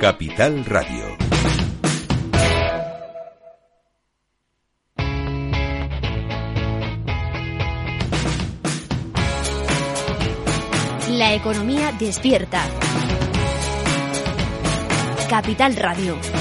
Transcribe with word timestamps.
Capital 0.00 0.64
Radio. 0.64 1.04
La 11.10 11.34
economía 11.34 11.92
despierta. 11.98 12.64
Capital 15.28 15.76
Radio. 15.76 16.39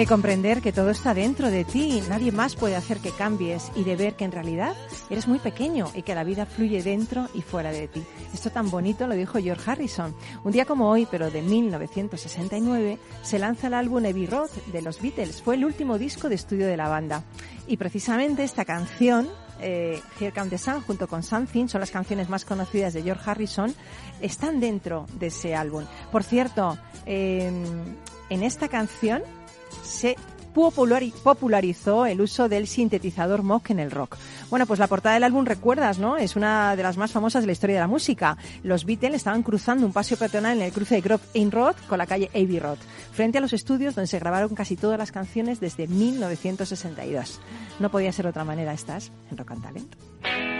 De 0.00 0.06
comprender 0.06 0.62
que 0.62 0.72
todo 0.72 0.88
está 0.88 1.12
dentro 1.12 1.50
de 1.50 1.62
ti, 1.62 2.02
nadie 2.08 2.32
más 2.32 2.56
puede 2.56 2.74
hacer 2.74 3.00
que 3.00 3.10
cambies 3.10 3.70
y 3.76 3.84
de 3.84 3.96
ver 3.96 4.14
que 4.14 4.24
en 4.24 4.32
realidad 4.32 4.74
eres 5.10 5.28
muy 5.28 5.38
pequeño 5.38 5.90
y 5.94 6.00
que 6.00 6.14
la 6.14 6.24
vida 6.24 6.46
fluye 6.46 6.82
dentro 6.82 7.28
y 7.34 7.42
fuera 7.42 7.70
de 7.70 7.86
ti. 7.86 8.02
Esto 8.32 8.48
tan 8.48 8.70
bonito 8.70 9.06
lo 9.06 9.14
dijo 9.14 9.38
George 9.38 9.70
Harrison. 9.70 10.16
Un 10.42 10.52
día 10.52 10.64
como 10.64 10.88
hoy, 10.88 11.06
pero 11.10 11.30
de 11.30 11.42
1969, 11.42 12.98
se 13.22 13.38
lanza 13.38 13.66
el 13.66 13.74
álbum 13.74 14.06
Abbey 14.06 14.24
Road 14.24 14.48
de 14.72 14.80
los 14.80 15.02
Beatles. 15.02 15.42
Fue 15.42 15.56
el 15.56 15.66
último 15.66 15.98
disco 15.98 16.30
de 16.30 16.36
estudio 16.36 16.66
de 16.66 16.78
la 16.78 16.88
banda. 16.88 17.22
Y 17.66 17.76
precisamente 17.76 18.42
esta 18.42 18.64
canción 18.64 19.28
eh, 19.60 20.00
Here 20.18 20.32
Comes 20.32 20.48
the 20.48 20.56
Sun 20.56 20.80
junto 20.80 21.08
con 21.08 21.22
Something 21.22 21.68
son 21.68 21.82
las 21.82 21.90
canciones 21.90 22.30
más 22.30 22.46
conocidas 22.46 22.94
de 22.94 23.02
George 23.02 23.30
Harrison, 23.30 23.74
están 24.22 24.60
dentro 24.60 25.04
de 25.18 25.26
ese 25.26 25.54
álbum. 25.54 25.84
Por 26.10 26.22
cierto, 26.22 26.78
eh, 27.04 27.52
en 28.30 28.42
esta 28.42 28.68
canción 28.68 29.22
se 29.82 30.16
populari- 30.54 31.12
popularizó 31.12 32.06
el 32.06 32.20
uso 32.20 32.48
del 32.48 32.66
sintetizador 32.66 33.42
Moog 33.42 33.62
en 33.68 33.78
el 33.78 33.90
rock. 33.90 34.16
Bueno, 34.50 34.66
pues 34.66 34.80
la 34.80 34.88
portada 34.88 35.14
del 35.14 35.22
álbum, 35.24 35.44
recuerdas, 35.44 35.98
¿no? 35.98 36.16
Es 36.16 36.34
una 36.34 36.74
de 36.74 36.82
las 36.82 36.96
más 36.96 37.12
famosas 37.12 37.42
de 37.42 37.46
la 37.46 37.52
historia 37.52 37.76
de 37.76 37.80
la 37.82 37.86
música. 37.86 38.36
Los 38.64 38.84
Beatles 38.84 39.14
estaban 39.14 39.42
cruzando 39.44 39.86
un 39.86 39.92
paseo 39.92 40.16
peatonal 40.18 40.56
en 40.58 40.64
el 40.64 40.72
cruce 40.72 40.96
de 40.96 41.00
Grove 41.02 41.22
Inn 41.34 41.52
Road 41.52 41.76
con 41.88 41.98
la 41.98 42.06
calle 42.06 42.30
Abbey 42.34 42.58
Road, 42.58 42.78
frente 43.12 43.38
a 43.38 43.40
los 43.40 43.52
estudios 43.52 43.94
donde 43.94 44.08
se 44.08 44.18
grabaron 44.18 44.54
casi 44.56 44.76
todas 44.76 44.98
las 44.98 45.12
canciones 45.12 45.60
desde 45.60 45.86
1962. 45.86 47.40
No 47.78 47.90
podía 47.90 48.10
ser 48.12 48.26
otra 48.26 48.44
manera, 48.44 48.72
estás 48.72 49.12
en 49.30 49.36
Rock 49.36 49.52
and 49.52 49.62
Talent. 49.62 50.59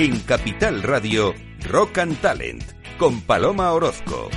En 0.00 0.20
Capital 0.20 0.84
Radio, 0.84 1.34
Rock 1.68 1.98
and 1.98 2.20
Talent, 2.20 2.62
con 2.98 3.20
Paloma 3.20 3.72
Orozco. 3.72 4.30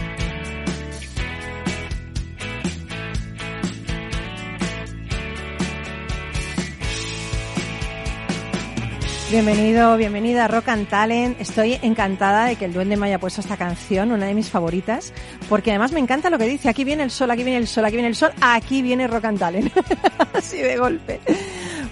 Bienvenido, 9.29 9.97
bienvenida 9.97 10.45
a 10.45 10.47
Rock 10.47 10.69
and 10.69 10.88
Talent. 10.88 11.39
Estoy 11.39 11.78
encantada 11.83 12.45
de 12.45 12.55
que 12.55 12.66
el 12.66 12.73
Duende 12.73 12.97
me 12.97 13.05
haya 13.05 13.19
puesto 13.19 13.41
esta 13.41 13.55
canción, 13.55 14.11
una 14.11 14.25
de 14.25 14.33
mis 14.33 14.49
favoritas, 14.49 15.13
porque 15.47 15.69
además 15.69 15.91
me 15.91 15.99
encanta 15.99 16.31
lo 16.31 16.39
que 16.39 16.47
dice. 16.47 16.69
Aquí 16.69 16.83
viene 16.83 17.03
el 17.03 17.11
sol, 17.11 17.29
aquí 17.29 17.43
viene 17.43 17.59
el 17.59 17.67
sol, 17.67 17.85
aquí 17.85 17.97
viene 17.97 18.07
el 18.07 18.16
sol, 18.16 18.31
aquí 18.41 18.81
viene 18.81 19.05
Rock 19.05 19.25
and 19.25 19.38
Talent. 19.38 19.72
Así 20.33 20.57
de 20.57 20.78
golpe. 20.78 21.19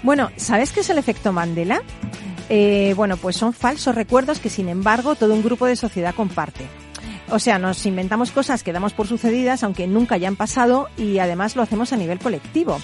Bueno, 0.02 0.32
¿sabes 0.34 0.72
qué 0.72 0.80
es 0.80 0.90
el 0.90 0.98
efecto 0.98 1.32
Mandela? 1.32 1.82
Eh, 2.52 2.94
bueno, 2.96 3.16
pues 3.16 3.36
son 3.36 3.52
falsos 3.52 3.94
recuerdos 3.94 4.40
que 4.40 4.50
sin 4.50 4.68
embargo 4.68 5.14
todo 5.14 5.34
un 5.34 5.42
grupo 5.42 5.66
de 5.66 5.76
sociedad 5.76 6.14
comparte. 6.14 6.66
O 7.32 7.38
sea, 7.38 7.58
nos 7.58 7.86
inventamos 7.86 8.32
cosas 8.32 8.64
que 8.64 8.72
damos 8.72 8.92
por 8.92 9.06
sucedidas 9.06 9.62
aunque 9.62 9.86
nunca 9.86 10.16
hayan 10.16 10.34
pasado 10.34 10.88
y 10.96 11.18
además 11.18 11.54
lo 11.54 11.62
hacemos 11.62 11.92
a 11.92 11.96
nivel 11.96 12.18
colectivo. 12.18 12.78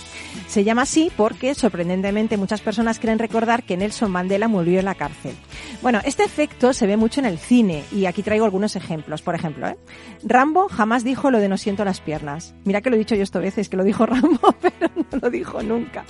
Se 0.46 0.62
llama 0.62 0.82
así 0.82 1.10
porque 1.16 1.54
sorprendentemente 1.54 2.36
muchas 2.36 2.60
personas 2.60 3.00
creen 3.00 3.18
recordar 3.18 3.64
que 3.64 3.76
Nelson 3.76 4.10
Mandela 4.10 4.46
murió 4.46 4.78
en 4.78 4.84
la 4.84 4.94
cárcel. 4.94 5.34
Bueno, 5.82 6.00
este 6.04 6.22
efecto 6.22 6.72
se 6.72 6.86
ve 6.86 6.96
mucho 6.96 7.20
en 7.20 7.26
el 7.26 7.38
cine 7.38 7.82
y 7.90 8.06
aquí 8.06 8.22
traigo 8.22 8.44
algunos 8.44 8.76
ejemplos. 8.76 9.20
Por 9.20 9.34
ejemplo, 9.34 9.66
¿eh? 9.66 9.76
Rambo 10.22 10.68
jamás 10.68 11.02
dijo 11.02 11.30
lo 11.30 11.40
de 11.40 11.48
no 11.48 11.56
siento 11.56 11.84
las 11.84 12.00
piernas. 12.00 12.54
Mira 12.64 12.80
que 12.80 12.90
lo 12.90 12.96
he 12.96 13.00
dicho 13.00 13.16
yo 13.16 13.24
esto 13.24 13.40
veces, 13.40 13.68
que 13.68 13.76
lo 13.76 13.82
dijo 13.84 14.06
Rambo, 14.06 14.54
pero 14.60 14.90
no 14.94 15.18
lo 15.20 15.30
dijo 15.30 15.62
nunca. 15.62 16.04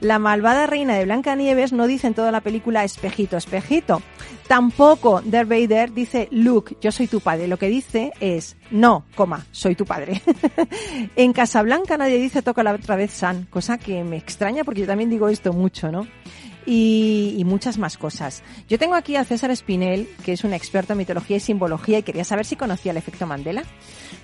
La 0.00 0.18
malvada 0.20 0.66
reina 0.66 0.94
de 0.94 1.04
Blancanieves 1.04 1.72
no 1.72 1.88
dice 1.88 2.06
en 2.06 2.14
toda 2.14 2.30
la 2.30 2.40
película 2.40 2.84
espejito, 2.84 3.36
espejito. 3.36 4.00
Tampoco 4.50 5.22
Darth 5.24 5.48
Vader 5.48 5.92
dice 5.92 6.26
Luke, 6.32 6.76
yo 6.80 6.90
soy 6.90 7.06
tu 7.06 7.20
padre. 7.20 7.46
Lo 7.46 7.56
que 7.56 7.68
dice 7.68 8.10
es 8.18 8.56
no, 8.72 9.04
coma, 9.14 9.46
soy 9.52 9.76
tu 9.76 9.84
padre. 9.84 10.20
en 11.14 11.32
Casablanca 11.32 11.96
nadie 11.96 12.18
dice 12.18 12.42
toca 12.42 12.64
la 12.64 12.72
otra 12.72 12.96
vez 12.96 13.12
San, 13.12 13.44
cosa 13.44 13.78
que 13.78 14.02
me 14.02 14.16
extraña 14.16 14.64
porque 14.64 14.80
yo 14.80 14.88
también 14.88 15.08
digo 15.08 15.28
esto 15.28 15.52
mucho, 15.52 15.92
¿no? 15.92 16.04
Y, 16.66 17.34
y, 17.38 17.44
muchas 17.44 17.78
más 17.78 17.96
cosas. 17.96 18.42
Yo 18.68 18.78
tengo 18.78 18.94
aquí 18.94 19.16
a 19.16 19.24
César 19.24 19.50
Espinel, 19.50 20.08
que 20.24 20.32
es 20.32 20.44
un 20.44 20.52
experto 20.52 20.92
en 20.92 20.98
mitología 20.98 21.38
y 21.38 21.40
simbología, 21.40 21.98
y 21.98 22.02
quería 22.02 22.24
saber 22.24 22.44
si 22.44 22.56
conocía 22.56 22.92
el 22.92 22.98
efecto 22.98 23.26
Mandela. 23.26 23.62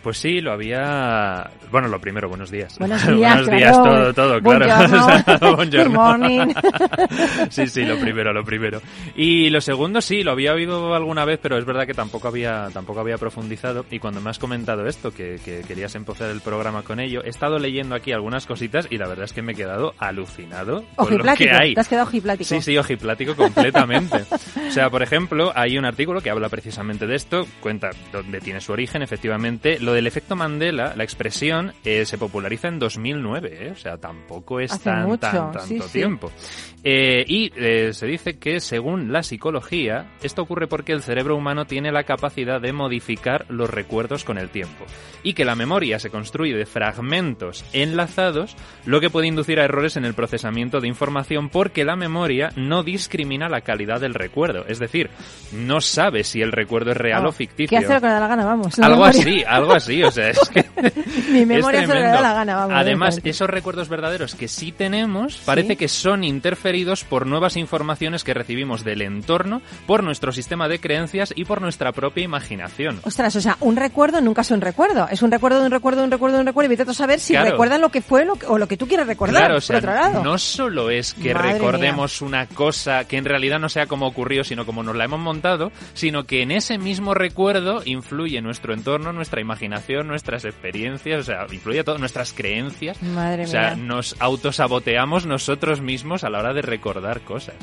Pues 0.02 0.19
sí, 0.19 0.41
lo 0.41 0.52
había. 0.52 1.50
Bueno, 1.70 1.88
lo 1.88 2.00
primero, 2.00 2.28
buenos 2.28 2.50
días. 2.50 2.78
Buenos 2.78 3.06
días, 3.06 3.44
buenos 3.44 3.50
días, 3.50 3.76
claro. 3.78 4.14
todo, 4.14 4.14
todo, 4.14 4.41
Buongiorno. 4.41 5.22
claro. 5.24 5.56
Good 5.56 5.92
morning. 5.92 6.54
sí, 7.50 7.66
sí, 7.66 7.84
lo 7.84 7.98
primero, 7.98 8.32
lo 8.32 8.44
primero. 8.44 8.80
Y 9.16 9.50
lo 9.50 9.60
segundo, 9.60 10.00
sí, 10.00 10.22
lo 10.22 10.32
había 10.32 10.53
oído 10.53 10.94
alguna 10.94 11.24
vez, 11.24 11.38
pero 11.42 11.58
es 11.58 11.64
verdad 11.64 11.86
que 11.86 11.94
tampoco 11.94 12.28
había, 12.28 12.68
tampoco 12.72 13.00
había 13.00 13.18
profundizado. 13.18 13.84
Y 13.91 13.98
cuando 13.98 14.20
me 14.20 14.30
has 14.30 14.38
comentado 14.38 14.86
esto, 14.86 15.12
que, 15.12 15.41
que 15.44 15.62
querías 15.62 15.94
empezar 15.94 16.30
el 16.30 16.41
programa 16.41 16.82
con 16.82 17.00
ello, 17.00 17.22
he 17.24 17.28
estado 17.28 17.58
leyendo 17.58 17.94
aquí 17.94 18.12
algunas 18.12 18.47
cositas 18.47 18.86
y 18.91 18.98
la 18.98 19.08
verdad 19.08 19.24
es 19.24 19.32
que 19.32 19.42
me 19.42 19.53
he 19.53 19.54
quedado 19.54 19.94
alucinado 19.98 20.84
con 20.94 21.16
lo 21.18 21.34
que 21.34 21.50
hay. 21.50 21.74
te 21.74 21.80
has 21.80 21.88
quedado 21.88 22.06
ojiplático. 22.26 22.48
Sí, 22.48 22.62
sí, 22.62 22.78
ojiplático 22.78 23.36
completamente. 23.36 24.24
o 24.68 24.71
sea, 24.71 24.91
por 24.91 25.03
ejemplo, 25.03 25.53
hay 25.54 25.78
un 25.78 25.84
artículo 25.84 26.21
que 26.21 26.30
habla 26.30 26.48
precisamente 26.48 27.06
de 27.06 27.15
esto, 27.15 27.47
cuenta 27.60 27.91
dónde 28.12 28.41
tiene 28.41 28.60
su 28.60 28.72
origen, 28.72 29.03
efectivamente. 29.03 29.78
Lo 29.80 29.92
del 29.92 30.06
efecto 30.06 30.36
Mandela, 30.36 30.95
la 30.97 31.04
expresión, 31.04 31.72
eh, 31.84 32.04
se 32.04 32.18
populariza 32.18 32.68
en 32.68 32.78
2009, 32.78 33.59
¿eh? 33.60 33.71
o 33.71 33.77
sea, 33.77 33.98
tampoco 33.98 34.60
es 34.60 34.78
tan, 34.80 35.04
mucho, 35.04 35.18
tan, 35.18 35.53
tanto 35.53 35.60
sí, 35.60 35.80
sí. 35.80 35.98
tiempo. 35.98 36.30
Eh, 36.83 37.24
y 37.27 37.53
eh, 37.56 37.92
se 37.92 38.06
dice 38.06 38.39
que, 38.39 38.60
según 38.60 39.12
la 39.12 39.22
psicología, 39.22 40.06
esto 40.22 40.42
ocurre 40.42 40.68
porque 40.68 40.92
el 40.92 41.03
cerebro 41.03 41.36
humano 41.36 41.65
tiene 41.65 41.91
la 41.91 42.04
capacidad 42.04 42.60
de 42.60 42.72
modificar 42.72 43.45
los 43.48 43.68
recuerdos 43.68 44.24
con 44.24 44.39
el 44.39 44.50
tiempo 44.50 44.84
y 45.24 45.34
que 45.34 45.45
la 45.45 45.56
memoria 45.56 45.98
se 45.98 46.10
construye 46.10 46.54
de 46.54 46.66
fragmentos 46.66 47.65
enlazados, 47.72 48.54
lo 48.84 49.00
que 49.00 49.10
puede 49.10 49.27
inducir 49.27 49.59
a 49.59 49.65
errores 49.65 49.97
en 49.97 50.04
el 50.04 50.15
procesamiento 50.15 50.80
de 50.80 50.86
información 50.86 51.48
porque 51.48 51.84
la 51.84 51.97
memoria 51.97 52.16
memoria 52.16 52.51
no 52.57 52.83
discrimina 52.83 53.48
la 53.48 53.60
calidad 53.60 54.01
del 54.01 54.15
recuerdo. 54.15 54.65
Es 54.66 54.78
decir, 54.78 55.10
no 55.53 55.80
sabe 55.80 56.24
si 56.24 56.41
el 56.42 56.51
recuerdo 56.53 56.92
es 56.92 56.97
real 56.97 57.27
Oh, 57.27 57.28
o 57.28 57.33
ficticio. 57.33 57.68
¿Qué 57.78 57.84
hace 57.84 57.95
lo 57.95 58.01
que 58.01 58.07
le 58.07 58.13
da 58.13 58.21
la 58.21 58.28
gana? 58.28 58.45
Vamos. 58.45 58.78
la 58.78 58.86
Algo 58.86 59.03
memoria. 59.07 59.21
así, 59.21 59.45
algo 59.47 59.72
así, 59.72 60.03
o 60.03 60.10
sea, 60.10 60.30
es 60.30 60.39
que 60.48 60.65
Mi 61.30 61.41
es 61.41 61.47
memoria 61.47 61.80
hace 61.80 61.89
lo 61.89 61.95
que 61.95 62.01
le 62.01 62.07
da 62.07 62.21
la 62.21 62.33
gana, 62.34 62.57
vamos. 62.57 62.74
Además, 62.77 63.21
esos 63.24 63.48
recuerdos 63.51 63.89
verdaderos 63.89 64.34
que 64.34 64.48
sí 64.48 64.72
tenemos, 64.72 65.36
parece 65.45 65.66
Sí. 65.71 65.77
que 65.77 65.89
son 65.89 66.24
interferidos 66.24 67.04
por 67.04 67.27
nuevas 67.27 67.57
informaciones 67.57 68.24
que 68.24 68.34
recibimos 68.34 68.84
del 68.84 69.03
entorno, 69.03 69.62
por 69.86 70.03
nuestro 70.03 70.33
sistema 70.33 70.69
de 70.69 70.78
creencias 70.80 71.33
y 71.36 71.45
por 71.45 71.60
nuestra 71.60 71.92
propia 71.92 72.24
imaginación. 72.24 73.01
Ostras, 73.04 73.34
o 73.36 73.41
sea, 73.41 73.57
un 73.60 73.77
recuerdo 73.77 74.21
nunca 74.21 74.42
es 74.42 74.51
un 74.51 74.60
recuerdo. 74.60 75.09
Es 75.10 75.22
un 75.22 75.30
recuerdo 75.30 75.60
de 75.60 75.66
un 75.66 75.72
recuerdo 75.72 76.01
de 76.01 76.04
un 76.07 76.10
recuerdo 76.10 76.36
de 76.36 76.41
un 76.42 76.47
recuerdo 76.47 76.72
y 76.72 76.77
vete 76.77 76.91
a 76.91 76.95
saber 76.95 77.19
si 77.21 77.33
Claro. 77.34 77.51
recuerdan 77.51 77.80
lo 77.80 77.91
que 77.91 78.01
fue 78.01 78.24
lo 78.24 78.36
que- 78.36 78.47
o 78.47 78.59
lo 78.59 78.69
que 78.69 78.77
tú 78.77 78.86
quieres 78.86 79.07
recordar. 79.07 79.36
Claro, 79.42 79.57
o 79.57 79.60
sea, 79.60 79.80
por 79.80 79.91
otro 79.91 80.01
lado. 80.01 80.22
no 80.24 80.39
solo 80.39 80.91
es 80.91 81.15
que 81.15 81.34
Madre 81.34 81.54
recordemos 81.54 82.05
una 82.22 82.47
cosa 82.47 83.06
que 83.06 83.16
en 83.16 83.24
realidad 83.24 83.58
no 83.58 83.68
sea 83.68 83.86
como 83.86 84.06
ocurrió, 84.06 84.44
sino 84.44 84.66
como 84.66 84.82
nos 84.82 84.97
la 84.97 85.04
hemos 85.04 85.20
montado, 85.20 85.72
sino 85.94 86.24
que 86.24 86.42
en 86.42 86.50
ese 86.50 86.78
mismo 86.78 87.14
recuerdo 87.14 87.82
influye 87.84 88.41
nuestro 88.41 88.74
entorno, 88.74 89.12
nuestra 89.12 89.41
imaginación, 89.41 90.06
nuestras 90.06 90.44
experiencias, 90.44 91.20
o 91.20 91.24
sea, 91.24 91.47
influye 91.50 91.84
todo, 91.84 91.98
nuestras 91.98 92.32
creencias. 92.32 93.03
Madre 93.03 93.44
o 93.44 93.47
sea, 93.47 93.74
mía. 93.74 93.84
nos 93.84 94.16
autosaboteamos 94.18 95.26
nosotros 95.26 95.80
mismos 95.80 96.24
a 96.24 96.30
la 96.30 96.38
hora 96.38 96.54
de 96.54 96.62
recordar 96.62 97.20
cosas. 97.20 97.54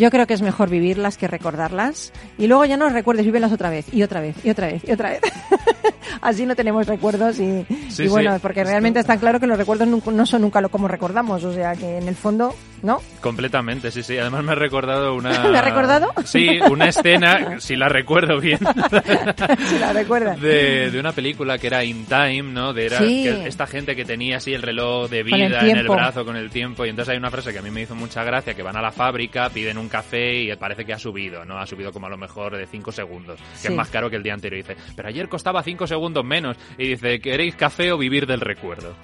Yo 0.00 0.10
creo 0.10 0.26
que 0.26 0.32
es 0.32 0.40
mejor 0.40 0.70
vivirlas 0.70 1.18
que 1.18 1.28
recordarlas. 1.28 2.10
Y 2.38 2.46
luego 2.46 2.64
ya 2.64 2.78
no 2.78 2.86
las 2.86 2.94
recuerdes, 2.94 3.26
vívelas 3.26 3.52
otra 3.52 3.68
vez, 3.68 3.84
y 3.92 4.02
otra 4.02 4.20
vez, 4.22 4.34
y 4.42 4.48
otra 4.48 4.66
vez, 4.68 4.82
y 4.88 4.92
otra 4.92 5.10
vez. 5.10 5.20
Así 6.22 6.46
no 6.46 6.56
tenemos 6.56 6.86
recuerdos 6.86 7.38
y, 7.38 7.64
Sí, 7.90 8.04
y 8.04 8.08
bueno, 8.08 8.34
sí. 8.34 8.40
porque 8.42 8.64
realmente 8.64 8.98
está 8.98 9.16
claro 9.18 9.38
que 9.40 9.46
los 9.46 9.56
recuerdos 9.58 9.86
no 9.88 10.26
son 10.26 10.42
nunca 10.42 10.60
lo 10.62 10.70
como 10.70 10.88
recordamos. 10.88 11.44
O 11.44 11.52
sea 11.52 11.74
que 11.76 11.98
en 11.98 12.08
el 12.08 12.14
fondo, 12.16 12.54
¿no? 12.82 13.00
Completamente, 13.20 13.90
sí, 13.90 14.02
sí. 14.02 14.16
Además 14.18 14.42
me 14.42 14.52
ha 14.52 14.56
recordado 14.56 15.14
una... 15.14 15.44
¿Me 15.50 15.58
ha 15.58 15.62
recordado? 15.62 16.12
Sí, 16.24 16.58
una 16.70 16.88
escena, 16.88 17.56
si 17.60 17.76
la 17.76 17.88
recuerdo 17.90 18.40
bien, 18.40 18.58
si 18.58 19.78
la 19.78 19.92
recuerdas. 19.92 20.40
de, 20.40 20.90
de 20.90 20.98
una 21.00 21.12
película 21.12 21.58
que 21.58 21.66
era 21.66 21.84
In 21.84 22.06
Time, 22.06 22.42
¿no? 22.44 22.72
De 22.72 22.86
era 22.86 22.98
Sí. 22.98 23.24
que 23.24 23.46
esta 23.46 23.66
gente 23.66 23.94
que 23.94 24.04
tenía 24.04 24.38
así 24.38 24.52
el 24.54 24.62
reloj 24.62 25.08
de 25.10 25.22
Con 25.22 25.40
el 25.40 25.48
vida 25.48 25.60
en 25.68 25.76
el 25.78 25.88
brazo 25.88 26.24
con 26.24 26.36
el 26.36 26.50
tiempo. 26.50 26.84
Y 26.86 26.88
entonces 26.88 27.12
hay 27.12 27.18
una 27.18 27.30
frase 27.30 27.52
que 27.52 27.58
a 27.58 27.62
mí 27.62 27.70
me 27.70 27.82
hizo 27.82 27.94
mucha 27.94 28.24
gracia, 28.24 28.54
que 28.54 28.62
van 28.62 28.76
a 28.76 28.82
la 28.82 28.90
fábrica, 28.92 29.48
piden 29.50 29.78
un 29.78 29.88
café 29.90 30.42
y 30.44 30.56
parece 30.56 30.86
que 30.86 30.94
ha 30.94 30.98
subido, 30.98 31.44
¿no? 31.44 31.58
Ha 31.58 31.66
subido 31.66 31.92
como 31.92 32.06
a 32.06 32.10
lo 32.10 32.16
mejor 32.16 32.56
de 32.56 32.66
5 32.66 32.90
segundos, 32.92 33.38
que 33.38 33.58
Sí. 33.58 33.68
es 33.68 33.74
más 33.74 33.90
caro 33.90 34.08
que 34.08 34.16
el 34.16 34.22
día 34.22 34.32
anterior. 34.32 34.58
Y 34.60 34.62
dice, 34.62 34.76
pero 34.96 35.08
ayer 35.08 35.28
costaba 35.28 35.62
5 35.62 35.86
segundos 35.86 36.24
menos. 36.24 36.56
Y 36.78 36.88
dice, 36.88 37.20
¿queréis 37.20 37.54
café 37.56 37.92
o 37.92 37.98
vivir 37.98 38.26
del 38.26 38.40
recuerdo? 38.40 38.94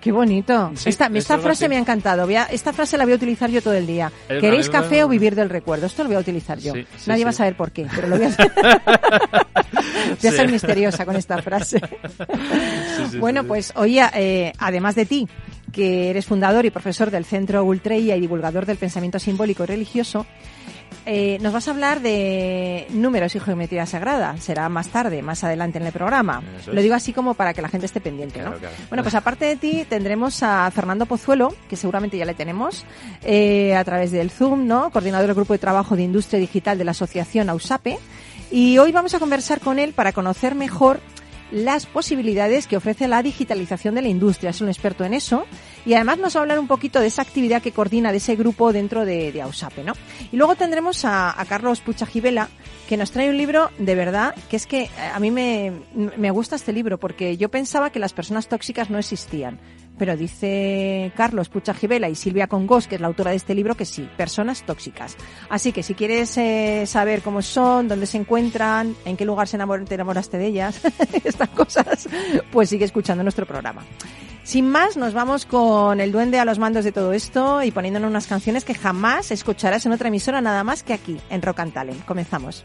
Qué 0.00 0.12
bonito. 0.12 0.70
Sí, 0.76 0.90
esta 0.90 1.06
es 1.08 1.14
esta 1.16 1.38
frase 1.38 1.64
así. 1.64 1.68
me 1.68 1.76
ha 1.76 1.80
encantado. 1.80 2.24
Voy 2.24 2.36
a- 2.36 2.44
esta 2.44 2.72
frase 2.72 2.96
la 2.96 3.02
voy 3.04 3.14
a 3.14 3.16
utilizar 3.16 3.50
yo 3.50 3.60
todo 3.60 3.74
el 3.74 3.84
día. 3.84 4.12
¿Queréis 4.28 4.70
café 4.70 5.02
o 5.02 5.08
vivir 5.08 5.34
del 5.34 5.50
recuerdo? 5.50 5.86
Esto 5.86 6.04
lo 6.04 6.10
voy 6.10 6.16
a 6.16 6.20
utilizar 6.20 6.56
yo. 6.60 6.72
Sí, 6.72 6.86
sí, 6.96 7.10
Nadie 7.10 7.18
sí. 7.22 7.24
va 7.24 7.30
a 7.30 7.32
saber 7.32 7.56
por 7.56 7.72
qué, 7.72 7.84
pero 7.92 8.06
lo 8.06 8.16
voy 8.16 8.26
a 8.26 8.28
hacer. 8.28 8.52
voy 10.22 10.28
a 10.28 10.32
ser 10.32 10.50
misteriosa 10.52 11.04
con 11.04 11.16
esta 11.16 11.42
frase. 11.42 11.80
sí, 13.10 13.18
bueno, 13.18 13.42
sí. 13.42 13.48
pues 13.48 13.72
hoy, 13.74 13.98
eh, 13.98 14.52
además 14.58 14.94
de 14.94 15.06
ti, 15.06 15.28
que 15.72 16.10
eres 16.10 16.26
fundador 16.26 16.66
y 16.66 16.70
profesor 16.70 17.10
del 17.10 17.24
Centro 17.24 17.64
Ultreia 17.64 18.16
y 18.16 18.20
divulgador 18.20 18.66
del 18.66 18.76
pensamiento 18.76 19.18
simbólico 19.18 19.64
y 19.64 19.66
religioso, 19.66 20.26
eh, 21.10 21.38
nos 21.40 21.54
vas 21.54 21.66
a 21.68 21.70
hablar 21.70 22.00
de 22.00 22.86
números 22.90 23.34
y 23.34 23.40
geometría 23.40 23.86
sagrada. 23.86 24.36
Será 24.36 24.68
más 24.68 24.88
tarde, 24.88 25.22
más 25.22 25.42
adelante 25.42 25.78
en 25.78 25.86
el 25.86 25.92
programa. 25.92 26.42
Es. 26.58 26.66
Lo 26.66 26.82
digo 26.82 26.94
así 26.94 27.12
como 27.12 27.34
para 27.34 27.54
que 27.54 27.62
la 27.62 27.68
gente 27.68 27.86
esté 27.86 28.00
pendiente, 28.00 28.40
¿no? 28.40 28.46
Claro, 28.46 28.58
claro. 28.58 28.74
Bueno, 28.90 29.02
pues 29.02 29.14
aparte 29.14 29.46
de 29.46 29.56
ti 29.56 29.86
tendremos 29.88 30.42
a 30.42 30.70
Fernando 30.70 31.06
Pozuelo, 31.06 31.54
que 31.68 31.76
seguramente 31.76 32.18
ya 32.18 32.26
le 32.26 32.34
tenemos, 32.34 32.84
eh, 33.22 33.74
a 33.74 33.84
través 33.84 34.10
del 34.10 34.30
Zoom, 34.30 34.66
¿no? 34.66 34.90
Coordinador 34.90 35.26
del 35.26 35.34
Grupo 35.34 35.54
de 35.54 35.58
Trabajo 35.58 35.96
de 35.96 36.02
Industria 36.02 36.40
Digital 36.40 36.76
de 36.76 36.84
la 36.84 36.90
Asociación 36.90 37.48
AUSAPE. 37.48 37.98
Y 38.50 38.78
hoy 38.78 38.92
vamos 38.92 39.14
a 39.14 39.18
conversar 39.18 39.60
con 39.60 39.78
él 39.78 39.92
para 39.94 40.12
conocer 40.12 40.54
mejor 40.54 41.00
las 41.50 41.86
posibilidades 41.86 42.66
que 42.66 42.76
ofrece 42.76 43.08
la 43.08 43.22
digitalización 43.22 43.94
de 43.94 44.02
la 44.02 44.08
industria. 44.08 44.50
Es 44.50 44.60
un 44.60 44.68
experto 44.68 45.04
en 45.04 45.14
eso. 45.14 45.46
Y 45.86 45.94
además 45.94 46.18
nos 46.18 46.36
va 46.36 46.40
a 46.40 46.42
hablar 46.42 46.58
un 46.58 46.68
poquito 46.68 47.00
de 47.00 47.06
esa 47.06 47.22
actividad 47.22 47.62
que 47.62 47.72
coordina 47.72 48.12
de 48.12 48.18
ese 48.18 48.36
grupo 48.36 48.72
dentro 48.72 49.04
de, 49.04 49.32
de 49.32 49.42
AUSAPE, 49.42 49.84
¿no? 49.84 49.94
Y 50.32 50.36
luego 50.36 50.56
tendremos 50.56 51.04
a, 51.04 51.40
a 51.40 51.44
Carlos 51.46 51.80
Puchajivela, 51.80 52.48
que 52.88 52.96
nos 52.96 53.10
trae 53.10 53.30
un 53.30 53.36
libro 53.36 53.70
de 53.78 53.94
verdad, 53.94 54.34
que 54.50 54.56
es 54.56 54.66
que 54.66 54.82
eh, 54.82 54.90
a 55.12 55.18
mí 55.20 55.30
me, 55.30 55.72
me 56.16 56.30
gusta 56.30 56.56
este 56.56 56.72
libro, 56.72 56.98
porque 56.98 57.36
yo 57.36 57.48
pensaba 57.48 57.90
que 57.90 57.98
las 57.98 58.12
personas 58.12 58.48
tóxicas 58.48 58.90
no 58.90 58.98
existían. 58.98 59.58
Pero 59.98 60.16
dice 60.16 61.12
Carlos 61.16 61.48
Puchajivela 61.48 62.08
y 62.08 62.14
Silvia 62.14 62.46
Congos, 62.46 62.86
que 62.86 62.94
es 62.94 63.00
la 63.00 63.08
autora 63.08 63.30
de 63.32 63.36
este 63.36 63.54
libro, 63.54 63.74
que 63.74 63.84
sí, 63.84 64.08
personas 64.16 64.62
tóxicas. 64.62 65.16
Así 65.50 65.72
que 65.72 65.82
si 65.82 65.94
quieres 65.94 66.36
eh, 66.38 66.84
saber 66.86 67.20
cómo 67.22 67.42
son, 67.42 67.88
dónde 67.88 68.06
se 68.06 68.16
encuentran, 68.18 68.94
en 69.04 69.16
qué 69.16 69.24
lugar 69.24 69.48
se 69.48 69.58
enamor- 69.58 69.84
te 69.86 69.96
enamoraste 69.96 70.38
de 70.38 70.46
ellas, 70.46 70.80
estas 71.24 71.48
cosas, 71.50 72.08
pues 72.52 72.68
sigue 72.70 72.84
escuchando 72.84 73.22
nuestro 73.22 73.44
programa. 73.46 73.82
Sin 74.44 74.70
más, 74.70 74.96
nos 74.96 75.12
vamos 75.12 75.44
con 75.44 76.00
el 76.00 76.10
duende 76.10 76.38
a 76.38 76.44
los 76.46 76.58
mandos 76.58 76.84
de 76.84 76.92
todo 76.92 77.12
esto 77.12 77.62
y 77.62 77.70
poniéndonos 77.70 78.08
unas 78.08 78.26
canciones 78.26 78.64
que 78.64 78.72
jamás 78.74 79.30
escucharás 79.30 79.84
en 79.84 79.92
otra 79.92 80.08
emisora 80.08 80.40
nada 80.40 80.64
más 80.64 80.82
que 80.82 80.94
aquí, 80.94 81.18
en 81.28 81.42
Rock 81.42 81.60
and 81.60 81.72
Talent. 81.74 82.04
Comenzamos. 82.06 82.64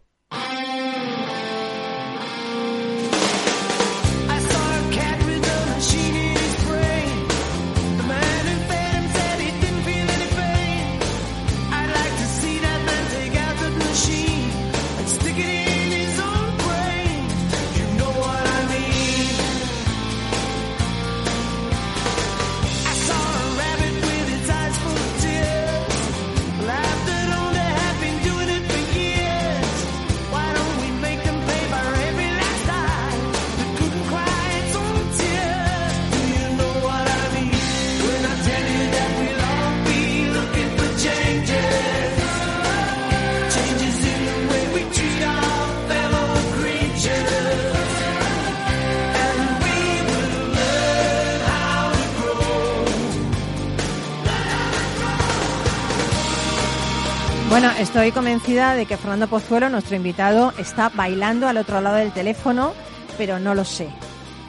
Bueno, 57.51 57.69
estoy 57.77 58.13
convencida 58.13 58.75
de 58.75 58.85
que 58.85 58.95
Fernando 58.95 59.27
Pozuelo, 59.27 59.69
nuestro 59.69 59.97
invitado, 59.97 60.53
está 60.57 60.87
bailando 60.87 61.49
al 61.49 61.57
otro 61.57 61.81
lado 61.81 61.97
del 61.97 62.13
teléfono, 62.13 62.73
pero 63.17 63.39
no 63.39 63.53
lo 63.53 63.65
sé. 63.65 63.89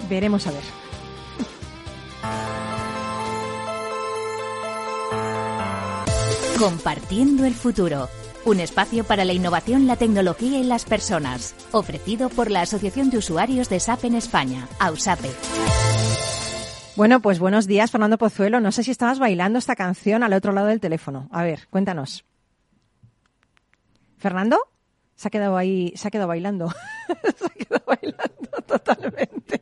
Veremos 0.09 0.47
a 0.47 0.53
ver. 0.53 0.63
Compartiendo 6.61 7.45
el 7.45 7.55
futuro. 7.55 8.09
Un 8.45 8.61
espacio 8.61 9.03
para 9.03 9.25
la 9.25 9.33
innovación, 9.33 9.89
la 9.89 9.97
tecnología 9.97 10.61
y 10.61 10.63
las 10.63 10.85
personas. 10.85 11.57
Ofrecido 11.73 12.29
por 12.29 12.53
la 12.53 12.61
Asociación 12.61 13.11
de 13.11 13.19
Usuarios 13.19 13.69
de 13.69 13.81
SAP 13.81 14.05
en 14.05 14.15
España, 14.15 14.69
AUSAPE. 14.79 15.31
Bueno, 16.95 17.19
pues 17.19 17.41
buenos 17.41 17.67
días, 17.67 17.91
Fernando 17.91 18.17
Pozuelo. 18.17 18.61
No 18.61 18.71
sé 18.71 18.85
si 18.85 18.93
estabas 18.93 19.19
bailando 19.19 19.59
esta 19.59 19.75
canción 19.75 20.23
al 20.23 20.35
otro 20.35 20.53
lado 20.53 20.69
del 20.69 20.79
teléfono. 20.79 21.29
A 21.33 21.43
ver, 21.43 21.67
cuéntanos. 21.69 22.25
¿Fernando? 24.23 24.57
Se 25.17 25.27
ha 25.27 25.31
quedado 25.33 25.57
ahí, 25.57 25.93
se 25.97 26.07
ha 26.07 26.11
quedado 26.13 26.29
bailando. 26.29 26.69
se 27.37 27.45
ha 27.45 27.49
quedado 27.51 27.83
bailando 27.87 28.63
totalmente. 28.67 29.61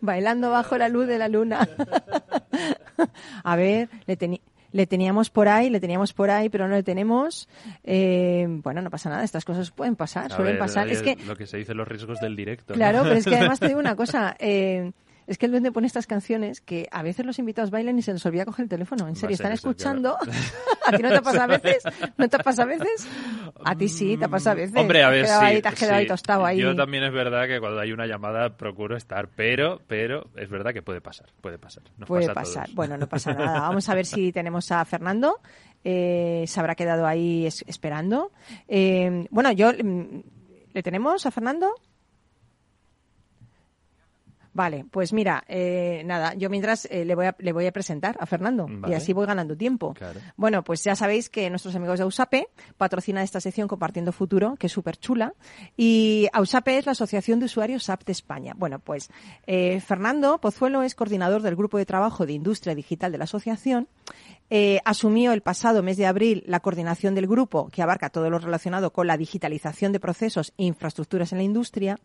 bailando 0.00 0.50
bajo 0.52 0.78
la 0.78 0.88
luz 0.88 1.08
de 1.08 1.18
la 1.18 1.26
luna. 1.26 1.68
A 3.44 3.56
ver, 3.56 3.88
le, 4.06 4.16
teni- 4.16 4.40
le 4.70 4.86
teníamos 4.86 5.30
por 5.30 5.48
ahí, 5.48 5.70
le 5.70 5.80
teníamos 5.80 6.12
por 6.12 6.30
ahí, 6.30 6.48
pero 6.48 6.68
no 6.68 6.74
le 6.76 6.82
tenemos. 6.84 7.48
Eh, 7.82 8.46
bueno, 8.48 8.80
no 8.80 8.90
pasa 8.90 9.10
nada, 9.10 9.24
estas 9.24 9.44
cosas 9.44 9.70
pueden 9.72 9.96
pasar, 9.96 10.26
A 10.32 10.36
suelen 10.36 10.54
ver, 10.54 10.58
pasar. 10.60 10.88
Es 10.88 11.02
que 11.02 11.16
Lo 11.26 11.36
que 11.36 11.46
se 11.46 11.56
dice 11.56 11.74
los 11.74 11.86
riesgos 11.88 12.20
del 12.20 12.36
directo. 12.36 12.74
¿no? 12.74 12.76
Claro, 12.76 13.02
pero 13.02 13.16
es 13.16 13.24
que 13.24 13.36
además 13.36 13.58
te 13.60 13.66
digo 13.68 13.80
una 13.80 13.96
cosa. 13.96 14.36
eh, 14.38 14.92
Es 15.26 15.38
que 15.38 15.46
el 15.46 15.52
duende 15.52 15.72
pone 15.72 15.86
estas 15.86 16.06
canciones 16.06 16.60
que 16.60 16.86
a 16.90 17.02
veces 17.02 17.24
los 17.24 17.38
invitados 17.38 17.70
bailan 17.70 17.98
y 17.98 18.02
se 18.02 18.12
les 18.12 18.24
olvida 18.26 18.44
coger 18.44 18.64
el 18.64 18.68
teléfono. 18.68 19.08
En 19.08 19.16
serio, 19.16 19.34
están 19.34 19.52
escuchando. 19.52 20.16
¿A 20.86 20.96
ti 20.96 21.02
no 21.02 21.10
te 21.10 21.22
pasa 21.22 21.44
a 21.44 21.46
veces? 21.46 21.82
¿No 22.18 22.28
te 22.28 22.38
pasa 22.38 22.62
a 22.62 22.66
veces? 22.66 23.08
A 23.64 23.74
ti 23.74 23.88
sí, 23.88 24.16
te 24.18 24.28
pasa 24.28 24.50
a 24.50 24.54
veces. 24.54 24.76
Hombre, 24.76 25.02
a 25.02 25.08
Te 25.10 25.14
has 25.14 25.14
ver, 25.16 25.24
quedado 25.24 25.40
sí, 25.40 25.46
ahí, 25.46 25.62
te 25.62 25.68
has 25.68 25.74
quedado 25.74 25.94
ahí 25.96 26.02
sí. 26.04 26.08
tostado 26.08 26.44
ahí. 26.44 26.58
Yo 26.58 26.76
también 26.76 27.04
es 27.04 27.12
verdad 27.12 27.46
que 27.46 27.58
cuando 27.60 27.80
hay 27.80 27.92
una 27.92 28.06
llamada 28.06 28.56
procuro 28.56 28.96
estar, 28.96 29.28
pero, 29.34 29.80
pero 29.86 30.26
es 30.36 30.48
verdad 30.50 30.72
que 30.74 30.82
puede 30.82 31.00
pasar, 31.00 31.26
puede 31.40 31.58
pasar. 31.58 31.82
Nos 31.96 32.06
Puede 32.08 32.26
pasa 32.26 32.34
pasar. 32.34 32.68
Bueno, 32.74 32.96
no 32.98 33.06
pasa 33.08 33.32
nada. 33.34 33.60
Vamos 33.60 33.88
a 33.88 33.94
ver 33.94 34.04
si 34.06 34.30
tenemos 34.32 34.70
a 34.72 34.84
Fernando. 34.84 35.40
Eh, 35.84 36.44
se 36.46 36.60
habrá 36.60 36.74
quedado 36.74 37.06
ahí 37.06 37.46
es- 37.46 37.64
esperando. 37.66 38.30
Eh, 38.68 39.26
bueno, 39.30 39.52
yo. 39.52 39.72
mm, 39.72 40.20
¿Le 40.74 40.82
tenemos 40.82 41.24
a 41.24 41.30
Fernando? 41.30 41.72
Vale, 44.54 44.86
pues 44.88 45.12
mira, 45.12 45.44
eh, 45.48 46.02
nada, 46.06 46.34
yo 46.34 46.48
mientras 46.48 46.86
eh, 46.86 47.04
le, 47.04 47.16
voy 47.16 47.26
a, 47.26 47.36
le 47.40 47.52
voy 47.52 47.66
a 47.66 47.72
presentar 47.72 48.16
a 48.20 48.24
Fernando 48.24 48.68
y 48.86 48.94
así 48.94 49.12
voy 49.12 49.26
ganando 49.26 49.56
tiempo. 49.56 49.94
Claro. 49.94 50.20
Bueno, 50.36 50.62
pues 50.62 50.84
ya 50.84 50.94
sabéis 50.94 51.28
que 51.28 51.50
nuestros 51.50 51.74
amigos 51.74 51.98
de 51.98 52.04
Ausape 52.04 52.48
patrocinan 52.78 53.24
esta 53.24 53.40
sección 53.40 53.66
Compartiendo 53.66 54.12
Futuro, 54.12 54.54
que 54.56 54.68
es 54.68 54.72
súper 54.72 54.96
chula. 54.96 55.34
Y 55.76 56.28
Ausape 56.32 56.78
es 56.78 56.86
la 56.86 56.92
Asociación 56.92 57.40
de 57.40 57.46
Usuarios 57.46 57.82
SAP 57.82 58.04
de 58.04 58.12
España. 58.12 58.54
Bueno, 58.56 58.78
pues 58.78 59.10
eh, 59.46 59.80
Fernando 59.80 60.38
Pozuelo 60.40 60.82
es 60.82 60.94
coordinador 60.94 61.42
del 61.42 61.56
Grupo 61.56 61.76
de 61.76 61.86
Trabajo 61.86 62.24
de 62.24 62.32
Industria 62.32 62.76
Digital 62.76 63.10
de 63.10 63.18
la 63.18 63.24
asociación. 63.24 63.88
Eh, 64.50 64.78
asumió 64.84 65.32
el 65.32 65.40
pasado 65.40 65.82
mes 65.82 65.96
de 65.96 66.06
abril 66.06 66.44
la 66.46 66.60
coordinación 66.60 67.14
del 67.14 67.26
grupo, 67.26 67.70
que 67.72 67.82
abarca 67.82 68.10
todo 68.10 68.28
lo 68.28 68.38
relacionado 68.38 68.92
con 68.92 69.06
la 69.06 69.16
digitalización 69.16 69.92
de 69.92 70.00
procesos 70.00 70.52
e 70.58 70.64
infraestructuras 70.64 71.32
en 71.32 71.38
la 71.38 71.44
industria. 71.44 71.98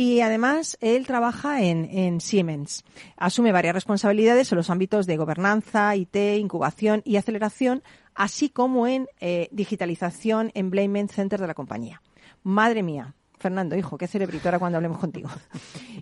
Y 0.00 0.20
además, 0.20 0.78
él 0.80 1.08
trabaja 1.08 1.60
en, 1.60 1.86
en 1.90 2.20
Siemens. 2.20 2.84
Asume 3.16 3.50
varias 3.50 3.74
responsabilidades 3.74 4.52
en 4.52 4.56
los 4.58 4.70
ámbitos 4.70 5.06
de 5.08 5.16
gobernanza, 5.16 5.96
IT, 5.96 6.14
incubación 6.38 7.02
y 7.04 7.16
aceleración, 7.16 7.82
así 8.14 8.48
como 8.48 8.86
en 8.86 9.08
eh, 9.18 9.48
digitalización, 9.50 10.52
employment 10.54 11.10
center 11.10 11.40
de 11.40 11.48
la 11.48 11.54
compañía. 11.54 12.00
Madre 12.44 12.84
mía. 12.84 13.16
Fernando, 13.40 13.74
hijo, 13.74 13.98
qué 13.98 14.06
cerebrito 14.06 14.48
cuando 14.60 14.76
hablemos 14.78 14.98
contigo. 14.98 15.30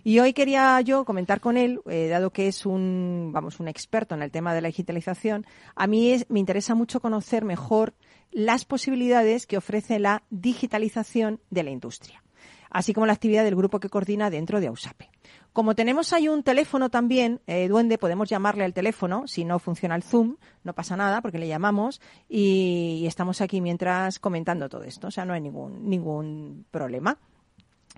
Y 0.03 0.19
hoy 0.19 0.33
quería 0.33 0.79
yo 0.81 1.03
comentar 1.03 1.39
con 1.39 1.57
él, 1.57 1.81
eh, 1.89 2.07
dado 2.07 2.29
que 2.29 2.47
es 2.47 2.67
un, 2.67 3.31
vamos, 3.33 3.59
un 3.59 3.67
experto 3.67 4.13
en 4.13 4.21
el 4.21 4.29
tema 4.29 4.53
de 4.53 4.61
la 4.61 4.67
digitalización, 4.67 5.47
a 5.75 5.87
mí 5.87 6.11
es- 6.11 6.29
me 6.29 6.39
interesa 6.39 6.75
mucho 6.75 6.99
conocer 6.99 7.45
mejor 7.45 7.95
las 8.29 8.63
posibilidades 8.63 9.47
que 9.47 9.57
ofrece 9.57 9.97
la 9.97 10.21
digitalización 10.29 11.39
de 11.49 11.63
la 11.63 11.71
industria 11.71 12.23
así 12.69 12.93
como 12.93 13.05
la 13.05 13.13
actividad 13.13 13.43
del 13.43 13.55
grupo 13.55 13.79
que 13.79 13.89
coordina 13.89 14.29
dentro 14.29 14.59
de 14.59 14.67
AUSAPE. 14.67 15.09
Como 15.53 15.75
tenemos 15.75 16.13
ahí 16.13 16.27
un 16.27 16.43
teléfono 16.43 16.89
también, 16.89 17.41
eh, 17.47 17.67
Duende, 17.67 17.97
podemos 17.97 18.29
llamarle 18.29 18.63
al 18.63 18.73
teléfono, 18.73 19.27
si 19.27 19.43
no 19.43 19.57
funciona 19.59 19.95
el 19.95 20.03
Zoom, 20.03 20.37
no 20.63 20.73
pasa 20.73 20.95
nada 20.95 21.21
porque 21.21 21.39
le 21.39 21.47
llamamos 21.47 21.99
y, 22.29 23.05
estamos 23.07 23.41
aquí 23.41 23.61
mientras 23.61 24.19
comentando 24.19 24.69
todo 24.69 24.83
esto, 24.83 25.07
o 25.07 25.11
sea, 25.11 25.25
no 25.25 25.33
hay 25.33 25.41
ningún, 25.41 25.89
ningún 25.89 26.65
problema. 26.69 27.17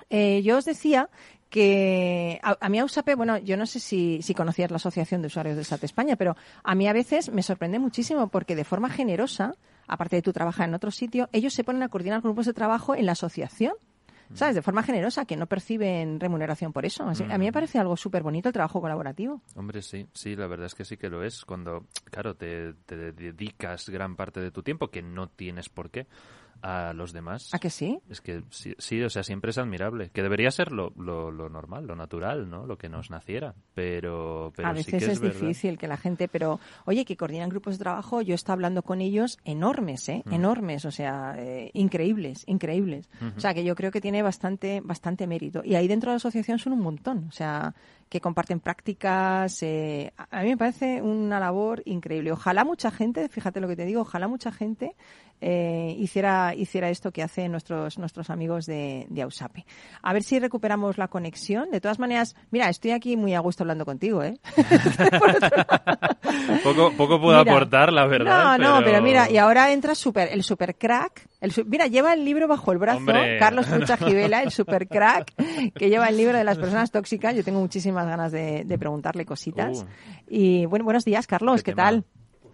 Eh, 0.10 0.42
yo 0.42 0.58
os 0.58 0.66
decía 0.66 1.10
que 1.50 2.40
a, 2.44 2.70
mí 2.70 2.80
AUSAPE, 2.80 3.16
bueno, 3.16 3.38
yo 3.40 3.58
no 3.58 3.66
sé 3.66 3.80
si, 3.80 4.22
conocías 4.36 4.70
la 4.70 4.78
Asociación 4.78 5.22
de 5.22 5.28
Usuarios 5.28 5.58
de 5.58 5.64
SAT 5.64 5.84
España, 5.84 6.16
pero 6.16 6.36
a 6.64 6.76
mí 6.76 6.88
a 6.88 6.94
veces 6.94 7.32
me 7.32 7.42
sorprende 7.42 7.80
muchísimo 7.80 8.28
porque 8.28 8.56
de 8.56 8.64
forma 8.64 8.90
generosa, 8.90 9.56
aparte 9.88 10.18
de 10.18 10.22
tú 10.22 10.32
trabajar 10.32 10.70
en 10.70 10.76
otro 10.76 10.92
sitio, 10.92 11.28
ellos 11.34 11.54
se 11.54 11.64
ponen 11.64 11.82
a 11.84 11.90
coordinar 11.90 12.22
grupos 12.22 12.46
de 12.46 12.54
trabajo 12.54 12.96
en 12.96 13.08
la 13.08 13.14
asociación. 13.14 13.74
¿Sabes? 14.34 14.56
De 14.56 14.62
forma 14.62 14.84
generosa, 14.84 15.26
que 15.26 15.36
no 15.36 15.48
perciben 15.48 16.20
remuneración 16.20 16.72
por 16.72 16.86
eso. 16.86 17.04
Así- 17.06 17.24
A 17.24 17.38
mí 17.38 17.46
me 17.46 17.52
parece 17.52 17.80
algo 17.80 17.98
súper 17.98 18.22
bonito 18.24 18.50
el 18.50 18.54
trabajo 18.54 18.80
colaborativo. 18.80 19.42
Hombre, 19.56 19.82
sí, 19.82 20.08
sí, 20.14 20.36
la 20.36 20.48
verdad 20.48 20.68
es 20.68 20.76
que 20.76 20.86
sí 20.86 20.98
que 20.98 21.10
lo 21.10 21.24
es. 21.24 21.46
Cuando, 21.46 21.88
claro, 22.12 22.36
te, 22.36 22.74
te 22.86 23.12
dedicas 23.12 23.90
gran 23.90 24.16
parte 24.16 24.40
de 24.40 24.52
tu 24.52 24.62
tiempo, 24.64 24.90
que 24.90 25.02
no 25.02 25.28
tienes 25.30 25.70
por 25.70 25.90
qué, 25.90 26.06
a 26.62 26.94
los 26.94 27.14
demás. 27.14 27.54
¿A 27.54 27.60
que 27.60 27.70
sí? 27.70 28.00
Es 28.10 28.22
que 28.22 28.44
sí, 28.50 28.74
sí, 28.78 29.02
o 29.02 29.10
sea, 29.10 29.24
siempre 29.24 29.52
es 29.52 29.58
admirable. 29.58 30.10
Que 30.12 30.22
debería 30.22 30.52
ser 30.52 30.72
lo, 30.72 30.94
lo, 30.98 31.32
lo 31.32 31.50
normal, 31.50 31.86
lo 31.86 31.96
natural, 31.96 32.50
¿no? 32.50 32.66
Lo 32.66 32.78
que 32.78 32.90
nos 32.90 33.10
naciera. 33.10 33.56
Pero, 33.74 34.52
pero 34.56 34.70
a 34.70 34.72
sí 34.72 34.92
veces 34.92 35.06
que 35.06 35.12
es, 35.12 35.22
difícil 35.22 35.78
que 35.78 35.88
la 35.88 35.98
gente, 35.98 36.28
pero 36.28 36.60
oye, 36.86 37.06
que 37.06 37.18
coordinan 37.18 37.50
grupos 37.50 37.78
de 37.78 37.84
trabajo, 37.84 38.22
yo 38.22 38.36
estaba 38.36 38.54
hablando 38.56 38.84
con 38.84 39.02
ellos 39.02 39.38
enormes, 39.46 40.08
¿eh? 40.10 40.24
Mm. 40.26 40.34
Enormes, 40.34 40.86
o 40.86 40.92
sea, 40.92 41.36
eh, 41.38 41.72
increíbles, 41.74 42.44
increíbles. 42.48 43.10
O 43.36 43.40
sea, 43.40 43.54
que 43.54 43.64
yo 43.64 43.76
creo 43.76 43.92
que 43.92 44.02
tiene 44.02 44.22
bastante, 44.22 44.82
bastante 44.84 45.28
mérito. 45.28 45.62
Y 45.64 45.76
ahí 45.76 45.88
dentro 45.88 46.12
de 46.12 46.14
la 46.14 46.18
asociación 46.18 46.60
son 46.60 46.74
un 46.74 46.80
montón, 46.80 47.26
o 47.28 47.32
sea, 47.32 47.74
que 48.10 48.22
comparten 48.22 48.60
prácticas. 48.60 49.62
eh, 49.62 50.12
a 50.32 50.42
mí 50.42 50.50
me 50.50 50.58
parece 50.58 51.02
una 51.02 51.40
labor 51.40 51.82
increíble. 51.86 52.32
Ojalá 52.32 52.64
mucha 52.66 52.92
gente, 52.92 53.30
fíjate 53.30 53.60
lo 53.60 53.68
que 53.68 53.76
te 53.76 53.86
digo, 53.86 54.02
ojalá 54.02 54.28
mucha 54.28 54.52
gente 54.52 54.96
eh, 55.42 55.96
hiciera, 55.98 56.54
hiciera 56.56 56.90
esto 56.90 57.12
que 57.12 57.24
hacen 57.24 57.52
nuestros, 57.52 57.98
nuestros 57.98 58.30
amigos 58.30 58.66
de, 58.66 59.06
de 59.10 59.22
Ausape. 59.22 59.66
A 60.02 60.12
ver 60.12 60.24
si 60.24 60.40
recuperamos 60.40 60.98
la 60.98 61.08
conexión. 61.08 61.70
De 61.72 61.80
todas 61.80 62.00
maneras, 62.00 62.36
mira, 62.52 62.68
estoy 62.70 62.92
aquí 62.92 63.16
muy 63.16 63.34
a 63.36 63.40
gusto 63.40 63.64
hablando 63.64 63.86
contigo, 63.86 64.24
¿eh? 64.24 64.38
Poco, 66.64 66.92
poco 66.96 67.20
puedo 67.22 67.40
Mira. 67.40 67.52
aportar, 67.52 67.94
la 67.94 68.06
verdad. 68.06 68.58
No, 68.60 68.80
no, 68.80 68.86
pero 68.86 69.02
mira, 69.02 69.30
y 69.30 69.38
ahora 69.38 69.72
entra 69.72 69.96
super, 69.96 70.30
el 70.32 70.44
super 70.44 70.76
crack. 70.76 71.28
El 71.42 71.54
mira, 71.68 71.88
lleva 71.88 72.14
el 72.14 72.26
libro 72.26 72.48
bajo 72.48 72.72
el 72.74 72.78
brazo, 72.80 72.98
Hombre. 73.00 73.38
Carlos 73.40 73.66
Pucha 73.80 73.96
Givela, 73.98 74.44
el 74.44 74.52
super 74.52 74.88
crack, 74.88 75.34
que 75.74 75.90
lleva 75.90 76.08
el 76.08 76.18
libro 76.18 76.38
de 76.38 76.44
las 76.44 76.58
personas 76.58 76.92
tóxicas. 76.92 77.36
Yo 77.36 77.44
tengo 77.44 77.60
muchísimas 77.62 78.06
ganas 78.06 78.32
de, 78.32 78.66
de 78.66 78.78
preguntarle 78.78 79.26
cositas. 79.26 79.84
Uh. 79.84 79.88
Y 80.28 80.66
bueno, 80.66 80.84
buenos 80.84 81.06
días, 81.06 81.28
Carlos, 81.28 81.62
Qué 81.62 81.72
¿qué, 81.72 81.76
tema. 81.76 81.84
tal? 81.84 82.06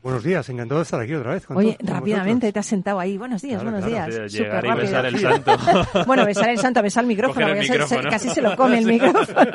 Buenos 0.06 0.24
días, 0.24 0.48
encantado 0.50 0.82
de 0.82 0.84
estar 0.84 1.02
aquí 1.02 1.16
otra 1.16 1.32
vez. 1.34 1.48
con 1.48 1.58
Oye, 1.58 1.76
rápidamente 1.80 2.34
vosotros. 2.46 2.54
te 2.54 2.60
has 2.60 2.66
sentado 2.68 3.00
ahí. 3.00 3.18
Buenos 3.18 3.42
días, 3.42 3.60
Claro, 3.60 3.72
buenos 3.80 3.90
claro. 3.90 4.12
días. 4.14 4.32
Sí, 4.32 4.38
Súper 4.38 4.46
llegar 4.46 4.66
y 4.66 4.68
rápido. 4.68 4.86
besar 4.86 5.06
el 5.08 5.20
santo. 5.20 5.52
Bueno, 6.06 6.26
besar 6.28 6.50
el 6.50 6.58
santo, 6.60 6.82
besar 6.84 7.04
el 7.06 7.08
micrófono, 7.08 7.48
el 7.48 7.54
porque 7.54 7.62
se- 7.66 7.74
se- 7.74 7.80
micrófono. 7.80 8.10
casi 8.12 8.30
se 8.30 8.42
lo 8.44 8.56
come 8.56 8.78
el 8.78 8.86
micrófono. 8.94 9.52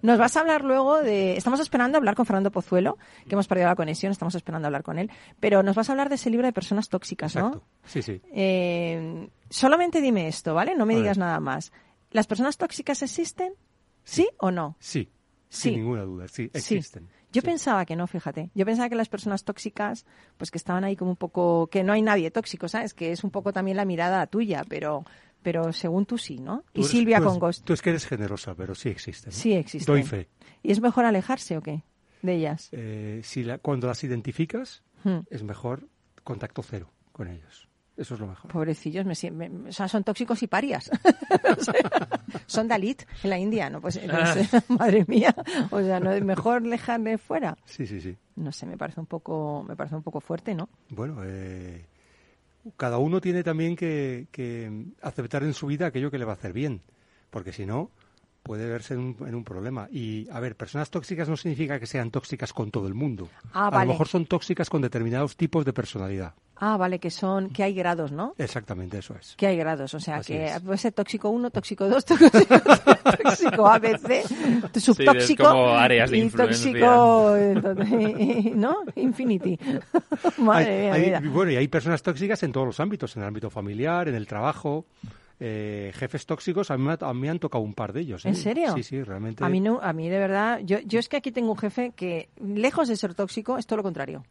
Nos 0.00 0.18
vas 0.18 0.34
a 0.34 0.40
hablar 0.40 0.64
luego 0.64 0.96
de... 1.02 1.36
Estamos 1.36 1.60
esperando 1.60 1.98
hablar 1.98 2.14
con 2.14 2.24
Fernando 2.24 2.50
Pozuelo, 2.50 2.96
que 3.28 3.34
hemos 3.34 3.46
perdido 3.46 3.68
la 3.68 3.76
conexión, 3.76 4.12
estamos 4.12 4.34
esperando 4.34 4.64
hablar 4.66 4.82
con 4.82 4.98
él, 4.98 5.10
pero 5.40 5.62
nos 5.62 5.76
vas 5.76 5.90
a 5.90 5.92
hablar 5.92 6.08
de 6.08 6.14
ese 6.14 6.30
libro 6.30 6.46
de 6.46 6.54
personas 6.54 6.88
tóxicas, 6.88 7.36
¿no? 7.36 7.48
Exacto. 7.48 7.66
Sí, 7.84 8.00
sí. 8.00 8.22
Eh, 8.32 9.28
solamente 9.50 10.00
dime 10.00 10.26
esto, 10.28 10.54
¿vale? 10.54 10.74
No 10.74 10.86
me 10.86 10.94
A 10.94 10.96
digas 10.96 11.18
ver. 11.18 11.26
nada 11.26 11.38
más. 11.38 11.70
¿Las 12.12 12.26
personas 12.26 12.56
tóxicas 12.56 13.02
existen? 13.02 13.52
¿Sí 14.04 14.26
o 14.38 14.50
no? 14.50 14.76
Sí. 14.80 15.10
Sí. 15.50 15.68
Sin 15.70 15.80
ninguna 15.80 16.02
duda. 16.04 16.28
Sí, 16.28 16.50
Sí. 16.54 16.76
existen. 16.76 17.08
Yo 17.32 17.42
Sí. 17.42 17.46
pensaba 17.46 17.84
que 17.84 17.94
no, 17.96 18.06
fíjate. 18.06 18.50
Yo 18.54 18.64
pensaba 18.64 18.88
que 18.88 18.94
las 18.94 19.08
personas 19.08 19.44
tóxicas, 19.44 20.06
pues 20.38 20.50
que 20.50 20.58
estaban 20.58 20.84
ahí 20.84 20.96
como 20.96 21.10
un 21.10 21.16
poco, 21.16 21.66
que 21.68 21.84
no 21.84 21.92
hay 21.92 22.00
nadie 22.02 22.30
tóxico, 22.30 22.68
¿sabes? 22.68 22.94
Que 22.94 23.12
es 23.12 23.22
un 23.24 23.30
poco 23.30 23.52
también 23.52 23.76
la 23.76 23.84
mirada 23.84 24.26
tuya, 24.26 24.64
pero, 24.68 25.04
pero 25.42 25.72
según 25.72 26.06
tú 26.06 26.16
sí, 26.18 26.38
¿no? 26.38 26.64
Tú 26.72 26.80
Y 26.80 26.84
eres- 26.84 26.90
Silvia 26.90 27.16
eres- 27.18 27.28
Congos, 27.28 27.62
Tú 27.62 27.72
es 27.74 27.82
que 27.82 27.90
eres 27.90 28.06
generosa, 28.06 28.54
pero 28.54 28.74
sí 28.74 28.88
existen. 28.88 29.30
¿no? 29.30 29.36
sí 29.36 29.52
existen. 29.52 29.92
Doy 29.94 30.02
fe. 30.04 30.28
¿Y 30.62 30.72
es 30.72 30.80
mejor 30.80 31.04
alejarse 31.04 31.56
o 31.58 31.62
qué? 31.62 31.82
De 32.22 32.34
ellas. 32.34 32.68
Eh, 32.72 33.20
si 33.24 33.44
la- 33.44 33.58
cuando 33.58 33.86
las 33.86 34.02
identificas, 34.04 34.82
Hmm. 35.04 35.18
es 35.30 35.42
mejor 35.42 35.86
contacto 36.24 36.62
cero 36.62 36.90
con 37.12 37.28
ellos. 37.28 37.67
Eso 37.98 38.14
es 38.14 38.20
lo 38.20 38.28
mejor. 38.28 38.50
Pobrecillos, 38.50 39.04
me, 39.04 39.14
sien- 39.14 39.34
me- 39.34 39.68
o 39.68 39.72
sea, 39.72 39.88
son 39.88 40.04
tóxicos 40.04 40.42
y 40.42 40.46
parias. 40.46 40.90
O 41.58 41.62
sea, 41.62 41.74
son 42.46 42.68
Dalit 42.68 43.02
en 43.24 43.30
la 43.30 43.38
India, 43.38 43.68
¿no? 43.70 43.80
Pues, 43.80 44.00
no 44.06 44.26
sé, 44.34 44.48
madre 44.68 45.04
mía. 45.08 45.34
O 45.70 45.80
sea, 45.80 45.98
no 46.00 46.12
es 46.12 46.22
mejor 46.22 46.62
dejarle 46.62 47.18
fuera. 47.18 47.56
Sí, 47.64 47.86
sí, 47.86 48.00
sí. 48.00 48.16
No 48.36 48.52
sé, 48.52 48.66
me 48.66 48.76
parece 48.78 49.00
un 49.00 49.06
poco, 49.06 49.64
me 49.66 49.74
parece 49.76 49.96
un 49.96 50.02
poco 50.02 50.20
fuerte, 50.20 50.54
¿no? 50.54 50.68
Bueno, 50.90 51.18
eh, 51.24 51.84
cada 52.76 52.98
uno 52.98 53.20
tiene 53.20 53.42
también 53.42 53.74
que, 53.76 54.28
que 54.30 54.70
aceptar 55.02 55.42
en 55.42 55.54
su 55.54 55.66
vida 55.66 55.86
aquello 55.86 56.10
que 56.10 56.18
le 56.18 56.24
va 56.24 56.32
a 56.32 56.36
hacer 56.36 56.52
bien, 56.52 56.82
porque 57.30 57.52
si 57.52 57.66
no, 57.66 57.90
puede 58.42 58.68
verse 58.68 58.94
en 58.94 59.00
un, 59.00 59.16
en 59.26 59.34
un 59.34 59.44
problema. 59.44 59.88
Y, 59.90 60.28
a 60.30 60.38
ver, 60.40 60.56
personas 60.56 60.90
tóxicas 60.90 61.28
no 61.28 61.36
significa 61.36 61.78
que 61.80 61.86
sean 61.86 62.10
tóxicas 62.10 62.52
con 62.52 62.70
todo 62.70 62.86
el 62.86 62.94
mundo. 62.94 63.28
Ah, 63.52 63.66
a 63.66 63.70
vale. 63.70 63.86
lo 63.86 63.92
mejor 63.92 64.08
son 64.08 64.26
tóxicas 64.26 64.70
con 64.70 64.82
determinados 64.82 65.36
tipos 65.36 65.64
de 65.64 65.72
personalidad. 65.72 66.34
Ah, 66.60 66.76
vale, 66.76 66.98
que 66.98 67.10
son, 67.10 67.50
que 67.50 67.62
hay 67.62 67.72
grados, 67.72 68.10
¿no? 68.10 68.34
Exactamente, 68.36 68.98
eso 68.98 69.14
es. 69.14 69.34
Que 69.36 69.46
hay 69.46 69.56
grados, 69.56 69.94
o 69.94 70.00
sea, 70.00 70.16
Así 70.16 70.32
que 70.32 70.46
es. 70.46 70.60
puede 70.60 70.78
ser 70.78 70.92
tóxico 70.92 71.28
1, 71.30 71.50
tóxico 71.50 71.88
2, 71.88 72.04
tóxico, 72.04 72.58
tóxico 73.22 73.66
ABC, 73.68 74.24
subtóxico 74.80 75.44
como 75.44 75.68
áreas 75.70 76.10
de 76.10 76.18
y 76.18 76.30
tóxico, 76.30 77.36
¿no? 78.54 78.76
Infinity. 78.96 79.58
Madre 80.38 80.90
Hay- 80.90 81.00
mía, 81.06 81.18
hay- 81.22 81.28
bueno, 81.28 81.50
y 81.52 81.56
hay 81.56 81.68
personas 81.68 82.02
tóxicas 82.02 82.42
en 82.42 82.52
todos 82.52 82.66
los 82.66 82.80
ámbitos, 82.80 83.16
en 83.16 83.22
el 83.22 83.28
ámbito 83.28 83.50
familiar, 83.50 84.08
en 84.08 84.14
el 84.14 84.26
trabajo. 84.26 84.86
eh, 85.40 85.92
jefes 85.94 86.26
tóxicos, 86.26 86.68
a 86.72 86.76
mí, 86.76 86.82
me 86.84 86.92
ha- 86.94 86.98
a 87.08 87.14
mí 87.14 87.28
han 87.28 87.38
tocado 87.38 87.62
un 87.62 87.72
par 87.72 87.92
de 87.92 88.00
ellos. 88.00 88.24
¿eh? 88.24 88.30
¿En 88.30 88.34
serio? 88.34 88.74
Sí, 88.74 88.82
sí, 88.82 89.00
realmente. 89.04 89.44
A 89.44 89.48
mí, 89.48 89.60
no, 89.60 89.78
a 89.80 89.92
mí 89.92 90.08
de 90.08 90.18
verdad, 90.18 90.58
yo, 90.64 90.80
yo 90.80 90.98
es 90.98 91.08
que 91.08 91.16
aquí 91.16 91.30
tengo 91.30 91.52
un 91.52 91.58
jefe 91.58 91.92
que, 91.94 92.28
lejos 92.44 92.88
de 92.88 92.96
ser 92.96 93.14
tóxico, 93.14 93.56
es 93.56 93.64
todo 93.64 93.76
lo 93.76 93.82
contrario. 93.84 94.24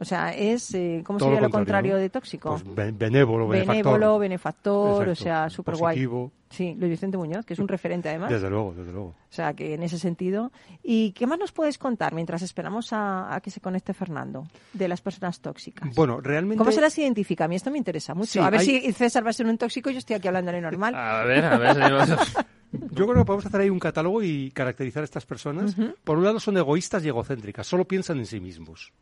O 0.00 0.04
sea, 0.04 0.32
es, 0.32 0.72
eh, 0.74 1.02
¿cómo 1.04 1.18
Todo 1.18 1.30
sería 1.30 1.40
lo 1.40 1.50
contrario 1.50 1.90
contrario, 1.90 1.94
¿no? 1.94 1.98
de 2.00 2.08
tóxico? 2.10 2.50
Pues 2.50 2.74
be- 2.74 2.92
benévolo, 2.92 3.48
benefactor. 3.48 3.84
Benévolo, 3.94 4.18
benefactor, 4.20 5.08
o 5.08 5.14
sea, 5.16 5.50
súper 5.50 5.74
guay. 5.76 6.08
Sí, 6.50 6.74
Luis 6.78 6.90
Vicente 6.92 7.18
Muñoz, 7.18 7.44
que 7.44 7.52
es 7.54 7.58
un 7.58 7.66
referente 7.68 8.08
además. 8.08 8.30
Desde 8.30 8.48
luego, 8.48 8.72
desde 8.74 8.92
luego. 8.92 9.08
O 9.08 9.14
sea, 9.28 9.52
que 9.54 9.74
en 9.74 9.82
ese 9.82 9.98
sentido. 9.98 10.50
¿Y 10.82 11.10
qué 11.12 11.26
más 11.26 11.38
nos 11.38 11.52
puedes 11.52 11.76
contar 11.78 12.14
mientras 12.14 12.40
esperamos 12.42 12.92
a, 12.92 13.34
a 13.34 13.40
que 13.40 13.50
se 13.50 13.60
conecte 13.60 13.92
Fernando 13.92 14.46
de 14.72 14.86
las 14.88 15.00
personas 15.02 15.40
tóxicas? 15.40 15.94
Bueno, 15.94 16.20
realmente... 16.20 16.56
¿Cómo 16.58 16.70
se 16.72 16.80
las 16.80 16.96
identifica? 16.96 17.44
A 17.44 17.48
mí 17.48 17.56
esto 17.56 17.70
me 17.70 17.76
interesa 17.76 18.14
mucho. 18.14 18.30
Sí, 18.30 18.38
a 18.38 18.48
ver 18.50 18.60
hay- 18.60 18.66
si 18.66 18.92
César 18.92 19.26
va 19.26 19.30
a 19.30 19.32
ser 19.34 19.46
un 19.46 19.58
tóxico 19.58 19.90
y 19.90 19.94
yo 19.94 19.98
estoy 19.98 20.14
aquí 20.16 20.28
hablando 20.28 20.52
de 20.52 20.60
normal. 20.60 20.94
A 20.94 21.24
ver, 21.24 21.44
a 21.44 21.58
ver. 21.58 21.74
señor. 21.74 22.18
Yo 22.70 23.06
creo 23.06 23.14
que 23.20 23.24
podemos 23.24 23.46
hacer 23.46 23.62
ahí 23.62 23.70
un 23.70 23.78
catálogo 23.78 24.22
y 24.22 24.50
caracterizar 24.50 25.02
a 25.02 25.04
estas 25.04 25.24
personas. 25.24 25.74
Por 26.04 26.18
un 26.18 26.24
lado 26.24 26.38
son 26.38 26.54
egoístas 26.58 27.02
y 27.02 27.08
egocéntricas, 27.08 27.66
solo 27.66 27.86
piensan 27.86 28.18
en 28.18 28.26
sí 28.26 28.40
mismos. 28.40 28.92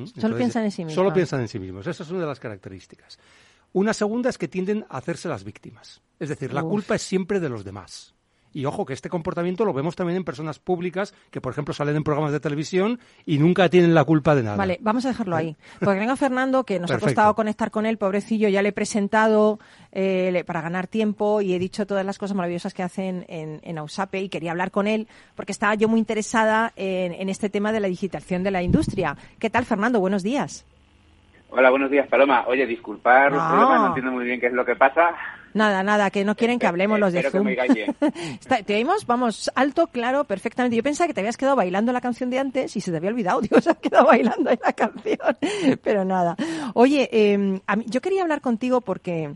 ¿Mm? 0.00 0.36
piensan 0.36 0.64
en 0.64 0.70
sí 0.70 0.84
mismos. 0.84 0.94
Solo 0.94 1.12
piensan 1.12 1.40
en 1.40 1.48
sí 1.48 1.58
mismos. 1.58 1.86
Esa 1.86 2.02
es 2.02 2.10
una 2.10 2.20
de 2.20 2.26
las 2.26 2.40
características. 2.40 3.18
Una 3.72 3.94
segunda 3.94 4.30
es 4.30 4.38
que 4.38 4.48
tienden 4.48 4.84
a 4.88 4.98
hacerse 4.98 5.28
las 5.28 5.44
víctimas. 5.44 6.02
Es 6.18 6.28
decir, 6.28 6.52
la 6.52 6.64
Uf. 6.64 6.70
culpa 6.70 6.96
es 6.96 7.02
siempre 7.02 7.40
de 7.40 7.48
los 7.48 7.64
demás. 7.64 8.14
Y 8.52 8.64
ojo, 8.64 8.84
que 8.84 8.92
este 8.94 9.08
comportamiento 9.08 9.64
lo 9.64 9.72
vemos 9.72 9.94
también 9.94 10.16
en 10.16 10.24
personas 10.24 10.58
públicas 10.58 11.14
que, 11.30 11.40
por 11.40 11.52
ejemplo, 11.52 11.72
salen 11.72 11.94
en 11.96 12.02
programas 12.02 12.32
de 12.32 12.40
televisión 12.40 12.98
y 13.24 13.38
nunca 13.38 13.68
tienen 13.68 13.94
la 13.94 14.02
culpa 14.04 14.34
de 14.34 14.42
nada. 14.42 14.56
Vale, 14.56 14.78
vamos 14.80 15.04
a 15.04 15.08
dejarlo 15.08 15.36
ahí. 15.36 15.56
Porque 15.78 16.00
venga 16.00 16.16
Fernando, 16.16 16.64
que 16.64 16.80
nos 16.80 16.90
ha 16.90 16.98
costado 16.98 17.34
conectar 17.36 17.70
con 17.70 17.86
él, 17.86 17.96
pobrecillo, 17.96 18.48
ya 18.48 18.60
le 18.62 18.70
he 18.70 18.72
presentado 18.72 19.60
eh, 19.92 20.30
le- 20.32 20.44
para 20.44 20.60
ganar 20.62 20.86
tiempo 20.88 21.40
y 21.40 21.54
he 21.54 21.58
dicho 21.60 21.86
todas 21.86 22.04
las 22.04 22.18
cosas 22.18 22.36
maravillosas 22.36 22.74
que 22.74 22.82
hacen 22.82 23.24
en, 23.28 23.60
en 23.62 23.78
Ausape 23.78 24.20
y 24.20 24.28
quería 24.28 24.50
hablar 24.50 24.70
con 24.72 24.86
él 24.88 25.06
porque 25.36 25.52
estaba 25.52 25.74
yo 25.76 25.88
muy 25.88 26.00
interesada 26.00 26.72
en, 26.76 27.12
en 27.12 27.28
este 27.28 27.50
tema 27.50 27.70
de 27.72 27.80
la 27.80 27.86
digitalización 27.88 28.42
de 28.42 28.50
la 28.50 28.62
industria. 28.62 29.16
¿Qué 29.38 29.50
tal, 29.50 29.64
Fernando? 29.64 30.00
Buenos 30.00 30.22
días. 30.22 30.64
Hola, 31.50 31.70
buenos 31.70 31.90
días, 31.90 32.06
Paloma. 32.08 32.44
Oye, 32.46 32.66
disculpar 32.66 33.32
los 33.32 33.42
No. 33.42 33.78
no 33.78 33.86
entiendo 33.88 34.12
muy 34.12 34.24
bien 34.24 34.38
qué 34.40 34.46
es 34.46 34.52
lo 34.52 34.64
que 34.64 34.76
pasa. 34.76 35.14
Nada, 35.54 35.82
nada, 35.82 36.10
que 36.10 36.24
no 36.24 36.36
quieren 36.36 36.58
que 36.58 36.66
hablemos 36.66 36.98
los 37.00 37.12
de 37.12 37.22
Zoom. 37.30 37.46
Está- 38.40 38.62
te 38.62 38.74
oímos, 38.76 39.06
vamos, 39.06 39.50
alto, 39.54 39.88
claro, 39.88 40.24
perfectamente. 40.24 40.76
Yo 40.76 40.82
pensaba 40.82 41.08
que 41.08 41.14
te 41.14 41.20
habías 41.20 41.36
quedado 41.36 41.56
bailando 41.56 41.92
la 41.92 42.00
canción 42.00 42.30
de 42.30 42.38
antes 42.38 42.76
y 42.76 42.80
se 42.80 42.90
te 42.90 42.96
había 42.96 43.10
olvidado. 43.10 43.40
Digo, 43.42 43.60
se 43.60 43.70
ha 43.70 43.74
quedado 43.74 44.06
bailando 44.06 44.48
ahí 44.50 44.58
la 44.64 44.72
canción. 44.72 45.18
Pero 45.82 46.04
nada. 46.04 46.36
Oye, 46.74 47.08
eh, 47.12 47.60
a 47.66 47.76
mí- 47.76 47.84
yo 47.88 48.00
quería 48.00 48.22
hablar 48.22 48.40
contigo 48.40 48.80
porque 48.80 49.34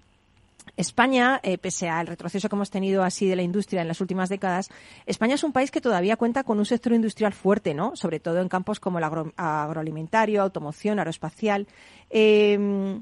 España, 0.77 1.39
eh, 1.45 1.59
pese 1.59 1.89
al 1.89 2.07
retroceso 2.09 2.49
que 2.49 2.57
hemos 2.57 2.71
tenido 2.71 3.05
así 3.05 3.27
de 3.29 3.37
la 3.37 3.43
industria 3.43 3.83
en 3.83 3.89
las 3.89 4.01
últimas 4.01 4.29
décadas, 4.29 4.71
España 5.07 5.35
es 5.37 5.45
un 5.45 5.53
país 5.53 5.71
que 5.71 5.81
todavía 5.81 6.17
cuenta 6.17 6.43
con 6.43 6.59
un 6.59 6.65
sector 6.67 6.93
industrial 6.93 7.33
fuerte, 7.33 7.75
¿no? 7.75 7.95
Sobre 7.95 8.19
todo 8.19 8.41
en 8.41 8.49
campos 8.49 8.81
como 8.81 8.99
el 8.99 9.05
agro- 9.05 9.33
agroalimentario, 9.37 10.43
automoción, 10.43 10.99
aeroespacial. 10.99 11.67
Eh, 12.11 13.01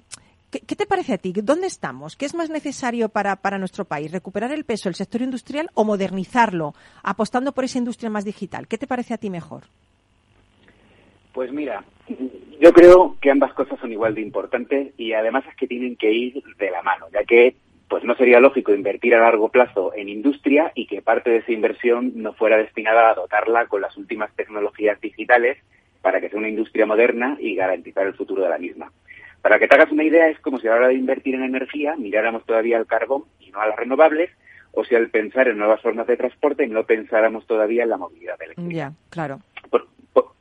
¿Qué, 0.52 0.76
te 0.76 0.84
parece 0.84 1.14
a 1.14 1.18
ti? 1.18 1.32
¿Dónde 1.34 1.66
estamos? 1.66 2.14
¿Qué 2.14 2.26
es 2.26 2.34
más 2.34 2.50
necesario 2.50 3.08
para, 3.08 3.36
para 3.36 3.56
nuestro 3.56 3.86
país? 3.86 4.12
¿Recuperar 4.12 4.52
el 4.52 4.64
peso 4.64 4.90
del 4.90 4.94
sector 4.94 5.22
industrial 5.22 5.70
o 5.72 5.82
modernizarlo, 5.82 6.74
apostando 7.02 7.52
por 7.52 7.64
esa 7.64 7.78
industria 7.78 8.10
más 8.10 8.26
digital? 8.26 8.68
¿Qué 8.68 8.76
te 8.76 8.86
parece 8.86 9.14
a 9.14 9.16
ti 9.16 9.30
mejor? 9.30 9.62
Pues 11.32 11.50
mira, 11.50 11.82
yo 12.60 12.70
creo 12.74 13.16
que 13.18 13.30
ambas 13.30 13.54
cosas 13.54 13.80
son 13.80 13.92
igual 13.92 14.14
de 14.14 14.20
importantes 14.20 14.92
y 14.98 15.14
además 15.14 15.44
es 15.48 15.56
que 15.56 15.66
tienen 15.66 15.96
que 15.96 16.12
ir 16.12 16.42
de 16.58 16.70
la 16.70 16.82
mano, 16.82 17.06
ya 17.10 17.24
que 17.24 17.56
pues 17.88 18.04
no 18.04 18.14
sería 18.14 18.38
lógico 18.38 18.74
invertir 18.74 19.14
a 19.14 19.20
largo 19.20 19.48
plazo 19.48 19.94
en 19.94 20.10
industria 20.10 20.70
y 20.74 20.86
que 20.86 21.00
parte 21.00 21.30
de 21.30 21.38
esa 21.38 21.52
inversión 21.52 22.12
no 22.16 22.34
fuera 22.34 22.58
destinada 22.58 23.08
a 23.08 23.14
dotarla 23.14 23.68
con 23.68 23.80
las 23.80 23.96
últimas 23.96 24.30
tecnologías 24.34 25.00
digitales 25.00 25.56
para 26.02 26.20
que 26.20 26.28
sea 26.28 26.38
una 26.38 26.50
industria 26.50 26.84
moderna 26.84 27.38
y 27.40 27.54
garantizar 27.54 28.06
el 28.06 28.14
futuro 28.14 28.42
de 28.42 28.50
la 28.50 28.58
misma. 28.58 28.92
Para 29.42 29.58
que 29.58 29.66
te 29.68 29.74
hagas 29.74 29.90
una 29.92 30.04
idea, 30.04 30.28
es 30.28 30.38
como 30.40 30.58
si 30.60 30.68
a 30.68 30.70
la 30.70 30.76
hora 30.76 30.88
de 30.88 30.94
invertir 30.94 31.34
en 31.34 31.42
energía 31.42 31.96
miráramos 31.96 32.46
todavía 32.46 32.78
al 32.78 32.86
carbón 32.86 33.24
y 33.40 33.50
no 33.50 33.60
a 33.60 33.66
las 33.66 33.76
renovables, 33.76 34.30
o 34.72 34.84
si 34.84 34.94
al 34.94 35.10
pensar 35.10 35.48
en 35.48 35.58
nuevas 35.58 35.82
formas 35.82 36.06
de 36.06 36.16
transporte 36.16 36.66
no 36.66 36.84
pensáramos 36.84 37.46
todavía 37.46 37.82
en 37.82 37.90
la 37.90 37.98
movilidad 37.98 38.40
eléctrica. 38.40 38.72
Ya, 38.72 38.92
claro. 39.10 39.40
Por, 39.68 39.86
por- 40.12 40.32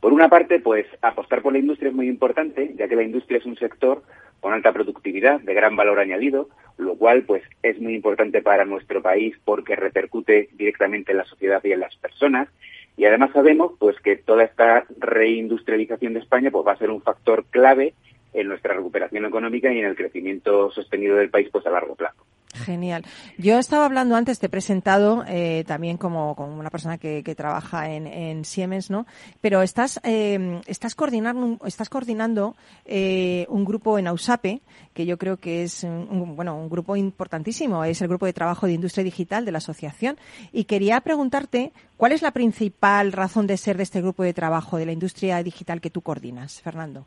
por 0.00 0.12
una 0.12 0.28
parte, 0.28 0.58
pues 0.60 0.86
apostar 1.02 1.40
por 1.40 1.52
la 1.52 1.58
industria 1.60 1.88
es 1.88 1.94
muy 1.94 2.08
importante, 2.08 2.74
ya 2.76 2.86
que 2.88 2.96
la 2.96 3.02
industria 3.04 3.38
es 3.38 3.46
un 3.46 3.56
sector 3.56 4.02
con 4.40 4.52
alta 4.52 4.72
productividad, 4.72 5.40
de 5.40 5.54
gran 5.54 5.74
valor 5.74 5.98
añadido, 5.98 6.48
lo 6.76 6.94
cual 6.96 7.22
pues 7.22 7.42
es 7.62 7.80
muy 7.80 7.94
importante 7.94 8.40
para 8.42 8.64
nuestro 8.64 9.02
país 9.02 9.34
porque 9.44 9.74
repercute 9.74 10.48
directamente 10.52 11.10
en 11.12 11.18
la 11.18 11.24
sociedad 11.24 11.60
y 11.64 11.72
en 11.72 11.80
las 11.80 11.96
personas. 11.96 12.48
Y 12.96 13.04
además 13.04 13.30
sabemos 13.32 13.72
pues 13.78 13.98
que 14.00 14.16
toda 14.16 14.44
esta 14.44 14.84
reindustrialización 14.98 16.14
de 16.14 16.20
España 16.20 16.50
pues 16.50 16.66
va 16.66 16.72
a 16.72 16.78
ser 16.78 16.90
un 16.90 17.02
factor 17.02 17.44
clave 17.50 17.94
en 18.32 18.48
nuestra 18.48 18.74
recuperación 18.74 19.24
económica 19.24 19.72
y 19.72 19.78
en 19.78 19.86
el 19.86 19.96
crecimiento 19.96 20.70
sostenido 20.70 21.16
del 21.16 21.30
país 21.30 21.48
pues 21.50 21.66
a 21.66 21.70
largo 21.70 21.94
plazo. 21.94 22.24
Genial. 22.54 23.04
Yo 23.36 23.58
estaba 23.58 23.84
hablando 23.84 24.16
antes, 24.16 24.38
te 24.38 24.46
he 24.46 24.48
presentado 24.48 25.22
eh, 25.28 25.64
también 25.66 25.96
como, 25.96 26.34
como 26.34 26.58
una 26.58 26.70
persona 26.70 26.98
que, 26.98 27.22
trabaja 27.36 27.90
en, 27.90 28.06
en 28.06 28.44
Siemens, 28.44 28.90
¿no? 28.90 29.06
Pero 29.40 29.62
estás, 29.62 30.00
eh, 30.02 30.60
estás 30.66 30.94
coordinando, 30.94 31.58
estás 31.66 31.88
coordinando 31.88 32.56
eh, 32.84 33.46
un 33.48 33.64
grupo 33.64 33.98
en 33.98 34.08
Ausape, 34.08 34.60
que 34.94 35.06
yo 35.06 35.18
creo 35.18 35.36
que 35.36 35.62
es 35.62 35.84
un- 35.84 36.34
bueno, 36.34 36.56
un 36.58 36.68
grupo 36.70 36.96
importantísimo, 36.96 37.84
es 37.84 38.00
el 38.02 38.08
grupo 38.08 38.26
de 38.26 38.32
trabajo 38.32 38.66
de 38.66 38.72
industria 38.72 39.04
digital 39.04 39.44
de 39.44 39.52
la 39.52 39.58
asociación. 39.58 40.16
Y 40.50 40.64
quería 40.64 41.00
preguntarte, 41.02 41.72
¿cuál 41.96 42.12
es 42.12 42.22
la 42.22 42.32
principal 42.32 43.12
razón 43.12 43.46
de 43.46 43.56
ser 43.58 43.76
de 43.76 43.82
este 43.84 44.00
grupo 44.00 44.22
de 44.22 44.32
trabajo 44.34 44.78
de 44.78 44.86
la 44.86 44.92
industria 44.92 45.42
digital 45.42 45.80
que 45.80 45.90
tú 45.90 46.00
coordinas, 46.00 46.60
Fernando? 46.62 47.06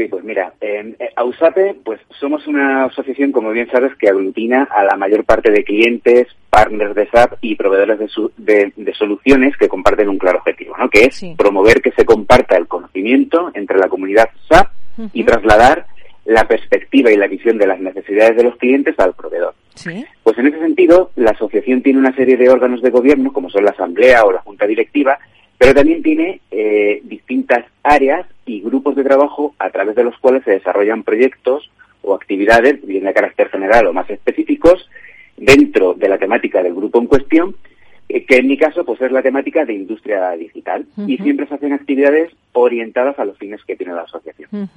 Sí, 0.00 0.08
pues 0.08 0.24
mira, 0.24 0.54
en 0.62 0.96
eh, 0.98 1.10
Ausape, 1.16 1.74
pues 1.84 2.00
somos 2.18 2.46
una 2.46 2.84
asociación, 2.86 3.32
como 3.32 3.50
bien 3.50 3.68
sabes, 3.70 3.94
que 3.96 4.08
aglutina 4.08 4.62
a 4.74 4.82
la 4.82 4.96
mayor 4.96 5.24
parte 5.24 5.50
de 5.50 5.62
clientes, 5.62 6.26
partners 6.48 6.94
de 6.94 7.06
SAP 7.10 7.34
y 7.42 7.54
proveedores 7.54 7.98
de, 7.98 8.08
su- 8.08 8.32
de- 8.38 8.72
de 8.76 8.94
soluciones 8.94 9.54
que 9.58 9.68
comparten 9.68 10.08
un 10.08 10.16
claro 10.16 10.38
objetivo, 10.38 10.74
¿no? 10.78 10.88
Que 10.88 11.04
es 11.04 11.16
Sí. 11.16 11.34
promover 11.36 11.82
que 11.82 11.90
se 11.92 12.06
comparta 12.06 12.56
el 12.56 12.66
conocimiento 12.66 13.50
entre 13.52 13.76
la 13.76 13.90
comunidad 13.90 14.30
SAP 14.48 14.68
y 15.12 15.22
trasladar 15.24 15.84
la 16.24 16.48
perspectiva 16.48 17.10
y 17.12 17.18
la 17.18 17.26
visión 17.26 17.58
de 17.58 17.66
las 17.66 17.78
necesidades 17.78 18.36
de 18.38 18.44
los 18.44 18.56
clientes 18.56 18.98
al 18.98 19.12
proveedor. 19.12 19.52
Sí. 19.74 20.06
Pues 20.22 20.38
en 20.38 20.46
ese 20.46 20.60
sentido, 20.60 21.10
la 21.16 21.32
asociación 21.32 21.82
tiene 21.82 21.98
una 21.98 22.16
serie 22.16 22.38
de 22.38 22.48
órganos 22.48 22.80
de 22.80 22.88
gobierno, 22.88 23.34
como 23.34 23.50
son 23.50 23.66
la 23.66 23.72
Asamblea 23.72 24.24
o 24.24 24.32
la 24.32 24.40
Junta 24.40 24.66
Directiva, 24.66 25.18
pero 25.60 25.74
también 25.74 26.02
tiene 26.02 26.40
eh, 26.50 27.02
distintas 27.04 27.66
áreas 27.82 28.26
y 28.46 28.62
grupos 28.62 28.96
de 28.96 29.04
trabajo 29.04 29.54
a 29.58 29.68
través 29.68 29.94
de 29.94 30.04
los 30.04 30.16
cuales 30.16 30.42
se 30.44 30.52
desarrollan 30.52 31.02
proyectos 31.02 31.70
o 32.00 32.14
actividades, 32.14 32.84
bien 32.86 33.04
de 33.04 33.12
carácter 33.12 33.50
general 33.50 33.86
o 33.86 33.92
más 33.92 34.08
específicos, 34.08 34.88
dentro 35.36 35.92
de 35.92 36.08
la 36.08 36.16
temática 36.16 36.62
del 36.62 36.74
grupo 36.74 36.98
en 36.98 37.06
cuestión, 37.06 37.56
eh, 38.08 38.24
que 38.24 38.36
en 38.36 38.48
mi 38.48 38.56
caso 38.56 38.86
pues 38.86 39.02
es 39.02 39.12
la 39.12 39.20
temática 39.20 39.66
de 39.66 39.74
industria 39.74 40.30
digital. 40.30 40.86
Y 41.06 41.18
siempre 41.18 41.46
se 41.46 41.56
hacen 41.56 41.74
actividades 41.74 42.32
orientadas 42.54 43.18
a 43.18 43.26
los 43.26 43.36
fines 43.36 43.62
que 43.64 43.76
tiene 43.76 43.92
la 43.92 44.02
asociación 44.02 44.70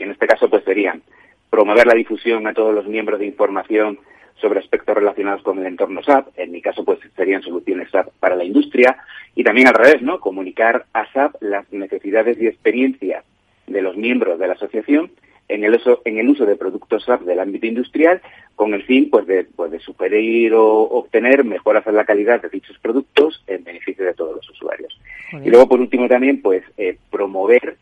que 0.00 0.04
en 0.04 0.12
este 0.12 0.26
caso 0.26 0.48
pues 0.48 0.64
serían 0.64 1.02
promover 1.50 1.86
la 1.86 1.94
difusión 1.94 2.46
a 2.46 2.54
todos 2.54 2.74
los 2.74 2.86
miembros 2.86 3.20
de 3.20 3.26
información 3.26 3.98
sobre 4.40 4.60
aspectos 4.60 4.94
relacionados 4.94 5.42
con 5.42 5.58
el 5.58 5.66
entorno 5.66 6.02
SAP, 6.02 6.28
en 6.36 6.52
mi 6.52 6.62
caso 6.62 6.84
pues 6.84 6.98
serían 7.16 7.42
soluciones 7.42 7.90
SAP 7.90 8.08
para 8.18 8.36
la 8.36 8.44
industria, 8.44 8.96
y 9.34 9.44
también 9.44 9.68
al 9.68 9.74
revés, 9.74 10.02
¿no? 10.02 10.20
Comunicar 10.20 10.86
a 10.92 11.10
SAP 11.12 11.36
las 11.40 11.70
necesidades 11.72 12.40
y 12.40 12.46
experiencias 12.46 13.24
de 13.66 13.82
los 13.82 13.96
miembros 13.96 14.38
de 14.38 14.46
la 14.46 14.54
asociación 14.54 15.10
en 15.50 15.64
el 15.64 15.74
uso, 15.74 16.00
en 16.04 16.18
el 16.18 16.28
uso 16.28 16.46
de 16.46 16.56
productos 16.56 17.04
SAP 17.04 17.22
del 17.22 17.40
ámbito 17.40 17.66
industrial, 17.66 18.20
con 18.54 18.74
el 18.74 18.82
fin 18.84 19.10
pues 19.10 19.26
de, 19.26 19.44
pues 19.44 19.70
de 19.70 19.80
sugerir 19.80 20.54
o 20.54 20.82
obtener 20.82 21.44
mejoras 21.44 21.86
en 21.86 21.96
la 21.96 22.04
calidad 22.04 22.40
de 22.40 22.48
dichos 22.48 22.78
productos 22.78 23.42
en 23.46 23.64
beneficio 23.64 24.04
de 24.04 24.14
todos 24.14 24.36
los 24.36 24.50
usuarios. 24.50 25.00
Y 25.32 25.48
luego, 25.48 25.68
por 25.68 25.80
último, 25.80 26.08
también, 26.08 26.42
pues, 26.42 26.64
eh, 26.76 26.98
promover 27.10 27.76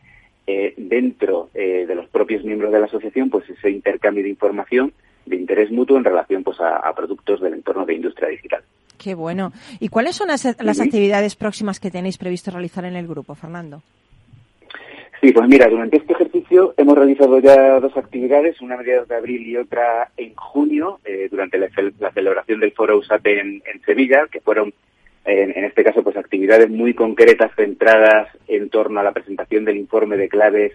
eh, 0.47 0.75
dentro 0.77 1.51
eh, 1.55 1.87
de 1.87 1.94
los 1.94 2.07
propios 2.09 2.44
miembros 2.44 2.73
de 2.73 2.81
la 2.81 2.87
asociación, 2.87 3.31
pues, 3.31 3.49
ese 3.49 3.71
intercambio 3.71 4.23
de 4.23 4.31
información 4.31 4.92
de 5.28 5.36
interés 5.36 5.70
mutuo 5.70 5.96
en 5.96 6.04
relación, 6.04 6.42
pues, 6.42 6.60
a, 6.60 6.76
a 6.78 6.94
productos 6.94 7.40
del 7.40 7.54
entorno 7.54 7.84
de 7.84 7.94
industria 7.94 8.28
digital. 8.28 8.62
Qué 8.98 9.14
bueno. 9.14 9.52
¿Y 9.78 9.88
cuáles 9.88 10.16
son 10.16 10.28
las, 10.28 10.44
las 10.60 10.80
actividades 10.80 11.36
próximas 11.36 11.78
que 11.78 11.90
tenéis 11.90 12.18
previsto 12.18 12.50
realizar 12.50 12.84
en 12.84 12.96
el 12.96 13.06
grupo, 13.06 13.34
Fernando? 13.34 13.82
Sí, 15.20 15.32
pues 15.32 15.48
mira, 15.48 15.68
durante 15.68 15.96
este 15.96 16.12
ejercicio 16.12 16.74
hemos 16.76 16.96
realizado 16.96 17.40
ya 17.40 17.80
dos 17.80 17.96
actividades, 17.96 18.60
una 18.60 18.76
a 18.76 18.78
mediados 18.78 19.08
de 19.08 19.16
abril 19.16 19.46
y 19.46 19.56
otra 19.56 20.10
en 20.16 20.32
junio, 20.36 21.00
eh, 21.04 21.28
durante 21.28 21.58
la, 21.58 21.68
cel- 21.70 21.92
la 21.98 22.12
celebración 22.12 22.60
del 22.60 22.70
Foro 22.72 22.98
USAPE 22.98 23.40
en, 23.40 23.62
en 23.72 23.80
Sevilla, 23.84 24.28
que 24.30 24.40
fueron, 24.40 24.72
en, 25.24 25.50
en 25.56 25.64
este 25.64 25.82
caso, 25.82 26.04
pues 26.04 26.16
actividades 26.16 26.70
muy 26.70 26.94
concretas 26.94 27.50
centradas 27.56 28.28
en 28.46 28.70
torno 28.70 29.00
a 29.00 29.02
la 29.02 29.12
presentación 29.12 29.64
del 29.64 29.78
informe 29.78 30.16
de 30.16 30.28
claves 30.28 30.72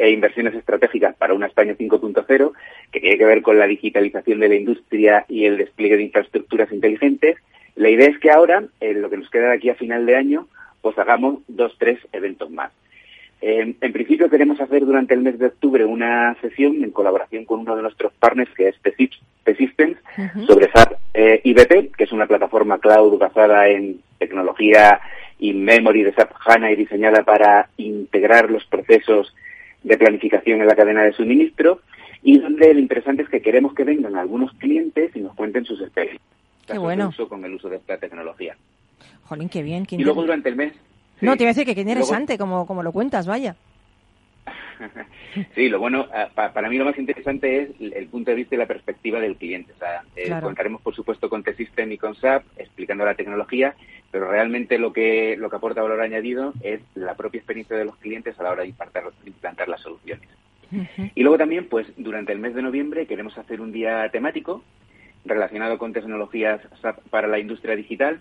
e 0.00 0.10
inversiones 0.10 0.54
estratégicas 0.54 1.14
para 1.14 1.34
una 1.34 1.46
España 1.46 1.74
5.0, 1.78 2.52
que 2.90 3.00
tiene 3.00 3.18
que 3.18 3.24
ver 3.24 3.42
con 3.42 3.58
la 3.58 3.66
digitalización 3.66 4.40
de 4.40 4.48
la 4.48 4.54
industria 4.54 5.26
y 5.28 5.44
el 5.44 5.58
despliegue 5.58 5.98
de 5.98 6.04
infraestructuras 6.04 6.72
inteligentes. 6.72 7.36
La 7.76 7.90
idea 7.90 8.08
es 8.08 8.18
que 8.18 8.30
ahora, 8.30 8.64
en 8.80 9.02
lo 9.02 9.10
que 9.10 9.18
nos 9.18 9.28
queda 9.28 9.48
de 9.48 9.56
aquí 9.56 9.68
a 9.68 9.74
final 9.74 10.06
de 10.06 10.16
año, 10.16 10.48
pues 10.80 10.98
hagamos 10.98 11.40
dos, 11.48 11.76
tres 11.78 11.98
eventos 12.12 12.50
más. 12.50 12.72
Eh, 13.42 13.74
en 13.80 13.92
principio 13.92 14.28
queremos 14.28 14.60
hacer 14.60 14.84
durante 14.84 15.14
el 15.14 15.20
mes 15.20 15.38
de 15.38 15.46
octubre 15.46 15.84
una 15.84 16.34
sesión 16.40 16.82
en 16.82 16.90
colaboración 16.90 17.44
con 17.44 17.60
uno 17.60 17.74
de 17.74 17.82
nuestros 17.82 18.12
partners 18.14 18.50
que 18.54 18.68
es 18.68 18.76
T-Systems 18.82 19.96
sobre 20.46 20.70
SAP 20.70 20.92
eh, 21.14 21.40
IBP, 21.44 21.94
que 21.96 22.04
es 22.04 22.12
una 22.12 22.26
plataforma 22.26 22.78
cloud 22.78 23.18
basada 23.18 23.68
en 23.68 24.00
tecnología 24.18 25.00
in-memory 25.38 26.02
de 26.02 26.12
SAP 26.12 26.32
HANA 26.44 26.70
y 26.70 26.76
diseñada 26.76 27.22
para 27.22 27.70
integrar 27.78 28.50
los 28.50 28.64
procesos 28.66 29.34
de 29.82 29.96
planificación 29.98 30.60
en 30.60 30.66
la 30.66 30.74
cadena 30.76 31.02
de 31.02 31.12
suministro 31.12 31.80
y 32.22 32.38
donde 32.38 32.74
lo 32.74 32.80
interesante 32.80 33.22
es 33.22 33.28
que 33.28 33.40
queremos 33.40 33.74
que 33.74 33.84
vengan 33.84 34.16
algunos 34.16 34.52
clientes 34.54 35.14
y 35.14 35.20
nos 35.20 35.34
cuenten 35.34 35.64
sus 35.64 35.80
experiencias 35.80 36.22
Qué 36.66 36.78
bueno. 36.78 37.08
uso 37.08 37.28
con 37.28 37.44
el 37.44 37.54
uso 37.54 37.68
de 37.68 37.76
esta 37.76 37.96
tecnología. 37.96 38.56
Jolín, 39.24 39.48
qué 39.48 39.62
bien. 39.62 39.86
qué 39.86 39.96
Y 39.96 39.98
luego 40.04 40.22
durante 40.22 40.48
el 40.50 40.56
mes... 40.56 40.72
No, 41.20 41.36
te 41.36 41.42
iba 41.44 41.50
a 41.50 41.54
decir 41.54 41.64
que 41.66 41.74
qué 41.74 41.82
luego- 41.82 42.00
interesante, 42.00 42.38
como, 42.38 42.66
como 42.66 42.82
lo 42.82 42.92
cuentas, 42.92 43.26
vaya. 43.26 43.56
Sí, 45.54 45.68
lo 45.68 45.78
bueno, 45.78 46.06
ah, 46.12 46.28
pa- 46.34 46.52
para 46.52 46.68
mí 46.68 46.76
lo 46.78 46.84
más 46.84 46.98
interesante 46.98 47.62
es 47.62 47.70
el 47.80 48.06
punto 48.08 48.30
de 48.30 48.36
vista 48.36 48.54
y 48.54 48.58
la 48.58 48.66
perspectiva 48.66 49.20
del 49.20 49.36
cliente. 49.36 49.72
O 49.72 49.76
sea, 49.76 50.02
eh, 50.16 50.26
Claro. 50.26 50.46
contaremos, 50.46 50.82
por 50.82 50.94
supuesto, 50.94 51.28
con 51.28 51.42
T-System 51.42 51.92
y 51.92 51.98
con 51.98 52.14
SAP, 52.14 52.44
explicando 52.56 53.04
la 53.04 53.14
tecnología, 53.14 53.74
pero 54.10 54.30
realmente 54.30 54.78
lo 54.78 54.92
que, 54.92 55.36
lo 55.36 55.50
que 55.50 55.56
aporta 55.56 55.82
valor 55.82 56.00
añadido 56.00 56.52
es 56.62 56.80
la 56.94 57.14
propia 57.14 57.38
experiencia 57.38 57.76
de 57.76 57.84
los 57.84 57.96
clientes 57.98 58.38
a 58.38 58.42
la 58.42 58.50
hora 58.52 58.62
de 58.62 58.68
implantar, 58.68 59.04
implantar 59.24 59.68
las 59.68 59.80
soluciones. 59.80 60.28
Y 61.14 61.22
luego 61.22 61.36
también, 61.38 61.68
pues, 61.68 61.86
durante 61.96 62.32
el 62.32 62.38
mes 62.38 62.54
de 62.54 62.62
noviembre 62.62 63.06
queremos 63.06 63.36
hacer 63.36 63.60
un 63.60 63.72
día 63.72 64.08
temático 64.10 64.62
relacionado 65.24 65.78
con 65.78 65.92
tecnologías 65.92 66.60
SAP 66.80 67.00
para 67.10 67.26
la 67.28 67.38
industria 67.38 67.76
digital. 67.76 68.20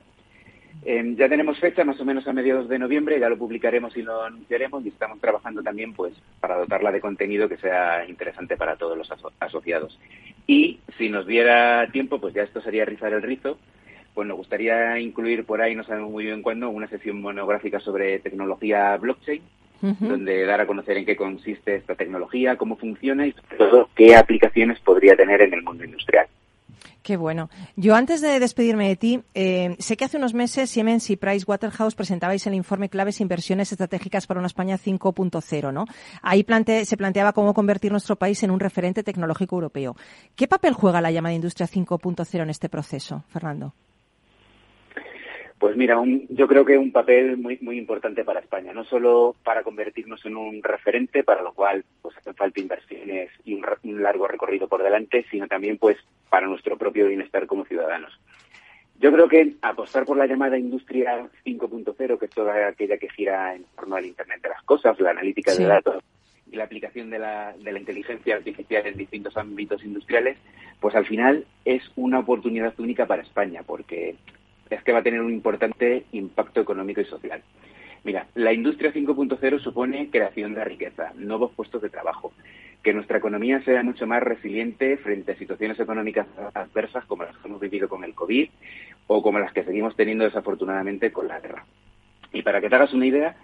Eh, 0.85 1.13
ya 1.17 1.27
tenemos 1.27 1.59
fecha, 1.59 1.83
más 1.83 1.99
o 1.99 2.05
menos 2.05 2.25
a 2.27 2.33
mediados 2.33 2.69
de 2.69 2.79
noviembre, 2.79 3.19
ya 3.19 3.27
lo 3.27 3.37
publicaremos 3.37 3.95
y 3.97 4.01
lo 4.01 4.23
anunciaremos 4.23 4.85
y 4.85 4.89
estamos 4.89 5.19
trabajando 5.19 5.61
también 5.61 5.93
pues 5.93 6.13
para 6.39 6.57
dotarla 6.57 6.91
de 6.91 7.01
contenido 7.01 7.49
que 7.49 7.57
sea 7.57 8.05
interesante 8.07 8.55
para 8.55 8.77
todos 8.77 8.97
los 8.97 9.11
aso- 9.11 9.33
asociados. 9.39 9.99
Y 10.47 10.79
si 10.97 11.09
nos 11.09 11.27
diera 11.27 11.87
tiempo, 11.91 12.19
pues 12.21 12.33
ya 12.33 12.43
esto 12.43 12.61
sería 12.61 12.85
rizar 12.85 13.11
el 13.11 13.21
rizo, 13.21 13.57
pues 14.13 14.27
nos 14.27 14.37
gustaría 14.37 14.97
incluir 14.99 15.45
por 15.45 15.61
ahí, 15.61 15.75
no 15.75 15.83
sabemos 15.83 16.11
muy 16.11 16.23
bien 16.25 16.41
cuándo, 16.41 16.69
una 16.69 16.87
sesión 16.87 17.21
monográfica 17.21 17.79
sobre 17.81 18.19
tecnología 18.19 18.95
blockchain, 18.97 19.41
donde 19.99 20.45
dar 20.45 20.59
a 20.61 20.67
conocer 20.67 20.97
en 20.97 21.05
qué 21.05 21.15
consiste 21.15 21.75
esta 21.75 21.95
tecnología, 21.95 22.57
cómo 22.57 22.75
funciona 22.77 23.25
y 23.27 23.31
sobre 23.33 23.57
todo 23.57 23.89
qué 23.95 24.15
aplicaciones 24.15 24.79
podría 24.79 25.15
tener 25.15 25.41
en 25.41 25.53
el 25.53 25.61
mundo 25.63 25.83
industrial. 25.85 26.27
Qué 27.03 27.17
bueno. 27.17 27.49
Yo 27.75 27.95
antes 27.95 28.21
de 28.21 28.39
despedirme 28.39 28.87
de 28.87 28.95
ti, 28.95 29.21
eh, 29.33 29.75
sé 29.79 29.97
que 29.97 30.05
hace 30.05 30.17
unos 30.17 30.33
meses 30.33 30.69
Siemens 30.69 31.09
y 31.09 31.15
Price 31.17 31.45
Waterhouse 31.47 31.95
presentabais 31.95 32.45
el 32.47 32.53
informe 32.53 32.89
Claves 32.89 33.21
Inversiones 33.21 33.71
Estratégicas 33.71 34.27
para 34.27 34.39
una 34.39 34.47
España 34.47 34.77
5.0, 34.77 35.71
¿no? 35.73 35.85
Ahí 36.21 36.43
plante- 36.43 36.85
se 36.85 36.97
planteaba 36.97 37.33
cómo 37.33 37.53
convertir 37.53 37.91
nuestro 37.91 38.15
país 38.17 38.43
en 38.43 38.51
un 38.51 38.59
referente 38.59 39.03
tecnológico 39.03 39.55
europeo. 39.55 39.95
¿Qué 40.35 40.47
papel 40.47 40.73
juega 40.73 41.01
la 41.01 41.11
llamada 41.11 41.33
Industria 41.35 41.67
5.0 41.67 42.43
en 42.43 42.49
este 42.49 42.69
proceso, 42.69 43.23
Fernando? 43.29 43.73
Pues 45.57 45.75
mira, 45.75 45.99
un- 45.99 46.25
yo 46.29 46.47
creo 46.47 46.63
que 46.63 46.77
un 46.77 46.93
papel 46.93 47.35
muy 47.35 47.57
muy 47.61 47.77
importante 47.77 48.23
para 48.23 48.39
España, 48.39 48.71
no 48.71 48.85
solo 48.85 49.35
para 49.43 49.61
convertirnos 49.63 50.25
en 50.25 50.37
un 50.37 50.63
referente, 50.63 51.21
para 51.25 51.41
lo 51.41 51.53
cual 51.53 51.83
pues 52.01 52.15
hacen 52.17 52.33
falta 52.33 52.61
inversiones 52.61 53.29
y 53.43 53.55
un 53.55 54.01
largo 54.01 54.25
recorrido 54.25 54.69
por 54.69 54.81
delante, 54.83 55.25
sino 55.29 55.47
también 55.49 55.77
pues 55.77 55.97
para 56.29 56.47
nuestro 56.47 56.77
propio 56.77 57.07
bienestar 57.07 57.45
como 57.47 57.65
ciudadanos. 57.65 58.19
Yo 58.99 59.11
creo 59.13 59.29
que 59.29 59.53
apostar 59.61 60.05
por 60.05 60.17
la 60.17 60.27
llamada 60.27 60.57
industria 60.57 61.29
5.0, 61.45 62.19
que 62.19 62.25
es 62.25 62.31
toda 62.31 62.67
aquella 62.67 62.97
que 62.97 63.09
gira 63.09 63.55
en 63.55 63.63
torno 63.75 63.95
al 63.95 64.05
Internet 64.05 64.41
de 64.41 64.49
las 64.49 64.61
cosas, 64.63 64.99
la 64.99 65.11
analítica 65.11 65.51
Sí. 65.51 65.63
de 65.63 65.69
datos 65.69 66.03
y 66.51 66.55
la 66.57 66.65
aplicación 66.65 67.09
de 67.09 67.19
la, 67.19 67.53
de 67.57 67.71
la 67.71 67.79
inteligencia 67.79 68.35
artificial 68.35 68.85
en 68.87 68.97
distintos 68.97 69.37
ámbitos 69.37 69.83
industriales, 69.85 70.37
pues 70.81 70.95
al 70.95 71.05
final 71.05 71.45
es 71.63 71.83
una 71.95 72.19
oportunidad 72.19 72.73
única 72.79 73.05
para 73.05 73.21
España, 73.21 73.61
porque 73.65 74.15
es 74.69 74.83
que 74.83 74.91
va 74.91 74.99
a 74.99 75.03
tener 75.03 75.21
un 75.21 75.31
importante 75.31 76.03
impacto 76.11 76.59
económico 76.61 76.99
y 77.01 77.05
social. 77.05 77.41
Mira, 78.03 78.27
la 78.35 78.53
industria 78.53 78.93
5.0 78.93 79.59
supone 79.59 80.09
creación 80.09 80.53
de 80.53 80.63
riqueza, 80.63 81.11
nuevos 81.15 81.51
puestos 81.53 81.81
de 81.81 81.89
trabajo, 81.89 82.31
que 82.81 82.93
nuestra 82.93 83.17
economía 83.17 83.61
sea 83.63 83.83
mucho 83.83 84.07
más 84.07 84.23
resiliente 84.23 84.97
frente 84.97 85.33
a 85.33 85.37
situaciones 85.37 85.79
económicas 85.79 86.27
adversas 86.53 87.05
como 87.05 87.23
las 87.23 87.35
que 87.37 87.47
hemos 87.47 87.59
vivido 87.59 87.89
con 87.89 88.03
el 88.03 88.13
COVID 88.13 88.49
o 89.07 89.21
como 89.21 89.39
las 89.39 89.51
que 89.51 89.63
seguimos 89.63 89.95
teniendo 89.95 90.23
desafortunadamente 90.23 91.11
con 91.11 91.27
la 91.27 91.39
guerra. 91.39 91.65
Y 92.31 92.41
para 92.41 92.61
que 92.61 92.69
te 92.69 92.75
hagas 92.75 92.93
una 92.93 93.07
idea, 93.07 93.35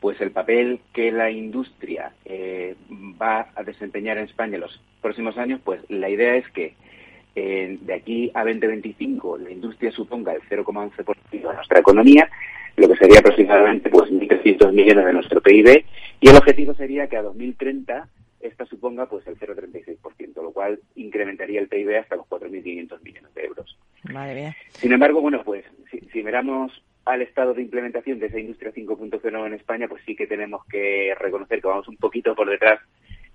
pues 0.00 0.20
el 0.20 0.32
papel 0.32 0.80
que 0.92 1.12
la 1.12 1.30
industria 1.30 2.12
eh, 2.24 2.74
va 2.90 3.48
a 3.54 3.62
desempeñar 3.62 4.18
en 4.18 4.24
España 4.24 4.56
en 4.56 4.62
los 4.62 4.82
próximos 5.00 5.38
años, 5.38 5.60
pues 5.64 5.80
la 5.88 6.10
idea 6.10 6.34
es 6.34 6.48
que 6.50 6.74
eh, 7.34 7.78
de 7.80 7.94
aquí 7.94 8.30
a 8.34 8.44
2025 8.44 9.38
la 9.38 9.50
industria 9.50 9.90
suponga 9.92 10.32
el 10.32 10.42
0,11% 10.42 11.30
de 11.30 11.40
nuestra 11.40 11.78
economía, 11.78 12.28
lo 12.76 12.88
que 12.88 12.96
sería 12.96 13.20
aproximadamente 13.20 13.90
pues 13.90 14.10
1.300 14.10 14.72
millones 14.72 15.04
de 15.04 15.12
nuestro 15.12 15.40
PIB, 15.40 15.84
y 16.20 16.28
el 16.28 16.36
objetivo 16.36 16.74
sería 16.74 17.06
que 17.06 17.16
a 17.16 17.22
2030 17.22 18.08
esta 18.40 18.66
suponga 18.66 19.06
pues 19.06 19.26
el 19.26 19.38
0,36%, 19.38 20.42
lo 20.42 20.52
cual 20.52 20.80
incrementaría 20.96 21.60
el 21.60 21.68
PIB 21.68 21.98
hasta 21.98 22.16
los 22.16 22.26
4.500 22.26 23.02
millones 23.02 23.34
de 23.34 23.44
euros. 23.44 23.78
Madre 24.12 24.34
mía. 24.34 24.56
Sin 24.70 24.92
embargo, 24.92 25.20
bueno, 25.20 25.42
pues 25.44 25.64
si, 25.90 26.00
si 26.12 26.22
miramos 26.22 26.82
al 27.04 27.22
estado 27.22 27.54
de 27.54 27.62
implementación 27.62 28.18
de 28.18 28.26
esa 28.26 28.38
industria 28.38 28.72
5.0 28.72 29.46
en 29.46 29.54
España, 29.54 29.88
pues 29.88 30.02
sí 30.06 30.14
que 30.14 30.26
tenemos 30.26 30.64
que 30.66 31.14
reconocer 31.18 31.60
que 31.60 31.68
vamos 31.68 31.88
un 31.88 31.96
poquito 31.96 32.34
por 32.34 32.48
detrás 32.48 32.80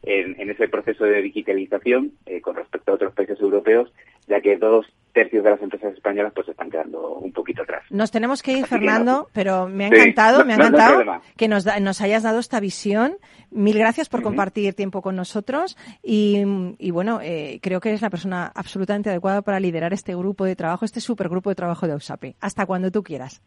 en, 0.07 0.39
en 0.39 0.49
ese 0.49 0.67
proceso 0.67 1.03
de 1.03 1.21
digitalización 1.21 2.13
eh, 2.25 2.41
con 2.41 2.55
respecto 2.55 2.91
a 2.91 2.95
otros 2.95 3.13
países 3.13 3.39
europeos, 3.41 3.91
ya 4.27 4.41
que 4.41 4.57
dos 4.57 4.85
tercios 5.13 5.43
de 5.43 5.49
las 5.49 5.61
empresas 5.61 5.93
españolas 5.93 6.31
pues 6.35 6.47
están 6.47 6.69
quedando 6.69 7.15
un 7.15 7.31
poquito 7.33 7.63
atrás. 7.63 7.83
Nos 7.89 8.11
tenemos 8.11 8.43
que 8.43 8.51
ir, 8.51 8.57
Así 8.59 8.65
que 8.65 8.69
Fernando, 8.69 9.11
no. 9.11 9.27
pero 9.33 9.67
me 9.67 9.85
ha 9.85 9.89
Sí, 9.89 9.95
encantado, 9.95 10.39
no- 10.39 10.45
me 10.45 10.53
ha 10.53 10.57
no- 10.57 10.63
no 10.63 10.67
encantado 10.69 10.95
problema. 10.95 11.21
que 11.35 11.47
nos, 11.47 11.63
da- 11.63 11.79
nos 11.79 12.01
hayas 12.01 12.23
dado 12.23 12.39
esta 12.39 12.59
visión. 12.59 13.17
Mil 13.49 13.77
gracias 13.79 14.09
por 14.09 14.19
Ujú. 14.19 14.29
compartir 14.29 14.73
tiempo 14.75 15.01
con 15.01 15.15
nosotros 15.15 15.75
y, 16.03 16.43
y 16.77 16.91
bueno, 16.91 17.19
eh, 17.23 17.59
creo 17.63 17.79
que 17.79 17.89
eres 17.89 18.01
la 18.01 18.09
persona 18.11 18.51
absolutamente 18.53 19.09
adecuada 19.09 19.41
para 19.41 19.59
liderar 19.59 19.93
este 19.93 20.15
grupo 20.15 20.45
de 20.45 20.55
trabajo, 20.55 20.85
este 20.85 20.99
supergrupo 21.01 21.49
de 21.49 21.55
trabajo 21.55 21.87
de 21.87 21.95
USAPE. 21.95 22.35
Hasta 22.41 22.65
cuando 22.65 22.91
tú 22.91 23.01
quieras. 23.03 23.41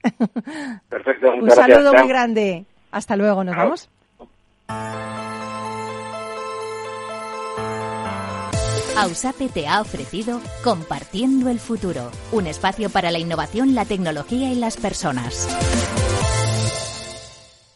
Perfecto, 0.88 1.33
Un 1.35 1.44
gracias. 1.44 1.66
saludo 1.68 1.92
Chao. 1.92 2.01
muy 2.01 2.09
grande. 2.09 2.64
Hasta 2.90 3.16
luego, 3.16 3.44
¿nos 3.44 3.55
Chao. 3.55 3.64
vamos? 3.64 5.39
Ausape 9.00 9.48
te 9.48 9.66
ha 9.66 9.80
ofrecido 9.80 10.42
Compartiendo 10.62 11.48
el 11.48 11.58
Futuro, 11.58 12.10
un 12.32 12.46
espacio 12.46 12.90
para 12.90 13.10
la 13.10 13.18
innovación, 13.18 13.74
la 13.74 13.86
tecnología 13.86 14.52
y 14.52 14.56
las 14.56 14.76
personas. 14.76 15.48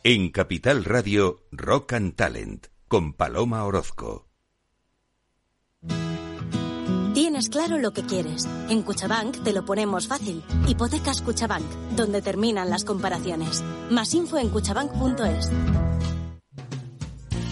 En 0.03 0.31
Capital 0.31 0.85
Radio, 0.85 1.41
Rock 1.51 1.95
and 1.95 2.15
Talent, 2.15 2.67
con 2.89 3.15
Paloma 3.15 3.65
Orozco. 3.65 4.29
Tienes 7.15 7.49
claro 7.49 7.79
lo 7.79 7.93
que 7.93 8.03
quieres. 8.03 8.47
En 8.69 8.83
Cuchabank 8.83 9.43
te 9.43 9.55
lo 9.55 9.65
ponemos 9.65 10.07
fácil. 10.09 10.43
Hipotecas 10.67 11.23
Cuchabank, 11.23 11.65
donde 11.97 12.21
terminan 12.21 12.69
las 12.69 12.85
comparaciones. 12.85 13.65
Más 13.91 14.13
info 14.13 14.37
en 14.37 14.51
cuchabank.es. 14.51 15.49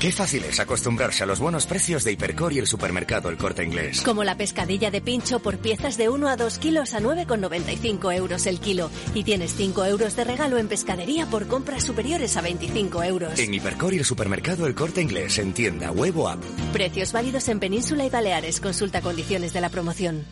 Qué 0.02 0.10
fácil 0.10 0.42
es 0.42 0.58
acostumbrarse 0.58 1.22
a 1.22 1.26
los 1.26 1.38
buenos 1.38 1.64
precios 1.64 2.02
de 2.02 2.10
Hipercor 2.10 2.52
y 2.52 2.58
el 2.58 2.66
supermercado 2.66 3.28
El 3.28 3.36
Corte 3.36 3.62
Inglés. 3.62 4.02
Como 4.02 4.24
la 4.24 4.36
pescadilla 4.36 4.90
de 4.90 5.00
pincho 5.00 5.38
por 5.38 5.58
piezas 5.58 5.96
de 5.96 6.08
1 6.08 6.28
a 6.28 6.34
2 6.36 6.58
kilos 6.58 6.94
a 6.94 6.98
9,95 6.98 8.12
euros 8.12 8.46
el 8.48 8.58
kilo. 8.58 8.90
Y 9.14 9.22
tienes 9.22 9.54
5 9.54 9.84
euros 9.84 10.16
de 10.16 10.24
regalo 10.24 10.58
en 10.58 10.66
pescadería 10.66 11.26
por 11.26 11.46
compras 11.46 11.84
superiores 11.84 12.36
a 12.36 12.40
25 12.40 13.04
euros. 13.04 13.38
En 13.38 13.54
Hipercor 13.54 13.94
y 13.94 13.98
el 13.98 14.04
supermercado 14.04 14.66
El 14.66 14.74
Corte 14.74 15.00
Inglés, 15.00 15.38
en 15.38 15.52
tienda, 15.52 15.92
web 15.92 16.18
o 16.18 16.28
app. 16.28 16.42
Precios 16.72 17.12
válidos 17.12 17.48
en 17.48 17.60
Península 17.60 18.04
y 18.04 18.10
Baleares. 18.10 18.60
Consulta 18.60 19.02
condiciones 19.02 19.52
de 19.52 19.60
la 19.60 19.68
promoción. 19.68 20.26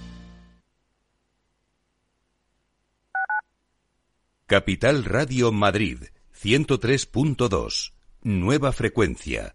Capital 4.46 5.04
Radio 5.04 5.52
Madrid, 5.52 6.06
103.2. 6.42 7.92
Nueva 8.22 8.70
frecuencia, 8.72 9.54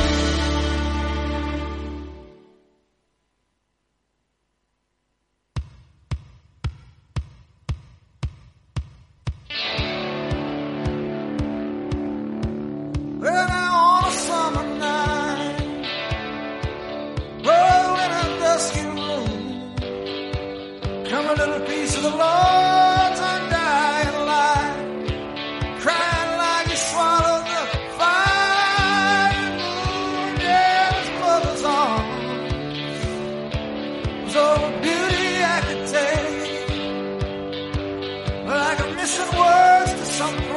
Missing 39.01 39.39
words 39.39 39.93
to 39.93 40.05
some 40.05 40.50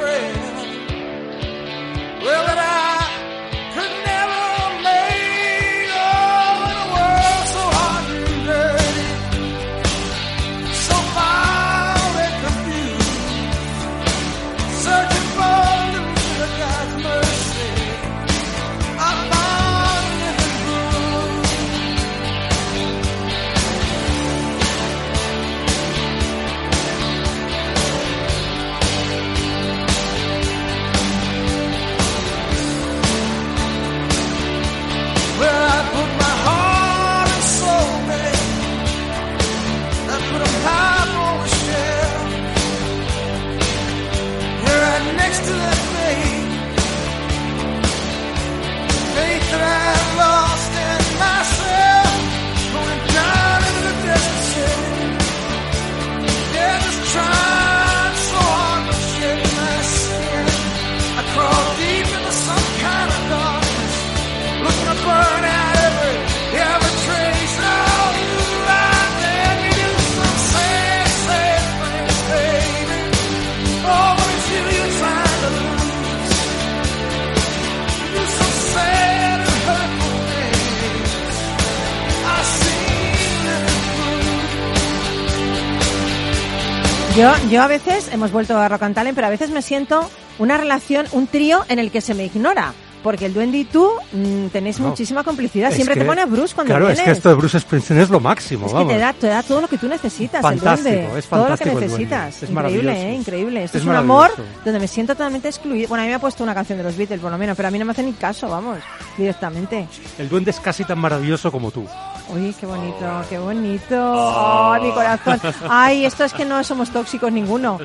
Yo, 87.17 87.31
yo 87.49 87.63
a 87.63 87.69
veces, 87.69 88.09
hemos 88.13 88.33
vuelto 88.33 88.59
a 88.59 88.69
Rock 88.69 88.83
and 88.83 88.95
Talent, 88.95 89.15
pero 89.15 89.29
a 89.29 89.31
veces 89.31 89.51
me 89.51 89.63
siento 89.63 90.09
una 90.39 90.57
relación, 90.57 91.07
un 91.13 91.29
trío 91.29 91.65
en 91.69 91.79
el 91.79 91.91
que 91.93 92.01
se 92.01 92.13
me 92.15 92.25
ignora. 92.25 92.73
Porque 93.05 93.27
el 93.27 93.35
duende 93.35 93.59
y 93.59 93.65
tú 93.65 93.87
mm, 94.13 94.47
tenéis 94.47 94.81
No. 94.81 94.89
muchísima 94.89 95.23
complicidad. 95.23 95.71
Siempre 95.73 95.95
te 95.95 96.01
que- 96.01 96.07
pones 96.07 96.29
Bruce 96.29 96.55
cuando 96.55 96.71
Claro, 96.71 96.87
vienes. 96.87 97.01
es 97.01 97.05
que 97.05 97.11
esto 97.11 97.29
de 97.29 97.35
Bruce 97.35 97.61
Springsteen 97.61 98.01
es 98.01 98.09
lo 98.09 98.19
máximo, 98.19 98.67
Es 98.67 98.73
que 98.73 98.85
te 98.87 98.99
da, 98.99 99.13
te 99.13 99.27
da 99.27 99.43
todo 99.43 99.61
lo 99.61 99.69
que 99.69 99.77
tú 99.77 99.87
necesitas, 99.89 100.41
Fantástico, 100.41 100.89
el 100.89 101.03
duende. 101.03 101.19
es 101.19 101.27
todo 101.27 101.41
lo 101.41 101.45
que 101.59 101.65
fantástico 101.67 101.81
necesitas. 101.81 102.43
Es 102.43 102.51
increíble. 102.51 103.11
¿eh? 103.11 103.15
Increíble. 103.15 103.65
Esto 103.65 103.77
Es 103.77 103.85
es, 103.85 103.89
un 103.91 103.95
amor 103.95 104.31
donde 104.65 104.81
me 104.81 104.89
siento 104.89 105.13
totalmente 105.15 105.49
excluido. 105.49 105.87
Bueno, 105.89 106.01
a 106.03 106.05
mí 106.07 106.09
me 106.09 106.15
ha 106.15 106.19
puesto 106.19 106.43
una 106.43 106.55
canción 106.55 106.79
de 106.79 106.85
los 106.85 106.97
Beatles, 106.97 107.21
por 107.21 107.31
lo 107.31 107.37
menos, 107.37 107.55
pero 107.59 107.69
a 107.69 107.71
mí 107.71 107.79
no 107.79 107.85
me 107.85 107.93
hace 107.93 108.03
ni 108.03 108.15
caso, 108.15 108.49
vamos, 108.49 108.79
directamente. 109.19 109.87
El 110.19 110.29
duende 110.31 110.51
es 110.51 110.59
casi 110.59 110.85
tan 110.85 110.99
maravilloso 110.99 111.53
como 111.53 111.71
tú. 111.71 111.87
Uy, 112.29 112.55
qué 112.59 112.67
bonito, 112.67 113.25
qué 113.29 113.39
bonito. 113.39 114.73
Ay, 114.73 114.83
mi 114.83 114.91
corazón. 114.93 115.41
Ay, 115.69 116.05
esto 116.07 116.25
es 116.25 116.33
que 116.33 116.45
no 116.45 116.65
somos 116.65 116.91
tóxicos 116.91 117.31
ninguno. 117.31 117.79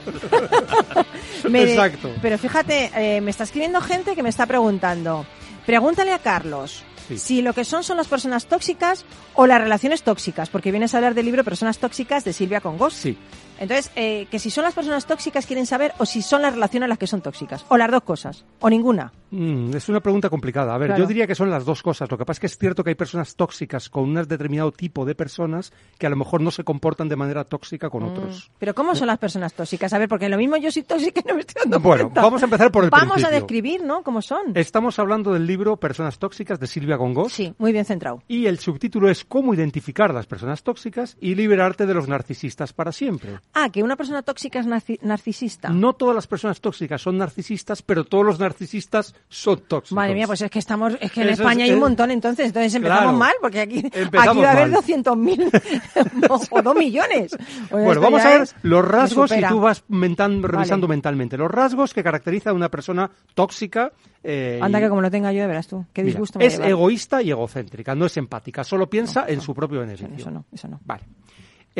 Me- 1.49 1.63
Exacto. 1.63 2.09
Pero 2.21 2.37
fíjate, 2.37 2.91
eh, 2.95 3.21
me 3.21 3.31
está 3.31 3.43
escribiendo 3.43 3.81
gente 3.81 4.15
que 4.15 4.23
me 4.23 4.29
está 4.29 4.45
preguntando. 4.45 5.25
Pregúntale 5.65 6.13
a 6.13 6.19
Carlos 6.19 6.83
Sí. 7.07 7.17
si 7.17 7.41
lo 7.41 7.53
que 7.53 7.65
son 7.65 7.83
son 7.83 7.97
las 7.97 8.07
personas 8.07 8.45
tóxicas 8.45 9.03
o 9.33 9.47
las 9.47 9.59
relaciones 9.59 10.03
tóxicas, 10.03 10.49
porque 10.49 10.69
vienes 10.71 10.93
a 10.93 10.97
hablar 10.97 11.15
del 11.15 11.25
libro 11.25 11.43
Personas 11.43 11.79
tóxicas 11.79 12.23
de 12.23 12.33
Silvia 12.33 12.61
Congos. 12.61 12.93
Sí. 12.93 13.17
Entonces, 13.59 13.91
eh, 13.95 14.27
que 14.31 14.39
si 14.39 14.49
son 14.49 14.63
las 14.63 14.73
personas 14.73 15.05
tóxicas 15.05 15.45
quieren 15.45 15.65
saber 15.65 15.93
o 15.99 16.05
si 16.05 16.21
son 16.21 16.41
las 16.41 16.53
relaciones 16.53 16.89
las 16.89 16.97
que 16.97 17.07
son 17.07 17.21
tóxicas, 17.21 17.65
o 17.69 17.77
las 17.77 17.91
dos 17.91 18.03
cosas, 18.03 18.45
o 18.59 18.69
ninguna. 18.69 19.11
Mm, 19.31 19.75
es 19.75 19.87
una 19.89 19.99
pregunta 19.99 20.29
complicada. 20.29 20.73
A 20.73 20.77
ver, 20.79 20.87
Claro. 20.89 21.03
yo 21.03 21.07
diría 21.07 21.27
que 21.27 21.35
son 21.35 21.51
las 21.51 21.63
dos 21.65 21.83
cosas. 21.83 22.09
Lo 22.09 22.17
que 22.17 22.25
pasa 22.25 22.37
es 22.37 22.39
que 22.39 22.47
es 22.47 22.57
cierto 22.57 22.83
que 22.83 22.89
hay 22.91 22.95
personas 22.95 23.35
tóxicas 23.35 23.87
con 23.89 24.05
un 24.05 24.15
determinado 24.15 24.71
tipo 24.71 25.05
de 25.05 25.13
personas 25.13 25.71
que 25.99 26.07
a 26.07 26.09
lo 26.09 26.15
mejor 26.15 26.41
no 26.41 26.49
se 26.49 26.63
comportan 26.63 27.09
de 27.09 27.15
manera 27.15 27.43
tóxica 27.43 27.89
con 27.91 28.03
otros. 28.03 28.49
Pero 28.57 28.73
¿cómo 28.73 28.95
son 28.95 29.07
las 29.07 29.19
personas 29.19 29.53
tóxicas? 29.53 29.93
A 29.93 29.99
ver, 29.99 30.09
porque 30.09 30.29
lo 30.29 30.37
mismo 30.37 30.57
yo 30.57 30.71
soy 30.71 30.81
tóxica 30.83 31.21
y 31.23 31.27
no 31.27 31.35
me 31.35 31.41
estoy 31.41 31.61
dando 31.63 31.79
Bueno, 31.79 32.05
cuenta. 32.05 32.21
vamos 32.21 32.41
a 32.41 32.45
empezar 32.45 32.71
por 32.71 32.83
el 32.85 32.89
Vamos 32.89 33.23
a 33.23 33.29
describir, 33.29 33.83
¿no? 33.83 34.01
¿Cómo 34.03 34.21
son? 34.23 34.53
Estamos 34.55 34.97
hablando 34.97 35.31
del 35.33 35.45
libro 35.45 35.77
Personas 35.77 36.17
tóxicas 36.17 36.59
de 36.59 36.65
Silvia 36.65 36.95
Gongos. 36.95 37.31
Sí, 37.31 37.53
muy 37.59 37.71
bien 37.71 37.85
centrado. 37.85 38.23
Y 38.27 38.47
el 38.47 38.57
subtítulo 38.59 39.09
es 39.09 39.25
Cómo 39.25 39.53
identificar 39.53 40.11
las 40.13 40.25
personas 40.25 40.63
tóxicas 40.63 41.17
y 41.21 41.35
liberarte 41.35 41.85
de 41.85 41.93
los 41.93 42.07
narcisistas 42.07 42.73
para 42.73 42.91
siempre. 42.91 43.39
Ah, 43.53 43.69
que 43.69 43.81
una 43.81 43.95
persona 43.95 44.21
tóxica 44.21 44.59
es 44.59 44.67
narci- 44.67 44.99
narcisista. 45.01 45.69
No 45.69 45.93
todas 45.93 46.13
las 46.15 46.27
personas 46.27 46.61
tóxicas 46.61 47.01
son 47.01 47.17
narcisistas, 47.17 47.81
pero 47.81 48.05
todos 48.05 48.23
los 48.23 48.39
narcisistas 48.39 49.15
son 49.27 49.61
tóxicos. 49.67 49.95
Madre 49.95 50.13
mía, 50.13 50.27
pues 50.27 50.41
es 50.41 50.51
que 50.51 50.59
estamos, 50.59 50.93
es 51.01 51.11
que 51.11 51.21
en 51.23 51.29
Eso 51.29 51.41
España 51.41 51.65
es- 51.65 51.71
hay 51.71 51.73
un 51.75 51.81
montón, 51.81 52.11
entonces, 52.11 52.45
entonces 52.45 52.75
empezamos 52.75 53.03
Claro. 53.03 53.17
mal, 53.17 53.33
porque 53.41 53.59
aquí, 53.61 53.79
aquí 53.87 54.39
va 54.39 54.49
a 54.49 54.51
haber 54.51 54.69
mal. 54.69 54.81
200.000 54.83 55.49
o, 56.29 56.59
o 56.59 56.61
2 56.61 56.75
millones. 56.75 57.33
O 57.71 57.77
Bueno, 57.79 58.01
vamos 58.01 58.21
a 58.21 58.29
ver 58.29 58.41
es- 58.43 58.55
los 58.61 58.85
rasgos 58.87 59.31
y 59.31 59.41
tú 59.41 59.59
vas 59.59 59.83
mentan- 59.89 60.41
Vale. 60.41 60.47
revisando 60.53 60.87
mentalmente. 60.87 61.35
Los 61.37 61.49
rasgos 61.49 61.93
que 61.93 62.03
caracteriza 62.03 62.51
a 62.51 62.53
una 62.53 62.69
persona 62.69 63.09
tóxica. 63.33 63.91
eh, 64.23 64.59
Anda 64.61 64.79
que 64.79 64.89
como 64.89 65.01
lo 65.01 65.09
tenga 65.09 65.31
yo, 65.33 65.41
de 65.41 65.47
verás 65.47 65.67
tú. 65.67 65.85
Qué 65.91 66.03
Mira, 66.03 66.13
disgusto 66.13 66.37
me 66.39 66.45
es 66.45 66.53
va 66.53 66.55
a 66.55 66.67
llevar. 66.67 66.71
egoísta 66.79 67.21
y 67.23 67.31
egocéntrica, 67.31 67.95
no 67.95 68.05
es 68.05 68.15
empática, 68.17 68.63
solo 68.63 68.87
piensa 68.89 69.25
en 69.27 69.41
su 69.41 69.55
propio 69.55 69.79
beneficio. 69.79 70.15
eso 70.15 70.29
no, 70.29 70.45
eso 70.51 70.67
no. 70.67 70.79
Vale. 70.85 71.03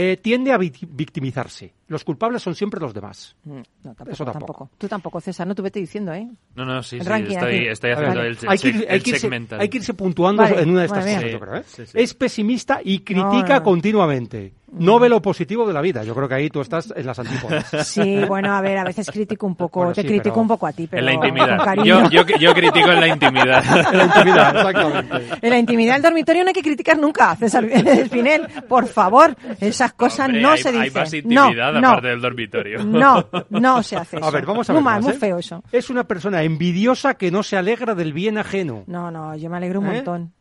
Eh, 0.02 0.16
tiende 0.16 0.54
a 0.54 0.58
vic- 0.58 0.88
victimizarse. 0.90 1.74
Los 1.90 2.06
culpables 2.06 2.42
son 2.42 2.56
siempre 2.56 2.80
los 2.80 2.94
demás. 2.94 3.36
Mm, 3.44 3.52
No, 3.52 3.64
tampoco, 3.84 4.12
Eso 4.12 4.24
tampoco. 4.24 4.46
tampoco. 4.54 4.70
Tú 4.78 4.88
tampoco, 4.88 5.20
César, 5.20 5.46
no 5.46 5.54
te 5.56 5.62
vete 5.62 5.80
diciendo, 5.80 6.14
¿eh? 6.14 6.26
No, 6.56 6.64
no, 6.64 6.82
sí, 6.84 6.98
El 6.98 7.04
sí, 7.04 7.10
ranking 7.10 7.34
estoy, 7.36 7.68
estoy 7.68 7.92
haciendo 7.92 8.22
el, 8.22 8.38
hay, 8.48 8.58
que, 8.60 8.72
check- 8.74 8.86
hay 8.88 8.96
el 8.96 9.04
que 9.04 9.10
irse, 9.10 9.20
segmental. 9.20 9.60
hay 9.60 9.68
que 9.70 9.78
irse 9.80 9.94
puntuando 9.94 10.44
Vale, 10.44 10.62
en 10.62 10.70
una 10.70 10.80
de 10.82 10.86
estas 10.86 11.06
cosas, 11.06 11.32
yo 11.32 11.40
creo, 11.42 11.56
¿eh? 11.58 11.64
Sí, 11.68 11.86
sí. 11.86 11.98
Es 12.00 12.14
pesimista 12.14 12.80
y 12.84 13.00
critica 13.00 13.26
No, 13.26 13.42
no, 13.42 13.56
no. 13.56 13.64
continuamente. 13.64 14.54
No 14.71 14.99
ve 14.99 15.10
lo 15.10 15.21
positivo 15.21 15.67
de 15.67 15.73
la 15.73 15.82
vida. 15.82 16.03
Yo 16.03 16.13
creo 16.15 16.27
que 16.27 16.36
ahí 16.36 16.49
tú 16.49 16.62
estás 16.62 16.93
en 16.95 17.05
las 17.05 17.17
antípodas. 17.19 17.65
Sí, 17.88 18.23
bueno, 18.27 18.53
a 18.55 18.62
ver, 18.62 18.77
a 18.77 18.84
veces 18.84 19.10
critico 19.12 19.45
un 19.47 19.55
poco, 19.55 19.79
Bueno, 19.82 19.93
te 19.93 20.01
sí, 20.01 20.08
critico 20.08 20.29
pero- 20.36 20.41
un 20.41 20.47
poco 20.47 20.67
a 20.67 20.71
ti, 20.73 20.88
pero 20.88 20.99
en 20.99 21.05
la 21.05 21.15
con 21.15 21.27
intimidad. 21.27 21.63
cariño. 21.63 22.10
Yo, 22.10 22.23
yo, 22.25 22.38
yo 22.38 22.53
critico 22.53 22.91
en 22.91 22.99
la 22.99 23.08
intimidad. 23.08 23.63
En 23.91 23.97
la 23.97 24.03
intimidad, 24.05 24.55
exactamente. 24.55 25.38
En 25.41 25.49
la 25.49 25.58
intimidad 25.58 25.93
del 25.95 26.01
dormitorio 26.03 26.43
no 26.43 26.47
hay 26.49 26.53
que 26.53 26.62
criticar 26.62 26.97
nunca, 26.99 27.36
César 27.36 27.65
Espinel. 27.65 28.47
Por 28.67 28.88
favor, 28.88 29.36
esas 29.60 29.93
cosas 29.93 30.27
Hombre, 30.27 30.41
no 30.41 30.51
hay, 30.51 30.58
se 30.62 30.71
dicen. 30.71 30.82
Hay 30.84 30.91
más 30.91 31.12
no, 31.12 31.17
intimidad 31.49 31.73
no, 31.73 31.88
aparte 31.89 32.08
del 32.08 32.21
dormitorio. 32.21 32.84
no, 32.84 33.25
no 33.49 33.84
se 33.84 33.95
hace 33.95 34.17
eso. 34.17 34.25
A 34.25 34.32
ver, 34.32 34.45
vamos 34.45 34.69
a 34.69 34.73
ver. 34.73 34.82
Muy 34.82 34.86
mal, 34.91 34.95
más, 35.01 35.03
muy 35.05 35.13
¿eh? 35.13 35.17
feo 35.19 35.38
eso. 35.39 35.63
Es 35.71 35.89
una 35.89 36.03
persona 36.05 36.43
envidiosa 36.43 37.15
que 37.15 37.32
no 37.32 37.43
se 37.43 37.58
alegra 37.58 37.95
del 37.95 38.13
bien 38.13 38.38
ajeno. 38.38 38.84
No, 38.88 39.10
no, 39.12 39.36
yo 39.36 39.49
me 39.49 39.58
alegro 39.58 39.79
un 39.79 39.88
¿Eh? 39.88 39.93
montón. 39.95 40.34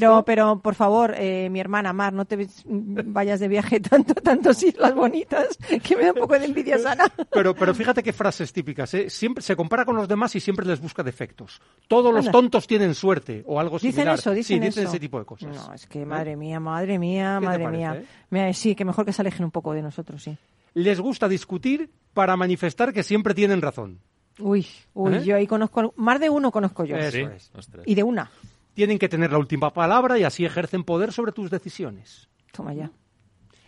Pero, 0.00 0.10
¿Esto? 0.12 0.24
pero, 0.24 0.58
por 0.60 0.74
favor, 0.74 1.14
eh, 1.16 1.48
mi 1.50 1.60
hermana 1.60 1.92
Mar, 1.92 2.12
no 2.12 2.24
te 2.24 2.36
ves- 2.36 2.62
vayas 2.66 3.40
de 3.40 3.48
viaje 3.48 3.80
tanto, 3.80 4.14
tantos 4.14 4.62
islas 4.62 4.94
bonitas, 4.94 5.56
que 5.82 5.96
me 5.96 6.04
da 6.04 6.12
un 6.12 6.18
poco 6.18 6.38
de 6.38 6.46
envidia 6.46 6.78
sana. 6.78 7.04
Pero, 7.32 7.54
pero 7.54 7.74
fíjate 7.74 8.02
qué 8.02 8.12
frases 8.12 8.52
típicas. 8.52 8.92
¿eh? 8.94 9.10
Siempre 9.10 9.42
se 9.42 9.56
compara 9.56 9.84
con 9.84 9.96
los 9.96 10.06
demás 10.08 10.34
y 10.36 10.40
siempre 10.40 10.66
les 10.66 10.80
busca 10.80 11.02
defectos. 11.02 11.60
Todos 11.88 12.12
los 12.14 12.30
tontos 12.30 12.66
tienen 12.66 12.94
suerte 12.94 13.42
o 13.46 13.58
algo 13.60 13.76
Dicen 13.78 13.92
similar. 13.92 14.18
eso, 14.18 14.30
dicen 14.32 14.58
sí, 14.60 14.66
dicen 14.66 14.82
eso. 14.84 14.90
ese 14.92 15.00
tipo 15.00 15.18
de 15.18 15.24
cosas. 15.24 15.54
No, 15.54 15.74
es 15.74 15.86
que 15.86 16.04
madre 16.06 16.36
mía, 16.36 16.60
madre 16.60 16.98
mía, 16.98 17.36
¿Qué 17.38 17.40
te 17.40 17.46
madre 17.46 17.64
parece, 17.64 17.78
mía. 17.78 17.94
eh? 17.96 18.04
Mira, 18.30 18.52
sí, 18.52 18.74
que 18.74 18.84
mejor 18.84 19.04
que 19.04 19.12
se 19.12 19.22
alejen 19.22 19.44
un 19.44 19.50
poco 19.50 19.72
de 19.72 19.82
nosotros, 19.82 20.22
sí. 20.22 20.36
Les 20.74 21.00
gusta 21.00 21.28
discutir 21.28 21.90
para 22.12 22.36
manifestar 22.36 22.92
que 22.92 23.02
siempre 23.02 23.34
tienen 23.34 23.62
razón. 23.62 24.00
Uy, 24.38 24.66
uy, 24.94 25.14
¿Eh? 25.16 25.24
yo 25.24 25.36
ahí 25.36 25.46
conozco, 25.46 25.92
más 25.96 26.18
de 26.20 26.28
uno 26.30 26.50
conozco 26.50 26.84
yo. 26.84 26.96
Eso 26.96 27.12
Sí, 27.16 27.22
es. 27.22 27.50
Y 27.86 27.94
de 27.94 28.02
una. 28.02 28.30
Tienen 28.74 28.98
que 28.98 29.08
tener 29.08 29.32
la 29.32 29.38
última 29.38 29.72
palabra 29.72 30.18
y 30.18 30.24
así 30.24 30.44
ejercen 30.44 30.84
poder 30.84 31.12
sobre 31.12 31.32
tus 31.32 31.50
decisiones. 31.50 32.28
Toma 32.52 32.74
ya. 32.74 32.90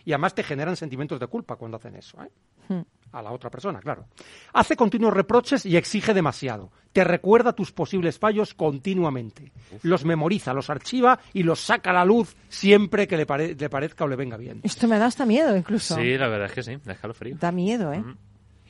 Y 0.05 0.13
además 0.13 0.35
te 0.35 0.43
generan 0.43 0.75
sentimientos 0.77 1.19
de 1.19 1.27
culpa 1.27 1.55
cuando 1.57 1.77
hacen 1.77 1.95
eso. 1.95 2.21
¿eh? 2.23 2.29
Hmm. 2.69 2.81
A 3.13 3.21
la 3.21 3.31
otra 3.31 3.49
persona, 3.49 3.79
claro. 3.79 4.05
Hace 4.53 4.75
continuos 4.75 5.13
reproches 5.13 5.65
y 5.65 5.75
exige 5.77 6.13
demasiado. 6.13 6.71
Te 6.91 7.03
recuerda 7.05 7.53
tus 7.53 7.71
posibles 7.71 8.19
fallos 8.19 8.53
continuamente. 8.53 9.51
Los 9.83 10.03
memoriza, 10.05 10.53
los 10.53 10.69
archiva 10.69 11.19
y 11.33 11.43
los 11.43 11.59
saca 11.61 11.91
a 11.91 11.93
la 11.93 12.05
luz 12.05 12.35
siempre 12.49 13.07
que 13.07 13.15
le, 13.17 13.25
pare- 13.25 13.55
le 13.55 13.69
parezca 13.69 14.03
o 14.03 14.07
le 14.07 14.15
venga 14.17 14.35
bien. 14.37 14.59
Esto 14.63 14.87
me 14.87 14.97
da 14.99 15.05
hasta 15.05 15.25
miedo, 15.25 15.55
incluso. 15.55 15.95
Sí, 15.95 16.17
la 16.17 16.27
verdad 16.27 16.47
es 16.47 16.53
que 16.53 16.63
sí, 16.63 16.77
da 16.83 16.93
escalofrío. 16.93 17.37
Da 17.39 17.51
miedo, 17.51 17.93
¿eh? 17.93 18.03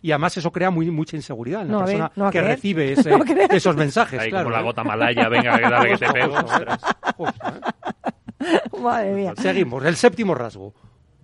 Y 0.02 0.12
además 0.12 0.38
eso 0.38 0.52
crea 0.52 0.70
muy, 0.70 0.90
mucha 0.92 1.16
inseguridad 1.16 1.62
en 1.64 1.68
la 1.70 1.74
No, 1.74 1.80
ver, 1.80 1.88
persona 1.88 2.12
no 2.16 2.26
que 2.32 2.40
creer. 2.40 2.56
recibe 2.56 2.92
ese- 2.94 3.10
No 3.10 3.24
esos 3.50 3.76
mensajes. 3.76 4.20
Ahí 4.20 4.30
claro, 4.30 4.46
como 4.46 4.56
la 4.56 4.62
¿eh? 4.62 4.66
gota 4.66 4.84
malaya, 4.84 5.30
venga, 5.30 5.56
que 5.58 5.62
dale 5.70 5.90
que 5.90 5.98
te 5.98 6.14
pego. 6.14 6.36
Madre 8.82 9.14
mía. 9.14 9.34
Seguimos. 9.38 9.84
El 9.84 9.96
séptimo 9.96 10.36
rasgo. 10.36 10.74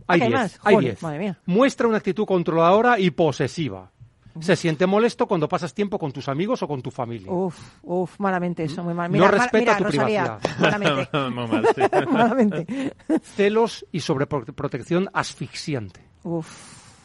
Hay 0.08 0.22
¿Hay 0.22 0.28
diez. 0.28 0.40
más? 0.40 0.60
Hay 0.64 0.76
Joder, 0.76 0.90
diez. 0.92 1.04
madre 1.04 1.20
mía. 1.20 1.40
Muestra 1.46 1.88
una 1.88 1.98
actitud 1.98 2.26
controladora 2.26 3.00
y 3.00 3.12
posesiva. 3.12 3.92
Se 4.40 4.56
siente 4.56 4.88
molesto 4.88 5.28
cuando 5.28 5.48
pasas 5.48 5.76
tiempo 5.76 6.00
con 6.00 6.12
tus 6.12 6.28
amigos 6.28 6.64
o 6.64 6.68
con 6.68 6.82
tu 6.82 6.90
familia. 6.90 7.32
Uf, 7.32 7.56
uf, 7.84 8.20
malamente 8.20 8.64
eso, 8.64 8.84
muy 8.84 8.96
mal. 8.96 9.12
No 9.12 9.14
Mira, 9.14 9.26
mal- 9.30 9.40
respeta 9.40 9.60
mira, 9.60 9.78
tu 9.78 9.84
Rosalía, 9.84 10.40
malamente. 10.60 11.10
Muy 11.30 11.48
mal, 11.48 11.68
sí. 11.76 11.82
malamente. 12.12 12.94
Celos 13.22 13.86
y 13.92 14.00
sobreprotección 14.00 15.08
asfixiante. 15.14 16.02
Uf, 16.24 16.48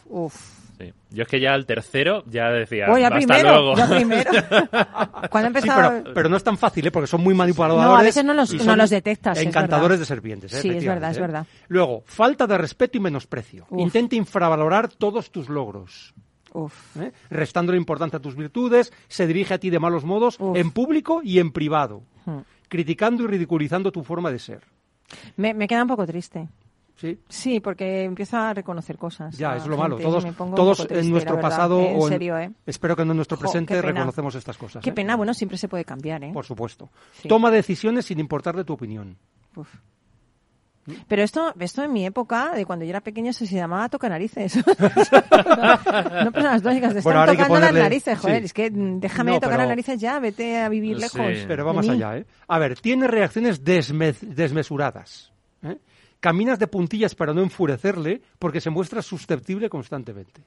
uf. 0.07 0.58
Sí. 0.79 0.93
Yo 1.09 1.23
es 1.23 1.27
que 1.27 1.41
ya 1.41 1.53
al 1.53 1.65
tercero 1.65 2.23
ya 2.27 2.49
decía, 2.51 2.85
Oh, 2.89 2.95
hasta 2.95 3.09
primero, 3.11 3.49
luego. 3.51 3.75
ya 3.75 3.89
primero. 3.89 4.31
Cuando 5.29 5.49
Sí, 5.49 5.57
empezaba... 5.57 5.89
pero, 6.01 6.13
pero 6.13 6.29
no 6.29 6.37
es 6.37 6.43
tan 6.43 6.57
fácil, 6.57 6.87
¿eh? 6.87 6.91
porque 6.91 7.07
son 7.07 7.21
muy 7.21 7.33
manipuladores. 7.33 7.85
No, 7.85 7.97
a 7.97 8.01
veces 8.01 8.23
no 8.23 8.33
los- 8.33 8.53
no 8.53 8.87
detectas, 8.87 9.37
es 9.37 9.45
Encantadores 9.45 9.99
de 9.99 10.05
serpientes. 10.05 10.53
¿eh? 10.53 10.61
Sí, 10.61 10.69
es 10.69 10.85
verdad, 10.85 11.11
es 11.11 11.17
¿eh? 11.17 11.21
verdad. 11.21 11.45
Luego, 11.67 12.03
falta 12.05 12.47
de 12.47 12.57
respeto 12.57 12.97
y 12.97 13.01
menosprecio. 13.01 13.65
Uf. 13.69 13.81
Intenta 13.81 14.15
infravalorar 14.15 14.87
todos 14.87 15.31
tus 15.31 15.49
logros. 15.49 16.13
Uf. 16.53 16.97
¿eh? 16.97 17.11
restándole 17.29 17.77
importancia 17.77 18.17
a 18.17 18.21
tus 18.21 18.35
virtudes, 18.35 18.91
se 19.07 19.27
dirige 19.27 19.53
a 19.53 19.57
ti 19.59 19.69
de 19.69 19.79
malos 19.79 20.03
modos 20.05 20.37
Uf. 20.39 20.57
en 20.57 20.71
público 20.71 21.21
y 21.23 21.39
en 21.39 21.51
privado, 21.51 22.01
Hmm. 22.25 22.39
criticando 22.69 23.23
y 23.23 23.27
ridiculizando 23.27 23.91
tu 23.91 24.03
forma 24.03 24.31
de 24.31 24.39
ser. 24.39 24.61
Me, 25.35 25.53
me 25.53 25.67
queda 25.67 25.81
un 25.83 25.87
poco 25.89 26.07
triste. 26.07 26.47
¿Sí? 26.99 27.19
Sí, 27.29 27.59
porque 27.59 28.03
empiezo 28.03 28.37
a 28.37 28.53
reconocer 28.53 28.97
cosas. 28.97 29.37
Ya, 29.37 29.55
es 29.55 29.65
lo 29.65 29.77
malo. 29.77 29.97
gente, 29.97 30.09
Todos, 30.09 30.23
me 30.23 30.33
pongo 30.33 30.51
un 30.51 30.55
todos 30.55 30.77
triste, 30.77 30.99
en 30.99 31.11
nuestro 31.11 31.39
pasado 31.39 31.79
¿eh? 31.81 31.91
En 31.91 31.97
o 31.99 32.03
en- 32.03 32.09
serio, 32.09 32.37
¿eh? 32.37 32.51
espero 32.65 32.95
que 32.95 33.01
en 33.03 33.15
nuestro 33.15 33.37
Jo, 33.37 33.41
presente 33.41 33.81
reconocemos 33.81 34.35
estas 34.35 34.57
cosas. 34.57 34.83
Qué 34.83 34.89
¿eh? 34.89 34.93
pena, 34.93 35.15
bueno, 35.15 35.33
siempre 35.33 35.57
se 35.57 35.67
puede 35.67 35.85
cambiar, 35.85 36.23
¿eh? 36.23 36.31
Por 36.33 36.45
supuesto. 36.45 36.89
Sí. 37.13 37.27
Toma 37.27 37.51
decisiones 37.51 38.05
sin 38.05 38.19
importarle 38.19 38.63
tu 38.63 38.73
opinión. 38.73 39.17
Uf. 39.55 39.67
Pero 41.07 41.21
esto, 41.21 41.53
esto 41.59 41.83
en 41.83 41.93
mi 41.93 42.03
época, 42.05 42.51
de 42.55 42.65
cuando 42.65 42.83
yo 42.83 42.89
era 42.89 43.01
pequeña, 43.01 43.31
se 43.31 43.45
llamaba 43.45 43.89
toca 43.89 44.09
narices. 44.09 44.55
no 44.65 46.31
personas 46.31 46.61
tóxicas, 46.63 46.93
te 46.95 47.01
Bueno, 47.01 47.25
tocando 47.27 47.59
las 47.59 47.73
narices, 47.73 48.17
joder. 48.17 48.39
sí. 48.39 48.45
Es 48.45 48.53
que 48.53 48.71
mm, 48.71 48.99
déjame 48.99 49.31
No, 49.31 49.35
de 49.35 49.39
tocar 49.39 49.51
pero- 49.57 49.61
las 49.63 49.69
narices 49.69 49.99
ya, 49.99 50.19
vete 50.19 50.57
a 50.59 50.69
vivir 50.69 50.95
Sí. 50.97 51.01
lejos. 51.03 51.45
Pero 51.47 51.55
de 51.57 51.63
va 51.63 51.73
más 51.73 51.85
mí. 51.87 51.91
allá, 51.93 52.17
¿eh? 52.17 52.25
A 52.47 52.57
ver, 52.59 52.79
tiene 52.79 53.07
reacciones 53.07 53.63
desme- 53.63 54.17
desmesuradas. 54.19 55.28
Caminas 56.19 56.59
de 56.59 56.67
puntillas 56.67 57.15
para 57.15 57.33
no 57.33 57.41
enfurecerle 57.41 58.21
porque 58.39 58.61
se 58.61 58.69
muestra 58.69 59.01
susceptible 59.01 59.69
constantemente. 59.69 60.41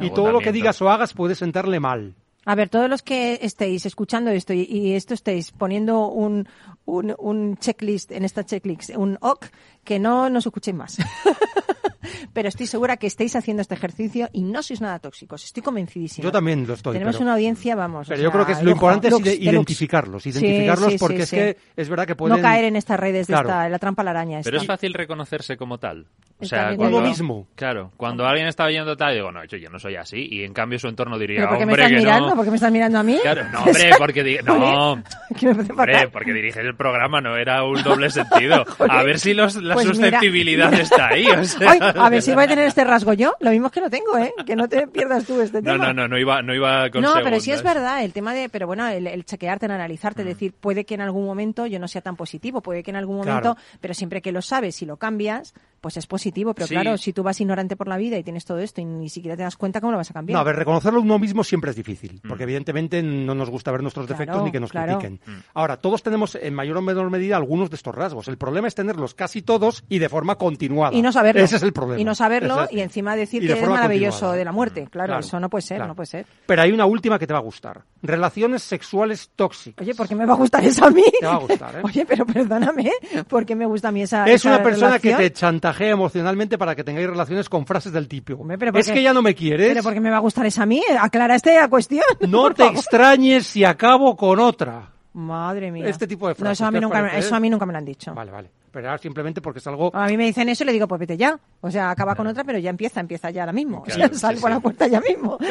y 0.00 0.10
todo 0.10 0.32
lo 0.32 0.40
que 0.40 0.52
digas 0.52 0.80
o 0.80 0.88
hagas 0.88 1.12
puede 1.12 1.34
sentarle 1.34 1.80
mal. 1.80 2.14
A 2.46 2.54
ver, 2.54 2.68
todos 2.68 2.88
los 2.88 3.02
que 3.02 3.40
estéis 3.42 3.86
escuchando 3.86 4.30
esto 4.30 4.52
y, 4.52 4.62
y 4.62 4.94
esto 4.94 5.14
estéis 5.14 5.50
poniendo 5.50 6.06
un, 6.06 6.48
un, 6.84 7.12
un 7.18 7.56
checklist 7.56 8.12
en 8.12 8.24
esta 8.24 8.44
checklist, 8.46 8.90
un 8.90 9.18
OK, 9.20 9.46
que 9.82 9.98
no 9.98 10.30
nos 10.30 10.46
escuchéis 10.46 10.76
más. 10.76 10.96
Pero 12.32 12.48
estoy 12.48 12.66
segura 12.66 12.96
que 12.96 13.06
estáis 13.06 13.34
haciendo 13.36 13.60
este 13.62 13.74
ejercicio 13.74 14.28
y 14.32 14.42
no 14.44 14.62
sois 14.62 14.80
nada 14.80 14.98
tóxicos. 14.98 15.44
Estoy 15.44 15.62
convencidísima. 15.62 16.24
Yo 16.24 16.32
también 16.32 16.66
lo 16.66 16.74
estoy. 16.74 16.94
Tenemos 16.94 17.16
pero- 17.16 17.24
una 17.24 17.34
audiencia, 17.34 17.74
vamos. 17.74 18.06
o 18.06 18.10
Pero 18.10 18.22
yo 18.22 18.30
creo 18.32 18.46
que 18.46 18.52
es 18.52 18.58
lo 18.58 18.64
lujo, 18.70 18.74
importante 18.92 19.08
es 19.08 19.12
lux, 19.12 19.26
identificarlos, 19.42 20.22
Sí, 20.22 20.30
identificarlos 20.30 20.92
sí, 20.92 20.98
porque 20.98 21.16
sí, 21.16 21.22
es 21.22 21.28
sí. 21.28 21.36
que 21.36 21.56
es 21.76 21.88
verdad 21.88 22.06
que 22.06 22.14
pueden... 22.16 22.36
No 22.36 22.42
caer 22.42 22.64
en 22.66 22.76
estas 22.76 22.98
redes 23.00 23.26
de 23.26 23.32
Claro. 23.34 23.48
esta, 23.48 23.68
la 23.68 23.78
trampa 23.78 24.02
a 24.02 24.04
la 24.04 24.10
araña. 24.12 24.40
Pero 24.44 24.56
es 24.56 24.62
esta. 24.62 24.74
fácil 24.74 24.94
reconocerse 24.94 25.56
como 25.56 25.78
tal. 25.78 26.06
O 26.38 26.44
sea, 26.44 26.76
cuando, 26.76 26.98
Uno 26.98 27.08
mismo. 27.08 27.46
Claro, 27.54 27.92
cuando 27.96 28.26
alguien 28.26 28.46
está 28.46 28.64
oyendo 28.66 28.94
tal, 28.96 29.14
digo, 29.14 29.32
no, 29.32 29.42
yo, 29.46 29.56
yo 29.56 29.70
no 29.70 29.78
soy 29.78 29.96
así. 29.96 30.28
Y 30.30 30.44
en 30.44 30.52
cambio 30.52 30.78
su 30.78 30.86
entorno 30.86 31.18
diría, 31.18 31.38
¿Pero 31.38 31.48
por 31.48 31.58
qué 31.58 31.64
me 31.66 31.72
hombre, 31.72 31.82
estás 31.84 31.96
que 31.98 32.04
mirando? 32.04 32.28
no. 32.28 32.34
¿Por 32.36 32.44
qué 32.44 32.50
me 32.50 32.56
estás 32.56 32.72
mirando 32.72 32.98
a 32.98 33.02
mí? 33.02 33.18
Claro, 33.22 33.42
no, 33.50 33.58
hombre, 33.64 33.90
porque 33.98 34.22
di- 34.22 34.38
no, 34.44 34.92
hombre, 34.92 36.08
porque 36.12 36.32
diriges 36.34 36.64
el 36.64 36.74
programa, 36.76 37.20
no 37.22 37.36
era 37.36 37.64
un 37.64 37.82
doble 37.82 38.10
sentido. 38.10 38.64
A 38.88 39.02
ver 39.02 39.18
si 39.18 39.32
los, 39.34 39.56
la 39.56 39.74
Pues 39.74 39.86
mira, 39.86 39.94
susceptibilidad 39.96 40.70
mira. 40.70 40.82
está 40.82 41.08
ahí. 41.08 41.26
O 41.26 41.44
sea. 41.44 41.70
Ay, 41.70 41.78
a 42.04 42.08
ver 42.10 42.22
si 42.22 42.32
voy 42.34 42.44
a 42.44 42.48
tener 42.48 42.66
este 42.66 42.84
rasgo 42.84 43.12
yo. 43.12 43.34
Lo 43.40 43.50
mismo 43.50 43.66
es 43.68 43.72
que 43.72 43.80
lo 43.80 43.90
tengo, 43.90 44.16
¿eh? 44.18 44.32
Que 44.46 44.56
no 44.56 44.68
te 44.68 44.86
pierdas 44.86 45.24
tú 45.24 45.40
este 45.40 45.62
No, 45.62 45.72
tema. 45.72 45.86
no, 45.88 45.92
no, 45.94 46.08
no 46.08 46.18
iba, 46.18 46.42
no 46.42 46.54
iba 46.54 46.90
con 46.90 47.02
No, 47.02 47.14
pero 47.24 47.40
sí 47.40 47.50
es 47.52 47.62
verdad, 47.62 48.04
el 48.04 48.12
tema 48.12 48.34
de, 48.34 48.48
pero 48.48 48.66
bueno, 48.66 48.86
el, 48.88 49.06
el 49.06 49.24
chequearte, 49.24 49.66
el 49.66 49.72
analizarte, 49.72 50.22
Mm. 50.22 50.26
decir, 50.26 50.52
puede 50.54 50.84
que 50.84 50.94
en 50.94 51.00
algún 51.00 51.24
momento 51.26 51.66
yo 51.66 51.78
no 51.78 51.88
sea 51.88 52.02
tan 52.02 52.16
positivo, 52.16 52.60
puede 52.62 52.82
que 52.82 52.90
en 52.90 52.96
algún 52.96 53.22
Claro. 53.22 53.48
momento, 53.48 53.62
pero 53.80 53.94
siempre 53.94 54.20
que 54.22 54.32
lo 54.32 54.42
sabes 54.42 54.80
y 54.82 54.86
lo 54.86 54.96
cambias, 54.96 55.54
pues 55.80 55.96
es 55.96 56.06
positivo. 56.06 56.54
Pero 56.54 56.66
Sí. 56.66 56.74
claro, 56.74 56.96
si 56.98 57.12
tú 57.12 57.22
vas 57.22 57.40
ignorante 57.40 57.76
por 57.76 57.88
la 57.88 57.96
vida 57.96 58.16
y 58.18 58.22
tienes 58.24 58.44
todo 58.44 58.58
esto 58.58 58.80
y 58.80 58.84
ni 58.84 59.08
siquiera 59.08 59.36
te 59.36 59.42
das 59.42 59.56
cuenta, 59.56 59.80
¿cómo 59.80 59.92
lo 59.92 59.98
vas 59.98 60.10
a 60.10 60.14
cambiar? 60.14 60.34
No, 60.36 60.40
a 60.40 60.44
ver, 60.44 60.56
reconocerlo 60.56 61.00
uno 61.00 61.18
mismo 61.18 61.44
siempre 61.44 61.70
es 61.70 61.76
difícil, 61.76 62.20
porque 62.26 62.44
evidentemente 62.44 63.02
no 63.02 63.34
nos 63.34 63.50
gusta 63.50 63.70
ver 63.72 63.82
nuestros 63.82 64.06
Claro, 64.06 64.18
defectos 64.18 64.44
ni 64.44 64.52
que 64.52 64.60
nos 64.60 64.70
claro. 64.70 64.98
critiquen. 64.98 65.20
Ahora, 65.54 65.76
todos 65.76 66.02
tenemos 66.02 66.34
en 66.34 66.54
mayor 66.54 66.76
o 66.78 66.82
menor 66.82 67.10
medida 67.10 67.36
algunos 67.36 67.70
de 67.70 67.76
estos 67.76 67.94
rasgos. 67.94 68.28
El 68.28 68.36
problema 68.38 68.68
es 68.68 68.74
tenerlos 68.74 69.14
casi 69.14 69.42
todos 69.42 69.84
y 69.88 69.98
de 69.98 70.08
forma 70.08 70.36
continuada. 70.36 70.94
y 70.94 71.02
no 71.02 71.12
saberlo. 71.12 71.42
Ese 71.42 71.56
es 71.56 71.62
el 71.62 71.72
problema. 71.72 72.00
Y 72.00 72.04
no 72.04 72.14
saberlo 72.14 72.66
y 72.70 72.80
encima 72.80 73.16
decir 73.16 73.42
y 73.42 73.46
de 73.46 73.54
que 73.54 73.60
forma 73.60 73.76
maravilloso 73.76 74.10
continuada. 74.10 74.36
de 74.36 74.44
la 74.44 74.52
muerte. 74.52 74.88
Claro, 74.90 75.06
Claro, 75.08 75.20
eso 75.20 75.38
no 75.40 75.48
puede 75.50 75.62
ser, 75.62 75.76
claro. 75.78 75.88
no 75.88 75.94
puede 75.94 76.06
ser. 76.06 76.26
Pero 76.46 76.62
hay 76.62 76.72
una 76.72 76.86
última 76.86 77.18
que 77.18 77.26
te 77.26 77.32
va 77.32 77.38
a 77.38 77.42
gustar. 77.42 77.82
Relaciones 78.02 78.62
sexuales 78.62 79.30
tóxicas. 79.36 79.82
Oye, 79.84 79.94
¿por 79.94 80.06
qué 80.08 80.14
me 80.14 80.26
va 80.26 80.34
a 80.34 80.36
gustar 80.36 80.64
esa 80.64 80.86
a 80.86 80.90
mí? 80.90 81.02
Te 81.20 81.26
va 81.26 81.34
a 81.34 81.38
gustar, 81.38 81.76
¿eh? 81.76 81.80
Oye, 81.84 82.04
pero 82.06 82.24
perdóname, 82.26 82.90
¿por 83.28 83.44
qué 83.46 83.54
me 83.54 83.66
gusta 83.66 83.88
a 83.88 83.92
mí 83.92 84.02
esa 84.02 84.24
es 84.26 84.36
esa 84.36 84.50
una 84.54 84.62
persona 84.62 84.98
que 84.98 85.08
relación? 85.08 85.18
te 85.32 85.38
chantajea 85.66 85.90
emocionalmente 85.92 86.58
para 86.58 86.74
que 86.74 86.84
tengáis 86.84 87.06
relaciones 87.08 87.48
con 87.48 87.66
frases 87.66 87.92
del 87.92 88.08
tipo. 88.08 88.34
Hombre, 88.34 88.58
pero 88.58 88.72
¿por 88.72 88.80
es 88.80 88.90
que 88.90 89.02
ya 89.02 89.12
no 89.12 89.22
me 89.22 89.34
quieres. 89.34 89.68
Pero 89.68 89.82
¿por 89.82 89.94
qué 89.94 90.00
me 90.00 90.10
va 90.10 90.16
a 90.16 90.20
gustar 90.20 90.46
esa 90.46 90.62
a 90.62 90.66
mí? 90.66 90.82
Aclara 91.00 91.34
esta 91.34 91.68
cuestión. 91.68 92.04
No 92.28 92.50
te 92.50 92.62
favor. 92.64 92.76
extrañes 92.78 93.46
si 93.46 93.64
acabo 93.64 94.16
con 94.16 94.38
otra. 94.40 94.90
Madre 95.12 95.70
mía. 95.72 95.86
Este 95.88 96.06
tipo 96.06 96.28
de 96.28 96.32
No, 96.34 96.36
frases, 96.36 96.58
eso 96.58 96.66
a, 96.66 96.70
mí 96.70 96.78
¿qué 96.78 96.84
os 96.84 96.90
nunca, 96.90 97.00
parece? 97.00 97.18
eso 97.18 97.34
a 97.34 97.40
mí 97.40 97.50
nunca 97.50 97.66
me 97.66 97.72
lo 97.72 97.78
han 97.78 97.84
dicho. 97.84 98.14
Vale, 98.14 98.30
vale. 98.30 98.50
Ahora 98.84 98.98
simplemente 98.98 99.40
porque 99.40 99.58
es 99.60 99.66
algo... 99.66 99.90
A 99.94 100.06
mí 100.06 100.16
me 100.16 100.24
dicen 100.26 100.48
eso 100.48 100.64
y 100.64 100.66
le 100.66 100.72
digo, 100.72 100.86
pues 100.88 100.98
vete 100.98 101.16
ya. 101.16 101.38
O 101.60 101.70
sea, 101.70 101.90
acaba 101.90 102.14
con 102.14 102.26
otra, 102.26 102.44
pero 102.44 102.58
ya 102.58 102.70
empieza, 102.70 103.00
empieza 103.00 103.30
ya 103.30 103.42
ahora 103.42 103.52
mismo. 103.52 103.82
O 103.82 103.86
sea, 103.86 103.94
Claro, 103.96 104.14
sal 104.18 104.34
sí, 104.36 104.40
por 104.42 104.50
sí. 104.50 104.54
la 104.54 104.60
puerta 104.60 104.86
ya 104.86 105.00
mismo. 105.00 105.38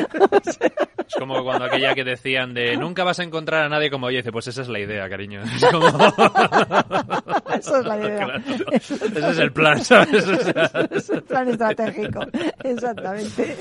Es 1.07 1.13
como 1.19 1.43
cuando 1.43 1.65
aquella 1.65 1.93
que 1.93 2.03
decían 2.03 2.55
de 2.55 2.75
nunca 2.77 3.03
vas 3.03 3.19
a 3.19 3.23
encontrar 3.23 3.63
a 3.65 3.69
nadie 3.69 3.91
como 3.91 4.09
yo. 4.09 4.17
Dice, 4.17 4.31
pues 4.31 4.47
esa 4.47 4.63
es 4.63 4.69
la 4.69 4.79
idea, 4.79 5.07
cariño. 5.07 5.43
Es 5.43 5.63
como... 5.71 5.85
Eso 7.55 7.77
es 7.79 7.85
la 7.85 7.97
idea. 7.97 8.25
Claro. 8.25 8.43
Ese 8.71 8.95
es 9.31 9.37
el 9.37 9.51
plan, 9.53 9.83
¿sabes? 9.85 10.27
O 10.27 10.35
sea, 10.35 10.63
Ese 10.89 10.97
es 10.97 11.09
el 11.11 11.23
plan 11.23 11.47
estratégico. 11.47 12.19
Exactamente. 12.63 13.57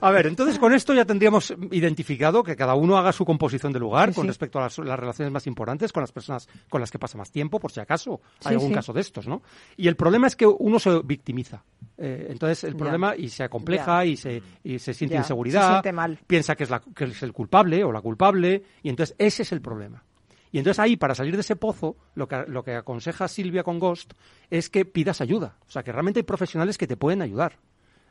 A 0.00 0.10
ver, 0.10 0.26
entonces 0.26 0.58
con 0.58 0.72
esto 0.74 0.92
ya 0.94 1.04
tendríamos 1.04 1.54
identificado 1.70 2.42
que 2.44 2.54
cada 2.54 2.74
uno 2.74 2.96
haga 2.96 3.12
su 3.12 3.24
composición 3.24 3.72
de 3.72 3.80
lugar 3.80 4.10
Sí, 4.10 4.14
con 4.16 4.24
sí. 4.24 4.28
respecto 4.28 4.58
a 4.58 4.62
las, 4.62 4.78
las 4.78 4.98
relaciones 4.98 5.32
más 5.32 5.46
importantes, 5.46 5.92
con 5.92 6.02
las 6.02 6.12
personas 6.12 6.48
con 6.68 6.80
las 6.80 6.90
que 6.90 6.98
pasa 6.98 7.18
más 7.18 7.30
tiempo, 7.32 7.58
por 7.58 7.72
si 7.72 7.80
acaso 7.80 8.20
Sí, 8.46 8.50
hay 8.50 8.54
algún 8.56 8.68
sí. 8.70 8.74
caso 8.74 8.92
de 8.92 9.00
estos, 9.00 9.26
¿no? 9.28 9.42
Y 9.76 9.88
el 9.88 9.96
problema 9.96 10.26
es 10.26 10.36
que 10.36 10.46
uno 10.46 10.78
se 10.78 11.00
victimiza. 11.04 11.62
Eh, 11.98 12.26
entonces 12.30 12.64
el 12.64 12.72
Ya. 12.72 12.78
problema 12.78 13.16
y 13.16 13.28
se 13.28 13.42
acompleja 13.44 14.04
Ya. 14.04 14.10
y 14.10 14.16
se, 14.16 14.42
y 14.64 14.78
se 14.78 14.92
siente 14.94 15.14
Ya, 15.14 15.20
inseguridad, 15.20 15.62
se 15.62 15.68
siente 15.68 15.92
mal. 15.92 16.18
piensa 16.26 16.54
que 16.56 16.64
es, 16.64 16.70
la, 16.70 16.80
que 16.80 17.04
es 17.04 17.22
el 17.22 17.32
culpable 17.32 17.82
o 17.84 17.92
la 17.92 18.00
culpable, 18.00 18.62
y 18.82 18.88
entonces 18.90 19.14
ese 19.18 19.42
es 19.42 19.52
el 19.52 19.60
problema. 19.60 20.02
Y 20.52 20.58
entonces 20.58 20.78
ahí, 20.78 20.96
para 20.96 21.14
salir 21.14 21.34
de 21.34 21.40
ese 21.40 21.56
pozo, 21.56 21.96
lo 22.14 22.28
que, 22.28 22.44
lo 22.48 22.62
que 22.62 22.74
aconseja 22.76 23.28
Silvia 23.28 23.62
con 23.62 23.78
Ghost 23.78 24.12
es 24.50 24.70
que 24.70 24.84
pidas 24.84 25.20
ayuda. 25.20 25.56
O 25.66 25.70
sea, 25.70 25.82
que 25.82 25.92
realmente 25.92 26.20
hay 26.20 26.24
profesionales 26.24 26.78
que 26.78 26.86
te 26.86 26.96
pueden 26.96 27.20
ayudar. 27.20 27.58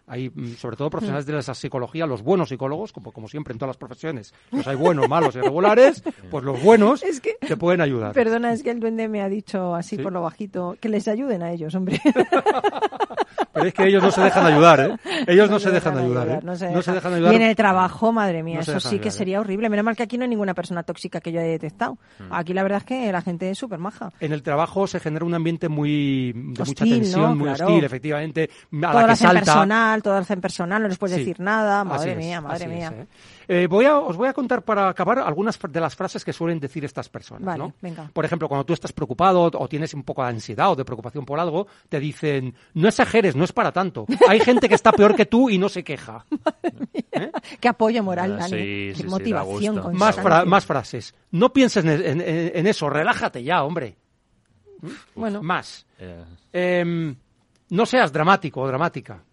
Hay, 0.08 0.30
mm, 0.30 0.56
sobre 0.56 0.78
todo, 0.78 0.90
profesionales 0.90 1.26
de 1.26 1.34
la 1.34 1.42
psicología, 1.42 2.06
los 2.06 2.22
buenos 2.22 2.50
psicólogos, 2.50 2.94
como, 2.94 3.12
como 3.12 3.28
siempre 3.28 3.54
en 3.54 3.58
todas 3.58 3.70
las 3.70 3.78
profesiones. 3.78 4.34
Los 4.52 4.68
hay 4.68 4.76
buenos, 4.76 5.10
malos 5.10 5.36
y 5.36 5.42
regulares, 5.42 6.04
pues 6.32 6.44
los 6.44 6.62
buenos 6.62 7.02
Es 7.04 7.20
que- 7.22 7.36
te 7.40 7.58
pueden 7.58 7.82
ayudar. 7.82 8.14
Perdona, 8.14 8.54
es 8.54 8.62
que 8.62 8.70
el 8.72 8.80
duende 8.80 9.08
me 9.08 9.22
ha 9.22 9.30
dicho 9.30 9.74
así 9.74 9.96
¿Sí? 9.98 10.04
por 10.04 10.14
lo 10.14 10.22
bajito 10.22 10.78
que 10.80 10.90
les 10.90 11.08
ayuden 11.08 11.42
a 11.42 11.52
ellos, 11.52 11.74
hombre. 11.76 12.00
Pero 13.56 13.68
es 13.68 13.74
que 13.74 13.88
ellos 13.88 14.04
no 14.04 14.12
se 14.12 14.22
dejan 14.22 14.46
ayudar, 14.46 14.80
¿eh? 14.82 14.98
Ellos 15.26 15.50
no, 15.50 15.60
se 15.60 15.72
dejan 15.72 15.98
ayudar, 15.98 16.28
¿eh? 16.30 16.40
no 16.44 16.56
se 16.56 16.70
No 16.70 16.82
se 16.82 16.92
dejan. 16.92 17.14
ayudar. 17.14 17.34
Y 17.34 17.36
en 17.38 17.42
el 17.42 17.56
trabajo, 17.56 18.12
madre 18.12 18.44
mía, 18.44 18.56
No 18.58 18.62
eso 18.62 18.80
sí 18.80 18.90
que 18.90 18.96
ayudar, 18.96 19.08
¿eh? 19.08 19.12
sería 19.12 19.40
horrible. 19.40 19.70
Menos 19.70 19.86
mal 19.86 19.96
que 19.96 20.04
aquí 20.04 20.18
no 20.18 20.24
hay 20.24 20.30
ninguna 20.30 20.54
persona 20.54 20.84
tóxica 20.84 21.22
que 21.22 21.32
yo 21.32 21.40
haya 21.40 21.50
detectado. 21.50 21.98
Mm. 22.20 22.34
Aquí 22.34 22.54
la 22.54 22.64
verdad 22.64 22.80
es 22.80 22.84
que 22.84 23.12
la 23.12 23.22
gente 23.22 23.50
es 23.50 23.58
súper 23.58 23.80
maja. 23.80 24.12
En 24.20 24.34
el 24.34 24.44
trabajo 24.44 24.86
se 24.88 25.00
genera 25.00 25.26
un 25.26 25.34
ambiente 25.34 25.70
muy 25.70 26.34
de 26.34 26.40
mucha 26.40 26.64
Hostil, 26.64 26.90
tensión, 27.00 27.22
¿no? 27.22 27.36
muy 27.36 27.46
Claro. 27.54 27.68
hostil, 27.68 27.84
efectivamente, 27.86 28.50
a 28.84 28.92
todo 28.92 29.02
la 29.02 29.08
que 29.08 29.16
salta. 29.16 29.40
personal, 29.40 30.04
todo 30.04 30.16
hacen 30.18 30.42
personal, 30.42 30.82
no 30.82 30.88
les 30.90 30.98
puedes 30.98 31.16
Sí. 31.16 31.22
decir 31.22 31.40
nada. 31.40 31.84
Madre 31.84 32.16
mía, 32.16 32.42
madre 32.42 32.68
mía. 32.68 32.88
es, 32.94 33.04
¿eh? 33.04 33.08
Eh, 33.48 33.68
voy 33.68 33.86
a, 33.86 33.98
os 34.00 34.16
voy 34.18 34.28
a 34.28 34.34
contar 34.34 34.64
para 34.64 34.90
acabar 34.90 35.20
algunas 35.20 35.60
de 35.60 35.80
las 35.80 35.96
frases 35.96 36.24
que 36.26 36.34
suelen 36.34 36.60
decir 36.60 36.84
estas 36.86 37.10
personas. 37.10 37.44
Vale, 37.46 37.60
¿no? 37.60 37.74
venga. 37.82 38.10
Por 38.14 38.26
ejemplo, 38.26 38.48
cuando 38.48 38.66
tú 38.66 38.74
estás 38.74 38.92
preocupado 38.94 39.50
o 39.54 39.68
tienes 39.68 39.94
un 39.94 40.04
poco 40.04 40.24
de 40.24 40.30
ansiedad 40.30 40.72
o 40.72 40.76
de 40.76 40.86
preocupación 40.86 41.26
por 41.26 41.40
algo, 41.40 41.68
te 41.90 42.00
dicen, 42.00 42.56
no 42.74 42.88
exageres, 42.88 43.36
no 43.36 43.44
es 43.44 43.52
para 43.54 43.72
tanto. 43.72 44.06
Hay 44.28 44.40
gente 44.40 44.68
que 44.70 44.76
está 44.76 44.92
peor 44.92 45.16
que 45.16 45.26
tú 45.26 45.50
y 45.50 45.58
no 45.58 45.70
se 45.70 45.84
queja. 45.84 46.26
Qué 47.60 47.68
apoyo 47.68 48.04
moral, 48.04 48.34
Ah, 48.34 48.38
Dani. 48.40 48.50
sí, 48.50 48.58
Qué 48.58 48.94
sí, 48.96 49.02
sí, 49.02 49.04
da 49.04 49.10
motivación 49.10 49.76
gusto. 49.76 49.92
Más, 49.92 50.16
constante. 50.16 50.22
fra- 50.22 50.46
más 50.46 50.66
frases. 50.66 51.16
No 51.32 51.52
pienses 51.54 51.84
en, 51.86 51.90
en- 51.92 52.22
en- 52.22 52.52
en 52.56 52.68
eso, 52.68 52.90
relájate 52.90 53.44
ya, 53.44 53.64
hombre. 53.64 53.96
Bueno, 55.16 55.42
Más. 55.42 55.86
eh, 56.00 56.24
Em, 56.54 57.16
no 57.70 57.86
seas 57.86 58.12
dramático 58.14 58.62
o 58.62 58.68
dramática. 58.68 59.24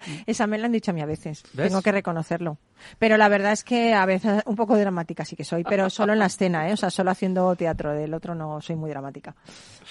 esa 0.26 0.46
me 0.46 0.58
la 0.58 0.66
han 0.66 0.72
dicho 0.72 0.90
a 0.90 0.94
mí 0.94 1.00
a 1.00 1.06
veces. 1.06 1.42
¿Ves? 1.52 1.68
Tengo 1.68 1.82
que 1.82 1.92
reconocerlo. 1.92 2.58
Pero 2.98 3.16
la 3.16 3.28
verdad 3.28 3.52
es 3.52 3.64
que 3.64 3.92
a 3.94 4.06
veces 4.06 4.42
un 4.46 4.54
poco 4.56 4.76
dramática 4.78 5.24
sí 5.24 5.34
que 5.36 5.44
soy, 5.44 5.64
pero 5.64 5.90
solo 5.90 6.12
en 6.12 6.18
la 6.20 6.26
escena, 6.26 6.68
¿eh? 6.68 6.72
O 6.72 6.76
sea, 6.76 6.90
solo 6.90 7.10
haciendo 7.10 7.54
teatro. 7.56 7.92
Del 7.92 8.14
otro 8.14 8.34
no 8.34 8.60
soy 8.60 8.76
muy 8.76 8.90
dramática. 8.90 9.34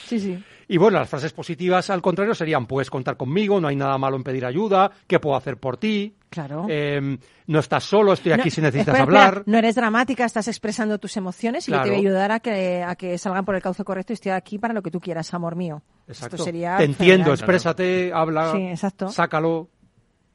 Sí, 0.06 0.20
sí. 0.20 0.44
Y 0.70 0.78
bueno, 0.78 1.00
las 1.00 1.10
frases 1.10 1.32
positivas, 1.34 1.90
al 1.90 2.02
contrario, 2.02 2.36
serían, 2.36 2.66
puedes 2.66 2.90
contar 2.90 3.16
conmigo, 3.18 3.60
no 3.62 3.68
hay 3.70 3.76
nada 3.76 3.98
malo 3.98 4.18
en 4.18 4.24
pedir 4.24 4.46
ayuda, 4.46 4.92
¿qué 5.08 5.20
puedo 5.20 5.36
hacer 5.38 5.58
por 5.58 5.78
ti? 5.78 6.16
Claro. 6.30 6.66
Em, 6.70 7.18
no 7.48 7.60
estás 7.60 7.86
solo, 7.86 8.12
estoy 8.12 8.34
aquí 8.34 8.50
No, 8.50 8.52
si 8.56 8.62
necesitas 8.62 8.88
espera, 8.94 9.04
hablar. 9.04 9.28
espera, 9.30 9.44
no 9.46 9.58
eres 9.58 9.76
dramática, 9.76 10.26
estás 10.26 10.50
expresando 10.50 10.98
tus 11.00 11.16
emociones 11.16 11.68
y 11.70 11.72
yo 11.72 11.78
te 11.78 11.84
Claro. 11.84 11.90
voy 11.98 12.06
a 12.06 12.10
ayudar 12.10 12.32
a 12.34 12.40
que, 12.42 12.84
a 12.84 12.96
que 12.96 13.18
salgan 13.18 13.46
por 13.46 13.56
el 13.56 13.62
cauce 13.62 13.86
correcto 13.86 14.12
y 14.12 14.16
estoy 14.16 14.34
aquí 14.34 14.60
para 14.60 14.74
lo 14.74 14.82
que 14.84 14.92
tú 14.92 15.00
quieras, 15.00 15.34
amor 15.34 15.56
mío. 15.56 15.82
Exacto. 16.06 16.36
Esto 16.36 16.44
sería 16.46 16.76
Te 16.78 16.84
entiendo, 16.84 17.06
fenomenal. 17.24 17.34
exprésate, 17.36 18.12
habla, 18.14 18.52
Sí, 18.52 18.68
exacto. 18.68 19.10
sácalo, 19.10 19.70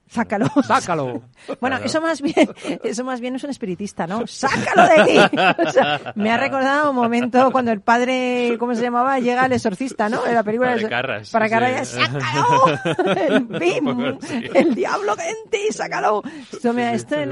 Sácalo. 0.09 0.46
sácalo. 0.66 1.22
Bueno, 1.61 1.78
eso 1.78 2.00
más 2.03 2.20
bien, 2.20 2.48
eso 2.84 3.03
más 3.05 3.20
bien 3.20 3.34
es 3.36 3.44
un 3.44 3.50
espiritista, 3.50 4.07
¿no? 4.07 4.24
¡Sácalo 4.26 4.82
de 4.88 5.05
ti! 5.05 5.18
O 5.66 5.70
sea, 5.70 6.12
me 6.16 6.30
ha 6.30 6.36
recordado 6.36 6.90
un 6.90 6.96
momento 6.96 7.50
cuando 7.50 7.72
el 7.72 7.80
padre, 7.80 8.57
¿cómo 8.59 8.74
se 8.74 8.82
llamaba? 8.82 9.18
Llega 9.20 9.46
el 9.46 9.53
exorcista, 9.53 10.09
¿no? 10.09 10.26
En 10.26 10.34
la 10.34 10.42
película. 10.42 10.70
Padre 10.72 10.82
es- 10.84 10.88
Carras, 10.90 11.30
Para 11.30 11.46
sí. 11.46 11.50
Carras, 11.50 11.88
¡sácalo! 11.88 13.14
El 13.16 13.40
bim, 13.59 14.18
el 14.55 14.74
diablo 14.74 15.16
que 15.16 15.28
en 15.28 15.50
ti, 15.50 15.72
sácalo. 15.72 16.22
Esto 16.53 16.72
me, 16.72 16.86
ha- 16.86 16.90
me 16.90 16.96
este. 16.96 17.26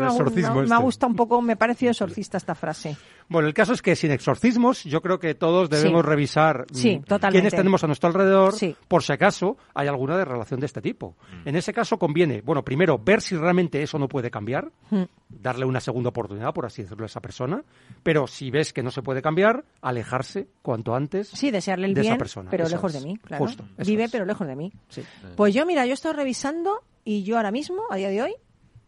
gustado 0.80 1.10
un 1.10 1.16
poco, 1.16 1.42
me 1.42 1.52
ha 1.52 1.56
parecido 1.56 1.90
exorcista 1.92 2.38
esta 2.38 2.54
frase. 2.54 2.96
Bueno, 3.28 3.46
el 3.46 3.54
caso 3.54 3.72
es 3.74 3.82
que 3.82 3.94
sin 3.94 4.10
exorcismos, 4.10 4.82
yo 4.84 5.00
creo 5.02 5.20
que 5.20 5.34
todos 5.34 5.70
debemos 5.70 6.02
Sí. 6.02 6.08
revisar 6.08 6.66
mm, 6.72 7.28
quiénes 7.30 7.54
tenemos 7.54 7.84
a 7.84 7.86
nuestro 7.86 8.08
alrededor, 8.08 8.54
Sí. 8.54 8.74
por 8.88 9.04
si 9.04 9.12
acaso 9.12 9.56
hay 9.72 9.86
alguna 9.86 10.16
de 10.16 10.24
relación 10.24 10.58
de 10.58 10.66
este 10.66 10.80
tipo. 10.80 11.14
En 11.44 11.54
ese 11.54 11.72
caso 11.72 11.96
conviene, 11.98 12.40
bueno, 12.40 12.59
primero 12.64 12.98
ver 12.98 13.20
si 13.22 13.36
realmente 13.36 13.82
eso 13.82 13.98
no 13.98 14.08
puede 14.08 14.30
cambiar, 14.30 14.70
Mm. 14.90 15.02
darle 15.28 15.64
una 15.64 15.80
segunda 15.80 16.08
oportunidad, 16.10 16.52
por 16.52 16.66
así 16.66 16.82
decirlo, 16.82 17.04
a 17.04 17.06
esa 17.06 17.20
persona, 17.20 17.62
pero 18.02 18.26
si 18.26 18.50
ves 18.50 18.72
que 18.72 18.82
no 18.82 18.90
se 18.90 19.02
puede 19.02 19.22
cambiar, 19.22 19.64
alejarse 19.80 20.48
cuanto 20.62 20.94
antes. 20.94 21.28
Sí, 21.28 21.50
desearle 21.50 21.86
el 21.86 21.94
de 21.94 22.00
esa 22.02 22.10
bien, 22.10 22.18
persona, 22.18 22.50
pero 22.50 22.64
eso 22.64 22.76
lejos 22.76 22.94
es. 22.94 23.02
de 23.02 23.08
mí, 23.08 23.16
claro. 23.18 23.44
Justo, 23.46 23.64
Vive, 23.78 24.04
es. 24.04 24.10
pero 24.10 24.24
lejos 24.24 24.46
de 24.46 24.56
mí. 24.56 24.72
Sí. 24.88 25.02
Pues 25.36 25.54
yo, 25.54 25.64
mira, 25.66 25.84
yo 25.86 25.92
he 25.92 25.94
estado 25.94 26.14
revisando 26.14 26.82
y 27.04 27.22
yo 27.22 27.36
ahora 27.36 27.50
mismo, 27.50 27.82
a 27.90 27.96
día 27.96 28.08
de 28.08 28.22
hoy, 28.22 28.32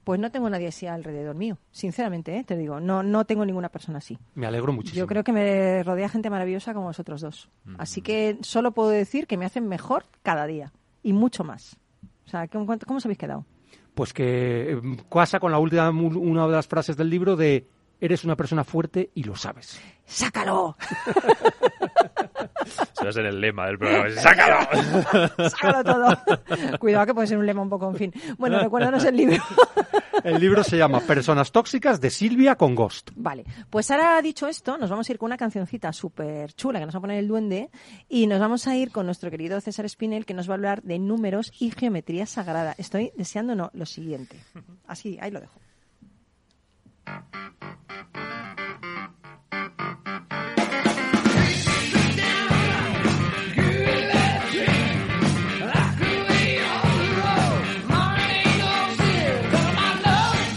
pues 0.05 0.19
no 0.19 0.33
tengo 0.33 0.51
nadie 0.51 0.67
así 0.67 0.87
alrededor 0.89 1.37
mío. 1.37 1.59
Sinceramente, 1.71 2.37
¿eh? 2.37 2.43
te 2.43 2.57
digo, 2.57 2.81
no, 2.81 3.05
no 3.05 3.25
tengo 3.25 3.47
ninguna 3.47 3.69
persona 3.69 3.99
así. 3.99 4.19
Me 4.35 4.47
alegro 4.49 4.73
muchísimo. 4.73 4.99
Yo 4.99 5.07
creo 5.07 5.23
que 5.23 5.33
me 5.33 5.83
rodea 5.85 6.09
gente 6.09 6.29
maravillosa 6.29 6.75
como 6.75 6.87
vosotros 6.87 7.21
dos. 7.21 7.49
Así 7.79 8.03
que 8.03 8.37
solo 8.43 8.73
puedo 8.73 8.89
decir 8.91 9.29
que 9.29 9.37
me 9.37 9.45
hacen 9.45 9.69
mejor 9.69 10.07
cada 10.25 10.47
día 10.49 10.73
y 11.05 11.13
mucho 11.13 11.45
más. 11.45 11.77
O 12.27 12.29
sea, 12.29 12.49
¿cómo, 12.49 12.67
cómo 12.67 12.97
os 12.97 13.05
habéis 13.07 13.19
quedado? 13.19 13.45
Pues 13.95 14.13
que 14.13 14.73
eh, 14.73 14.81
casa 15.11 15.39
con 15.39 15.53
la 15.53 15.59
última, 15.59 15.91
una 15.91 16.47
de 16.47 16.53
las 16.53 16.67
frases 16.67 16.97
del 16.97 17.11
libro 17.11 17.37
de 17.37 17.67
eres 18.01 18.25
una 18.25 18.37
persona 18.37 18.65
fuerte 18.65 19.11
y 19.15 19.23
lo 19.23 19.37
sabes. 19.37 19.81
¡Sácalo! 20.13 20.77
Ese 22.65 23.05
va 23.05 23.09
a 23.09 23.13
ser 23.13 23.25
el 23.25 23.41
lema 23.41 23.67
del 23.67 23.79
programa. 23.79 24.11
¡Sácalo! 24.11 24.59
¡Sácalo 25.49 25.85
todo! 25.85 26.79
Cuidado 26.79 27.07
que 27.07 27.15
puede 27.15 27.27
ser 27.27 27.39
un 27.39 27.47
lema 27.47 27.63
un 27.63 27.71
poco, 27.71 27.89
en 27.89 27.97
fin. 27.97 28.13
Bueno, 28.37 28.59
recuérdanos 28.61 29.03
el 29.05 29.17
libro. 29.17 29.43
El 30.25 30.39
libro 30.39 30.63
se 30.63 30.77
llama 30.77 31.01
Personas 31.01 31.51
tóxicas 31.51 32.01
de 32.01 32.09
Silvia 32.09 32.55
con 32.55 32.77
Ghost. 32.77 33.11
Vale, 33.17 33.45
pues 33.69 33.91
ahora 33.91 34.23
dicho 34.23 34.47
esto, 34.47 34.79
nos 34.79 34.89
vamos 34.89 35.09
a 35.09 35.13
ir 35.13 35.19
con 35.19 35.27
una 35.27 35.37
cancioncita 35.37 35.93
súper 35.93 36.53
chula 36.53 36.79
que 36.79 36.87
nos 36.87 36.95
va 36.95 36.99
a 36.99 37.01
poner 37.01 37.19
el 37.19 37.27
duende 37.27 37.71
y 38.09 38.29
nos 38.29 38.39
vamos 38.39 38.69
a 38.69 38.77
ir 38.77 38.93
con 38.93 39.07
nuestro 39.07 39.33
querido 39.33 39.61
César 39.61 39.89
Spinel 39.89 40.25
que 40.25 40.35
nos 40.35 40.49
va 40.49 40.53
a 40.53 40.57
hablar 40.57 40.83
de 40.83 41.01
números 41.01 41.51
y 41.59 41.73
geometría 41.73 42.27
sagrada. 42.27 42.77
Estoy 42.79 43.11
deseando 43.17 43.57
no, 43.57 43.71
lo 43.73 43.85
siguiente. 43.85 44.39
Así, 44.87 45.19
ahí 45.21 45.33
lo 45.33 45.41
dejo. 45.41 45.59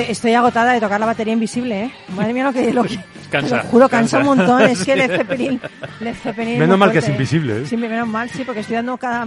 Estoy, 0.00 0.12
estoy 0.12 0.34
agotada 0.34 0.72
de 0.72 0.80
tocar 0.80 1.00
la 1.00 1.06
batería 1.06 1.32
invisible, 1.32 1.84
¿eh? 1.84 1.92
Madre 2.14 2.32
mía, 2.32 2.44
lo 2.44 2.52
que... 2.52 2.72
Lo 2.72 2.84
que 2.84 2.98
Cansa, 3.30 3.60
te 3.60 3.64
lo 3.64 3.70
juro, 3.70 3.88
cansa, 3.88 4.18
cansa. 4.18 4.30
un 4.30 4.38
montón. 4.38 4.62
Es 4.62 4.84
que 4.84 4.96
Led 4.96 5.10
Zeppelin... 5.16 5.60
Led 6.00 6.14
Zeppelin 6.14 6.58
Menos 6.58 6.78
mal 6.78 6.90
que 6.90 6.98
es 6.98 7.04
fuerte, 7.04 7.22
invisible, 7.22 7.62
¿eh? 7.62 7.66
Sí, 7.66 7.76
menos 7.76 8.08
mal, 8.08 8.28
sí, 8.30 8.42
porque 8.44 8.60
estoy 8.60 8.76
dando 8.76 8.96
cada, 8.96 9.26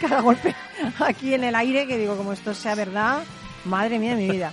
cada 0.00 0.20
golpe 0.20 0.54
aquí 0.98 1.34
en 1.34 1.44
el 1.44 1.54
aire 1.54 1.86
que 1.86 1.96
digo, 1.96 2.16
como 2.16 2.32
esto 2.32 2.54
sea 2.54 2.74
verdad, 2.74 3.20
madre 3.64 3.98
mía 3.98 4.16
de 4.16 4.22
mi 4.22 4.30
vida. 4.30 4.52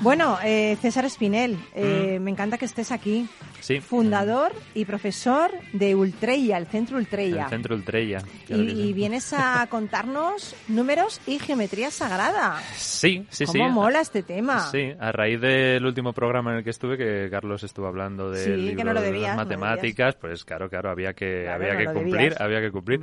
Bueno, 0.00 0.38
eh, 0.44 0.76
César 0.80 1.04
Espinel, 1.04 1.58
eh, 1.74 2.18
me 2.20 2.30
encanta 2.30 2.58
que 2.58 2.64
estés 2.64 2.92
aquí. 2.92 3.28
Sí. 3.60 3.80
Fundador 3.80 4.52
y 4.74 4.84
profesor 4.84 5.50
de 5.72 5.94
Ultreya, 5.94 6.56
el 6.58 6.66
Centro 6.66 6.96
Ultreya. 6.96 7.44
El 7.44 7.50
centro 7.50 7.74
Ultrella. 7.74 8.18
Y, 8.18 8.46
claro 8.46 8.62
que 8.64 8.70
sí. 8.70 8.80
y 8.80 8.92
vienes 8.92 9.32
a 9.32 9.66
contarnos 9.70 10.54
números 10.68 11.20
y 11.26 11.38
geometría 11.38 11.90
sagrada. 11.90 12.60
Sí, 12.76 13.26
sí, 13.30 13.46
sí. 13.46 13.58
¿Cómo 13.58 13.70
mola 13.70 14.00
este 14.00 14.22
tema? 14.22 14.60
Sí, 14.70 14.92
a 14.98 15.12
raíz 15.12 15.40
del 15.40 15.84
último 15.84 16.12
programa 16.12 16.52
en 16.52 16.58
el 16.58 16.64
que 16.64 16.70
estuve, 16.70 16.96
que 16.96 17.28
Carlos 17.30 17.62
estuvo 17.64 17.86
hablando 17.86 18.30
del 18.30 18.44
Sí, 18.44 18.50
que 18.50 18.56
libro 18.56 18.84
no 18.84 18.92
lo 18.94 19.00
de 19.02 19.12
las 19.12 19.30
no 19.36 19.44
matemáticas, 19.44 20.14
pues 20.16 20.44
claro, 20.44 20.68
claro, 20.68 20.90
había 20.90 21.12
que, 21.14 21.42
Claro, 21.44 21.64
había 21.64 21.74
no 21.74 21.78
que 21.78 21.86
cumplir, 21.94 22.14
debías. 22.22 22.40
había 22.40 22.60
que 22.60 22.70
cumplir. 22.70 23.00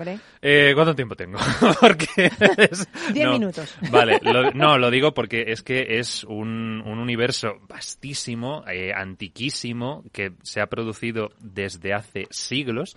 ¿Cuánto 0.76 0.96
tiempo 0.96 1.16
tengo? 1.16 1.38
porque 1.82 2.32
es- 2.58 2.88
Diez 3.14 3.30
minutos. 3.30 3.76
Vale, 3.92 4.20
lo- 4.24 4.52
no, 4.52 4.78
lo 4.78 4.90
digo 4.90 5.14
porque 5.14 5.46
es 5.48 5.62
que 5.64 6.00
es 6.00 6.24
un, 6.24 6.82
un 6.86 7.00
universo 7.00 7.56
vastísimo, 7.68 8.64
eh, 8.68 8.92
antiquísimo, 8.94 10.04
que 10.12 10.34
se 10.46 10.62
ha 10.62 10.68
producido 10.68 11.32
desde 11.40 11.94
hace 11.94 12.28
siglos, 12.30 12.96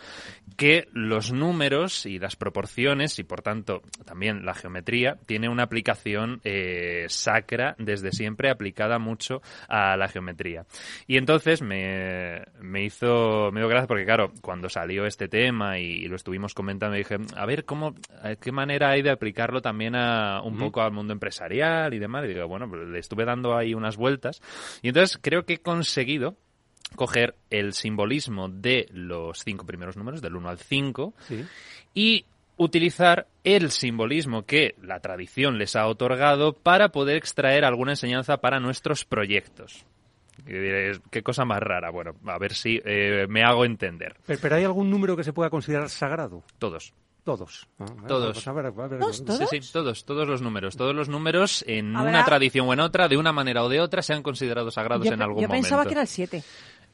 que 0.56 0.88
los 0.92 1.32
números 1.32 2.06
y 2.06 2.18
las 2.18 2.36
proporciones 2.36 3.18
y 3.18 3.24
por 3.24 3.42
tanto 3.42 3.82
también 4.04 4.44
la 4.44 4.54
geometría 4.54 5.16
tiene 5.26 5.48
una 5.48 5.64
aplicación 5.64 6.40
eh, 6.44 7.06
sacra 7.08 7.74
desde 7.78 8.12
siempre 8.12 8.50
aplicada 8.50 8.98
mucho 8.98 9.42
a 9.68 9.96
la 9.96 10.08
geometría. 10.08 10.66
Y 11.06 11.16
entonces 11.16 11.62
me, 11.62 12.42
me 12.60 12.84
hizo 12.84 13.50
me 13.52 13.60
dio 13.60 13.68
gracia 13.68 13.86
porque 13.86 14.04
claro, 14.04 14.32
cuando 14.42 14.68
salió 14.68 15.06
este 15.06 15.28
tema 15.28 15.78
y, 15.78 16.06
lo 16.08 16.16
estuvimos 16.16 16.54
comentando 16.54 16.96
dije, 16.96 17.16
a 17.36 17.46
ver 17.46 17.64
cómo 17.64 17.94
a 18.22 18.34
qué 18.36 18.52
manera 18.52 18.90
hay 18.90 19.02
de 19.02 19.10
aplicarlo 19.10 19.60
también 19.60 19.94
a 19.94 20.40
un 20.42 20.56
poco 20.56 20.80
al 20.80 20.92
mundo 20.92 21.12
empresarial 21.12 21.92
y 21.94 21.98
demás. 21.98 22.24
Y 22.24 22.28
digo, 22.28 22.46
bueno, 22.48 22.68
pues 22.68 22.86
le 22.88 22.98
estuve 22.98 23.24
dando 23.24 23.56
ahí 23.56 23.74
unas 23.74 23.96
vueltas 23.96 24.40
y 24.82 24.88
entonces 24.88 25.18
creo 25.20 25.44
que 25.44 25.54
he 25.54 25.58
conseguido 25.58 26.36
coger 26.96 27.34
el 27.50 27.72
simbolismo 27.74 28.48
de 28.48 28.88
los 28.92 29.42
cinco 29.44 29.64
primeros 29.66 29.96
números, 29.96 30.20
del 30.22 30.36
1 30.36 30.48
al 30.48 30.58
5, 30.58 31.14
Sí. 31.26 31.44
y 31.94 32.24
utilizar 32.56 33.26
el 33.44 33.70
simbolismo 33.70 34.44
que 34.44 34.74
la 34.82 34.98
tradición 35.00 35.58
les 35.58 35.76
ha 35.76 35.86
otorgado 35.86 36.54
para 36.54 36.88
poder 36.90 37.16
extraer 37.16 37.64
alguna 37.64 37.92
enseñanza 37.92 38.38
para 38.38 38.58
nuestros 38.58 39.04
proyectos. 39.04 39.84
Qué 40.44 41.22
cosa 41.22 41.44
más 41.44 41.60
rara. 41.60 41.90
Bueno, 41.90 42.14
a 42.26 42.38
ver 42.38 42.54
si 42.54 42.80
eh, 42.84 43.26
me 43.28 43.42
hago 43.42 43.64
entender. 43.64 44.16
Pero, 44.26 44.38
pero 44.40 44.56
¿hay 44.56 44.64
algún 44.64 44.88
número 44.90 45.16
que 45.16 45.24
se 45.24 45.32
pueda 45.32 45.50
considerar 45.50 45.88
sagrado? 45.88 46.42
Todos. 46.58 46.94
Todos. 47.24 47.68
Ah, 47.78 47.84
bueno, 47.92 48.06
Todos. 48.06 48.32
pues 48.34 48.48
a 48.48 48.52
ver, 48.52 48.66
a 48.66 48.70
ver, 48.70 48.98
¿Todos? 49.00 49.24
¿Todos? 49.24 49.50
Sí, 49.50 49.60
sí, 49.60 49.72
todos, 49.72 50.04
todos 50.06 50.26
los 50.26 50.40
números. 50.40 50.76
Todos 50.76 50.94
los 50.94 51.08
números 51.10 51.62
en 51.66 51.94
Habrá- 51.94 52.08
una 52.10 52.24
tradición 52.24 52.66
o 52.68 52.72
en 52.72 52.80
otra, 52.80 53.06
de 53.08 53.16
una 53.18 53.32
manera 53.32 53.62
o 53.64 53.68
de 53.68 53.80
otra, 53.80 54.00
se 54.00 54.14
han 54.14 54.22
considerado 54.22 54.70
sagrados 54.70 55.06
Yo, 55.06 55.12
en 55.12 55.20
algún 55.20 55.42
yo 55.42 55.48
momento. 55.48 55.64
pensaba 55.64 55.84
que 55.84 55.92
era 55.92 56.00
el 56.02 56.06
7. 56.08 56.42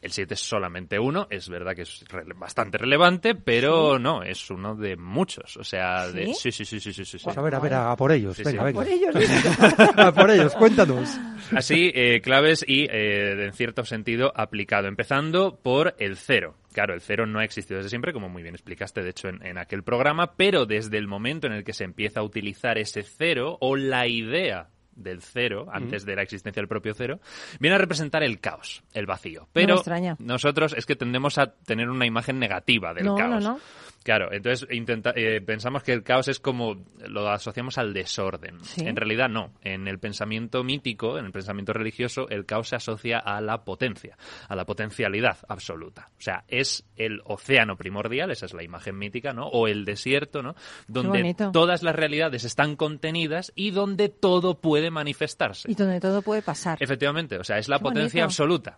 El 0.05 0.13
7 0.13 0.35
es 0.35 0.41
solamente 0.41 0.99
uno, 0.99 1.27
es 1.31 1.49
verdad 1.49 1.75
que 1.75 1.81
es 1.81 2.05
bastante 2.37 2.77
relevante, 2.77 3.35
pero 3.35 3.99
no, 3.99 4.23
es 4.23 4.51
uno 4.51 4.77
de 4.77 4.97
muchos. 4.99 5.57
O 5.57 5.65
sea, 5.65 6.09
de... 6.09 6.27
¿Sí? 6.35 6.53
sí, 6.53 6.53
sí, 6.53 6.65
sí, 6.67 6.79
sí, 6.79 6.93
sí, 6.93 7.05
sí, 7.07 7.19
sí. 7.19 7.25
Pues 7.25 7.39
a 7.39 7.41
ver, 7.41 7.55
a 7.55 7.59
ver, 7.59 7.73
a, 7.73 7.91
a 7.91 7.97
por 7.97 8.13
ellos. 8.13 8.37
Sí, 8.37 8.43
venga, 8.45 8.61
sí. 8.61 8.67
venga. 8.67 8.81
Por 8.83 8.89
ellos, 8.93 9.15
a 9.97 10.13
por 10.13 10.31
ellos, 10.31 10.55
cuéntanos. 10.57 11.19
Así, 11.57 11.91
eh, 11.95 12.21
claves 12.21 12.63
y, 12.69 12.85
eh, 12.85 13.47
en 13.47 13.55
cierto 13.55 13.87
sentido, 13.87 14.31
aplicado. 14.37 14.89
Empezando 14.89 15.57
por 15.63 15.95
el 15.99 16.19
cero. 16.19 16.55
Claro, 16.75 16.93
el 16.93 17.01
cero 17.01 17.25
no 17.25 17.39
ha 17.39 17.45
existido 17.45 17.79
desde 17.79 17.89
siempre, 17.89 18.13
como 18.13 18.29
muy 18.29 18.43
bien 18.43 18.55
explicaste, 18.55 19.03
de 19.03 19.09
hecho, 19.09 19.29
en, 19.29 19.43
en 19.47 19.57
aquel 19.57 19.85
programa, 19.85 20.35
pero 20.37 20.67
desde 20.67 20.99
el 20.99 21.09
momento 21.09 21.47
en 21.47 21.55
el 21.55 21.65
que 21.65 21.73
se 21.73 21.85
empieza 21.85 22.21
a 22.21 22.25
utilizar 22.25 22.77
ese 22.77 23.03
cero 23.05 23.57
o 23.59 23.75
la 23.75 24.07
idea 24.07 24.69
del 24.97 25.23
cero, 25.23 25.67
antes 25.73 26.05
de 26.05 26.17
la 26.17 26.23
existencia 26.23 26.61
del 26.61 26.69
propio 26.69 26.95
cero, 26.95 27.21
viene 27.61 27.77
a 27.77 27.79
representar 27.79 28.23
el 28.23 28.41
caos, 28.41 28.83
el 28.93 29.07
vacío. 29.07 29.49
Pero 29.53 29.83
nosotros 30.19 30.75
es 30.77 30.87
que 30.87 30.97
tendemos 30.97 31.39
a 31.39 31.53
tener 31.55 31.89
una 31.89 32.07
imagen 32.07 32.39
negativa 32.39 32.95
del 32.95 33.07
No, 33.07 33.17
caos. 33.17 33.43
no. 33.43 33.59
Claro, 34.05 34.31
entonces 34.33 34.69
intenta- 34.71 35.15
eh, 35.17 35.41
pensamos 35.41 35.83
que 35.83 35.93
el 35.93 36.03
caos 36.03 36.29
es 36.29 36.39
como 36.39 36.77
lo 37.09 37.29
asociamos 37.31 37.79
al 37.79 37.93
desorden. 37.95 38.63
Sí. 38.63 38.87
En 38.87 38.95
realidad 38.97 39.31
no. 39.31 39.55
En 39.63 39.89
el 39.89 39.99
pensamiento 39.99 40.63
mítico, 40.63 41.19
en 41.19 41.25
el 41.25 41.33
pensamiento 41.33 41.73
religioso, 41.73 42.29
el 42.29 42.45
caos 42.45 42.69
se 42.69 42.77
asocia 42.77 43.19
a 43.19 43.41
la 43.41 43.65
potencia, 43.65 44.19
a 44.47 44.55
la 44.55 44.67
potencialidad 44.67 45.39
absoluta. 45.49 46.11
O 46.19 46.21
sea, 46.21 46.45
es 46.49 46.85
el 46.97 47.23
océano 47.25 47.77
primordial, 47.77 48.31
esa 48.31 48.45
es 48.45 48.53
la 48.53 48.63
imagen 48.63 48.99
mítica, 48.99 49.33
¿no? 49.33 49.47
O 49.49 49.69
el 49.69 49.87
desierto, 49.87 50.43
¿no? 50.43 50.55
Donde 50.87 51.35
todas 51.53 51.83
las 51.83 51.97
realidades 51.97 52.45
están 52.45 52.77
contenidas 52.77 53.53
y 53.57 53.71
donde 53.71 54.11
todo 54.11 54.61
puede 54.61 54.91
manifestarse. 54.91 55.71
Y 55.71 55.75
donde 55.75 55.99
todo 56.01 56.21
puede 56.21 56.43
pasar. 56.43 56.77
Efectivamente, 56.79 57.39
o 57.39 57.45
sea, 57.45 57.57
es 57.57 57.69
la 57.69 57.79
Qué 57.79 57.83
potencia 57.85 58.21
bonito. 58.21 58.25
absoluta, 58.27 58.77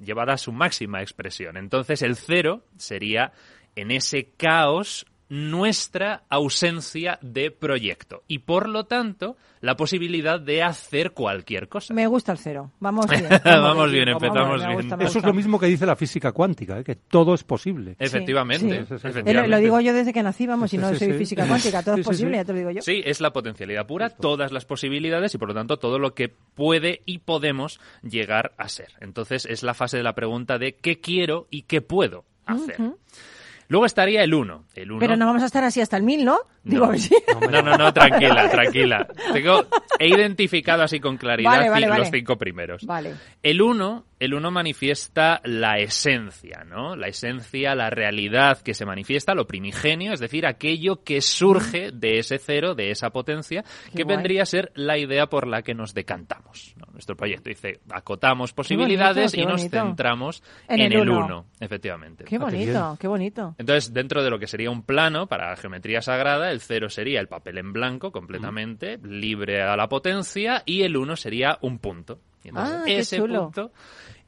llevada 0.00 0.34
a 0.34 0.38
su 0.38 0.52
máxima 0.52 1.02
expresión. 1.02 1.56
Entonces, 1.56 2.02
el 2.02 2.14
cero 2.14 2.62
sería, 2.76 3.32
en 3.76 3.90
ese 3.90 4.30
caos, 4.36 5.06
nuestra 5.28 6.24
ausencia 6.28 7.16
de 7.22 7.52
proyecto. 7.52 8.24
Y 8.26 8.40
por 8.40 8.68
lo 8.68 8.84
tanto, 8.86 9.36
la 9.60 9.76
posibilidad 9.76 10.40
de 10.40 10.64
hacer 10.64 11.12
cualquier 11.12 11.68
cosa. 11.68 11.94
Me 11.94 12.08
gusta 12.08 12.32
el 12.32 12.38
cero. 12.38 12.72
Vamos 12.80 13.06
bien. 13.10 13.28
Vamos 13.44 13.92
bien, 13.92 14.08
empezamos 14.08 14.66
bien. 14.66 14.74
gusta, 14.74 14.96
Eso 15.04 15.20
es 15.20 15.24
lo 15.24 15.32
mismo 15.32 15.60
que 15.60 15.66
dice 15.66 15.86
la 15.86 15.94
física 15.94 16.32
cuántica, 16.32 16.80
¿eh? 16.80 16.82
que 16.82 16.96
todo 16.96 17.32
es 17.34 17.44
posible. 17.44 17.94
Efectivamente, 18.00 18.80
sí. 18.80 18.86
Sí. 18.88 18.94
Eh, 18.94 18.98
lo, 19.02 19.08
efectivamente. 19.08 19.48
lo 19.48 19.58
digo 19.58 19.80
yo 19.80 19.92
desde 19.94 20.12
que 20.12 20.22
nací, 20.24 20.48
vamos, 20.48 20.74
y 20.74 20.78
no 20.78 20.88
Sí, 20.88 20.94
sí, 20.94 21.04
soy 21.04 21.12
sí. 21.12 21.18
física 21.18 21.46
cuántica. 21.46 21.84
Todo 21.84 21.94
Sí, 21.94 22.00
es 22.00 22.06
posible, 22.08 22.32
sí. 22.32 22.36
ya 22.38 22.44
te 22.44 22.52
lo 22.52 22.58
digo 22.58 22.70
yo. 22.72 22.82
Sí, 22.82 23.00
es 23.04 23.20
la 23.20 23.32
potencialidad 23.32 23.86
pura, 23.86 24.10
todas 24.10 24.50
las 24.50 24.64
posibilidades 24.64 25.32
y 25.34 25.38
por 25.38 25.46
lo 25.48 25.54
tanto 25.54 25.76
todo 25.78 26.00
lo 26.00 26.12
que 26.14 26.28
puede 26.28 27.02
y 27.06 27.18
podemos 27.18 27.80
llegar 28.02 28.52
a 28.58 28.68
ser. 28.68 28.88
Entonces 29.00 29.46
es 29.46 29.62
la 29.62 29.74
fase 29.74 29.96
de 29.96 30.02
la 30.02 30.16
pregunta 30.16 30.58
de 30.58 30.74
qué 30.74 30.98
quiero 31.00 31.46
y 31.50 31.62
qué 31.62 31.82
puedo 31.82 32.24
hacer. 32.46 32.78
Luego 33.70 33.86
estaría 33.86 34.22
el 34.24 34.34
uno. 34.34 34.64
El 34.74 34.90
uno 34.90 34.98
Pero 35.00 35.16
no 35.16 35.24
vamos 35.26 35.42
a 35.42 35.46
estar 35.46 35.62
así 35.64 35.80
hasta 35.80 35.96
el 35.96 36.02
mil, 36.02 36.24
¿no? 36.24 36.38
Digo, 36.64 36.86
No. 36.88 36.98
si- 36.98 37.14
No, 37.50 37.62
no, 37.62 37.78
no, 37.78 37.92
tranquila, 37.94 38.50
tranquila. 38.50 39.06
Tengo, 39.32 39.64
he 39.98 40.08
identificado 40.08 40.82
así 40.82 40.98
con 41.00 41.16
claridad 41.16 41.50
Vale, 41.52 41.70
vale, 41.70 41.86
ci- 41.86 41.88
vale. 41.88 42.00
los 42.00 42.10
cinco 42.10 42.36
primeros. 42.36 42.84
Vale. 42.84 43.14
El 43.42 43.62
uno, 43.62 44.04
el 44.20 44.34
uno 44.34 44.50
manifiesta 44.50 45.40
la 45.44 45.78
esencia, 45.78 46.62
¿no? 46.68 46.94
La 46.94 47.08
esencia, 47.08 47.74
la 47.74 47.88
realidad 47.88 48.60
que 48.60 48.74
se 48.74 48.84
manifiesta, 48.84 49.34
lo 49.34 49.46
primigenio, 49.46 50.12
es 50.12 50.20
decir, 50.20 50.46
aquello 50.46 51.02
que 51.02 51.22
surge 51.22 51.90
de 51.90 52.18
ese 52.18 52.38
cero, 52.38 52.74
de 52.74 52.90
esa 52.90 53.10
potencia, 53.10 53.64
que 53.96 54.04
guay. 54.04 54.16
vendría 54.16 54.42
a 54.42 54.46
ser 54.46 54.72
la 54.74 54.98
idea 54.98 55.26
por 55.26 55.48
la 55.48 55.62
que 55.62 55.74
nos 55.74 55.94
decantamos. 55.94 56.74
¿no? 56.76 56.86
Nuestro 56.92 57.16
proyecto 57.16 57.48
dice, 57.48 57.80
acotamos 57.90 58.52
posibilidades 58.52 59.34
y 59.34 59.46
nos 59.46 59.68
centramos 59.70 60.42
En 60.68 60.80
en, 60.80 60.92
el 60.92 61.00
el 61.00 61.10
uno. 61.10 61.24
uno, 61.24 61.46
efectivamente. 61.58 62.24
Qué 62.24 62.36
bonito, 62.36 62.98
qué 63.00 63.08
bonito. 63.08 63.54
Entonces, 63.56 63.94
dentro 63.94 64.22
de 64.22 64.28
lo 64.28 64.38
que 64.38 64.46
sería 64.46 64.70
un 64.70 64.82
plano 64.82 65.28
para 65.28 65.48
la 65.48 65.56
geometría 65.56 66.02
sagrada, 66.02 66.50
el 66.50 66.60
cero 66.60 66.90
sería 66.90 67.20
el 67.20 67.28
papel 67.28 67.56
en 67.56 67.72
blanco 67.72 68.12
completamente, 68.12 68.98
libre 69.02 69.62
a 69.62 69.76
la 69.76 69.88
potencia, 69.88 70.62
y 70.66 70.82
el 70.82 70.98
uno 70.98 71.16
sería 71.16 71.56
un 71.62 71.78
punto. 71.78 72.20
Entonces, 72.44 72.76
Ah, 72.80 72.82
qué 72.86 72.98
ese 72.98 73.16
chulo. 73.18 73.44
punto. 73.44 73.72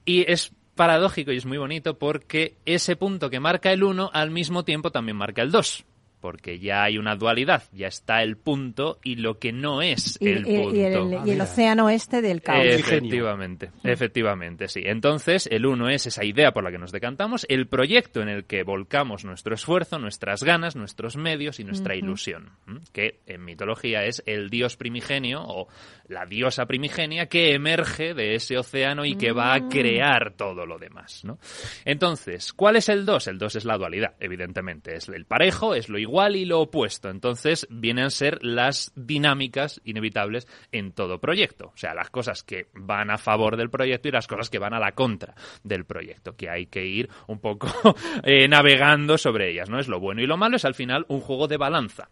Y 0.05 0.31
es 0.31 0.53
paradójico 0.75 1.33
y 1.33 1.37
es 1.37 1.47
muy 1.47 1.59
bonito 1.59 1.99
porque 1.99 2.57
ese 2.65 2.97
punto 2.97 3.31
que 3.31 3.41
marca 3.41 3.73
el 3.73 3.83
uno 3.83 4.11
al 4.13 4.31
mismo 4.31 4.65
tiempo 4.65 4.91
también 4.91 5.17
marca 5.17 5.43
el 5.43 5.51
dos. 5.51 5.85
Porque 6.23 6.59
ya 6.61 6.85
hay 6.85 6.97
una 6.99 7.17
dualidad, 7.17 7.65
ya 7.73 7.89
está 7.89 8.23
el 8.23 8.37
punto 8.39 8.99
y 9.03 9.17
lo 9.17 9.39
que 9.41 9.53
no 9.53 9.83
es 9.83 10.17
Y, 10.21 10.29
el 10.31 10.47
y- 10.47 10.57
punto. 10.63 10.77
y 10.77 10.81
el, 10.81 11.29
y 11.29 11.31
el 11.33 11.41
océano 11.41 11.91
este 11.91 12.23
del 12.23 12.41
caos. 12.41 12.65
Efectivamente, 12.65 13.71
efectivamente, 13.83 14.69
sí. 14.69 14.83
Entonces, 14.85 15.49
el 15.51 15.67
uno 15.67 15.89
es 15.89 16.07
esa 16.07 16.25
idea 16.25 16.53
por 16.53 16.63
la 16.63 16.71
que 16.71 16.79
nos 16.79 16.93
decantamos, 16.93 17.45
el 17.49 17.67
proyecto 17.67 18.23
en 18.23 18.29
el 18.29 18.45
que 18.45 18.63
volcamos 18.63 19.25
nuestro 19.25 19.55
esfuerzo, 19.55 19.99
nuestras 19.99 20.45
ganas, 20.45 20.77
nuestros 20.77 21.17
medios 21.17 21.59
y 21.59 21.65
nuestra 21.65 21.97
ilusión, 21.97 22.51
que 22.93 23.19
en 23.27 23.45
mitología 23.45 24.05
es 24.05 24.23
el 24.25 24.49
dios 24.49 24.77
primigenio 24.77 25.43
o 25.45 25.67
la 26.09 26.25
diosa 26.25 26.67
primigenia 26.67 27.27
que 27.27 27.53
emerge 27.55 28.15
de 28.15 28.37
ese 28.37 28.57
océano 28.59 29.05
y 29.05 29.17
que 29.17 29.33
va 29.33 29.55
a 29.55 29.59
Mm. 29.59 29.69
crear 29.71 30.35
todo 30.37 30.67
lo 30.67 30.79
demás, 30.79 31.25
¿no? 31.25 31.39
Entonces, 31.85 32.53
¿cuál 32.53 32.77
es 32.77 32.89
el 32.89 33.05
2? 33.05 33.27
El 33.27 33.39
2 33.39 33.57
es 33.57 33.65
la 33.65 33.77
dualidad, 33.77 34.15
evidentemente. 34.21 34.95
Es 34.95 35.09
el 35.09 35.25
parejo, 35.25 35.75
es 35.75 35.89
lo 35.89 35.99
igual 35.99 36.12
y 36.37 36.45
lo 36.45 36.61
opuesto. 36.61 37.09
Entonces, 37.09 37.67
vienen 37.71 38.05
a 38.05 38.11
ser 38.11 38.39
las 38.45 38.93
dinámicas 38.95 39.81
inevitables 39.85 40.47
en 40.71 40.93
todo 40.93 41.19
proyecto. 41.19 41.73
O 41.75 41.77
sea, 41.77 41.95
las 41.95 42.11
cosas 42.11 42.43
que 42.43 42.67
van 42.75 43.11
a 43.11 43.19
favor 43.19 43.57
del 43.57 43.71
proyecto 43.71 44.09
y 44.09 44.13
las 44.13 44.27
cosas 44.27 44.51
que 44.51 44.59
van 44.59 44.75
a 44.75 44.79
la 44.79 44.93
contra 44.93 45.35
del 45.65 45.85
proyecto, 45.85 46.37
que 46.37 46.51
hay 46.51 46.67
que 46.67 46.85
ir 46.85 47.09
un 47.27 47.41
poco 47.41 47.69
eh, 48.25 48.47
navegando 48.47 49.17
sobre 49.17 49.51
ellas, 49.51 49.71
¿no? 49.71 49.81
Es 49.81 49.89
lo 49.89 50.01
bueno 50.01 50.21
y 50.21 50.27
lo 50.27 50.37
malo, 50.37 50.57
es 50.57 50.65
al 50.65 50.75
final 50.75 51.07
un 51.09 51.21
juego 51.21 51.49
de 51.49 51.57
balanza. 51.57 52.11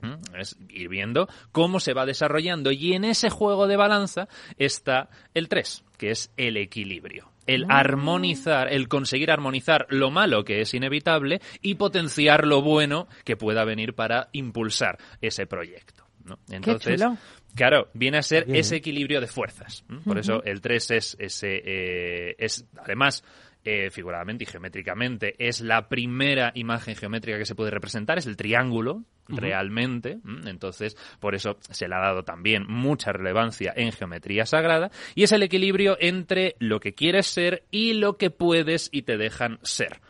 ¿Mm? 0.00 0.36
Es 0.36 0.56
ir 0.68 0.88
viendo 0.88 1.28
cómo 1.50 1.80
se 1.80 1.94
va 1.94 2.06
desarrollando 2.06 2.70
y 2.70 2.94
en 2.94 3.04
ese 3.04 3.30
juego 3.30 3.66
de 3.66 3.76
balanza 3.76 4.28
está 4.56 5.08
el 5.34 5.48
3, 5.48 5.84
que 5.96 6.10
es 6.10 6.32
el 6.36 6.56
equilibrio. 6.56 7.31
El 7.46 7.64
Ah. 7.68 7.80
armonizar, 7.80 8.72
el 8.72 8.88
conseguir 8.88 9.30
armonizar 9.30 9.86
lo 9.90 10.10
malo 10.10 10.44
que 10.44 10.60
es 10.60 10.74
inevitable 10.74 11.40
y 11.60 11.74
potenciar 11.74 12.46
lo 12.46 12.62
bueno 12.62 13.08
que 13.24 13.36
pueda 13.36 13.64
venir 13.64 13.94
para 13.94 14.28
impulsar 14.32 14.98
ese 15.20 15.46
proyecto. 15.46 16.04
¿no? 16.24 16.38
Entonces, 16.50 17.00
chulo. 17.00 17.16
claro, 17.56 17.88
viene 17.94 18.18
a 18.18 18.22
ser 18.22 18.44
Bien, 18.44 18.56
ese 18.58 18.76
¿eh? 18.76 18.78
equilibrio 18.78 19.20
de 19.20 19.26
fuerzas. 19.26 19.84
Por 20.04 20.18
eso 20.18 20.42
el 20.44 20.60
3 20.60 20.90
es 20.92 21.16
ese, 21.18 21.60
eh, 21.64 22.36
es 22.38 22.64
además 22.78 23.24
eh, 23.64 23.90
figuradamente 23.90 24.44
y 24.44 24.46
geométricamente 24.46 25.34
es 25.38 25.60
la 25.60 25.88
primera 25.88 26.52
imagen 26.54 26.96
geométrica 26.96 27.38
que 27.38 27.46
se 27.46 27.54
puede 27.54 27.70
representar, 27.70 28.18
es 28.18 28.26
el 28.26 28.36
triángulo 28.36 29.04
realmente, 29.28 30.18
entonces 30.46 30.96
por 31.20 31.34
eso 31.34 31.56
se 31.70 31.88
le 31.88 31.94
ha 31.94 32.00
dado 32.00 32.24
también 32.24 32.66
mucha 32.68 33.12
relevancia 33.12 33.72
en 33.74 33.92
geometría 33.92 34.46
sagrada 34.46 34.90
y 35.14 35.22
es 35.22 35.32
el 35.32 35.42
equilibrio 35.42 35.96
entre 36.00 36.56
lo 36.58 36.80
que 36.80 36.94
quieres 36.94 37.26
ser 37.28 37.64
y 37.70 37.94
lo 37.94 38.16
que 38.16 38.30
puedes 38.30 38.88
y 38.92 39.02
te 39.02 39.16
dejan 39.16 39.58
ser. 39.62 40.00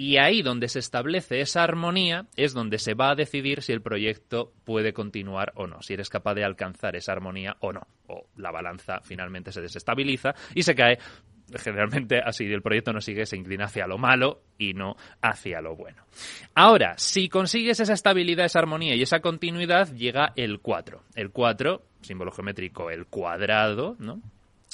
Y 0.00 0.16
ahí 0.16 0.40
donde 0.40 0.68
se 0.68 0.78
establece 0.78 1.42
esa 1.42 1.62
armonía 1.62 2.26
es 2.34 2.54
donde 2.54 2.78
se 2.78 2.94
va 2.94 3.10
a 3.10 3.14
decidir 3.14 3.60
si 3.60 3.72
el 3.72 3.82
proyecto 3.82 4.50
puede 4.64 4.94
continuar 4.94 5.52
o 5.56 5.66
no, 5.66 5.82
si 5.82 5.92
eres 5.92 6.08
capaz 6.08 6.32
de 6.34 6.42
alcanzar 6.42 6.96
esa 6.96 7.12
armonía 7.12 7.58
o 7.60 7.74
no. 7.74 7.86
O 8.06 8.26
la 8.36 8.50
balanza 8.50 9.00
finalmente 9.02 9.52
se 9.52 9.60
desestabiliza 9.60 10.34
y 10.54 10.62
se 10.62 10.74
cae. 10.74 10.98
Generalmente 11.56 12.20
así 12.24 12.44
el 12.44 12.62
proyecto 12.62 12.92
no 12.92 13.00
sigue, 13.00 13.26
se 13.26 13.36
inclina 13.36 13.64
hacia 13.64 13.86
lo 13.86 13.98
malo 13.98 14.42
y 14.58 14.74
no 14.74 14.96
hacia 15.20 15.60
lo 15.60 15.76
bueno. 15.76 16.04
Ahora, 16.54 16.94
si 16.96 17.28
consigues 17.28 17.80
esa 17.80 17.92
estabilidad, 17.92 18.46
esa 18.46 18.60
armonía 18.60 18.94
y 18.94 19.02
esa 19.02 19.20
continuidad, 19.20 19.92
llega 19.94 20.32
el 20.36 20.60
4. 20.60 21.02
El 21.14 21.30
4, 21.30 21.82
símbolo 22.02 22.30
geométrico, 22.30 22.90
el 22.90 23.06
cuadrado, 23.06 23.96
¿no? 23.98 24.20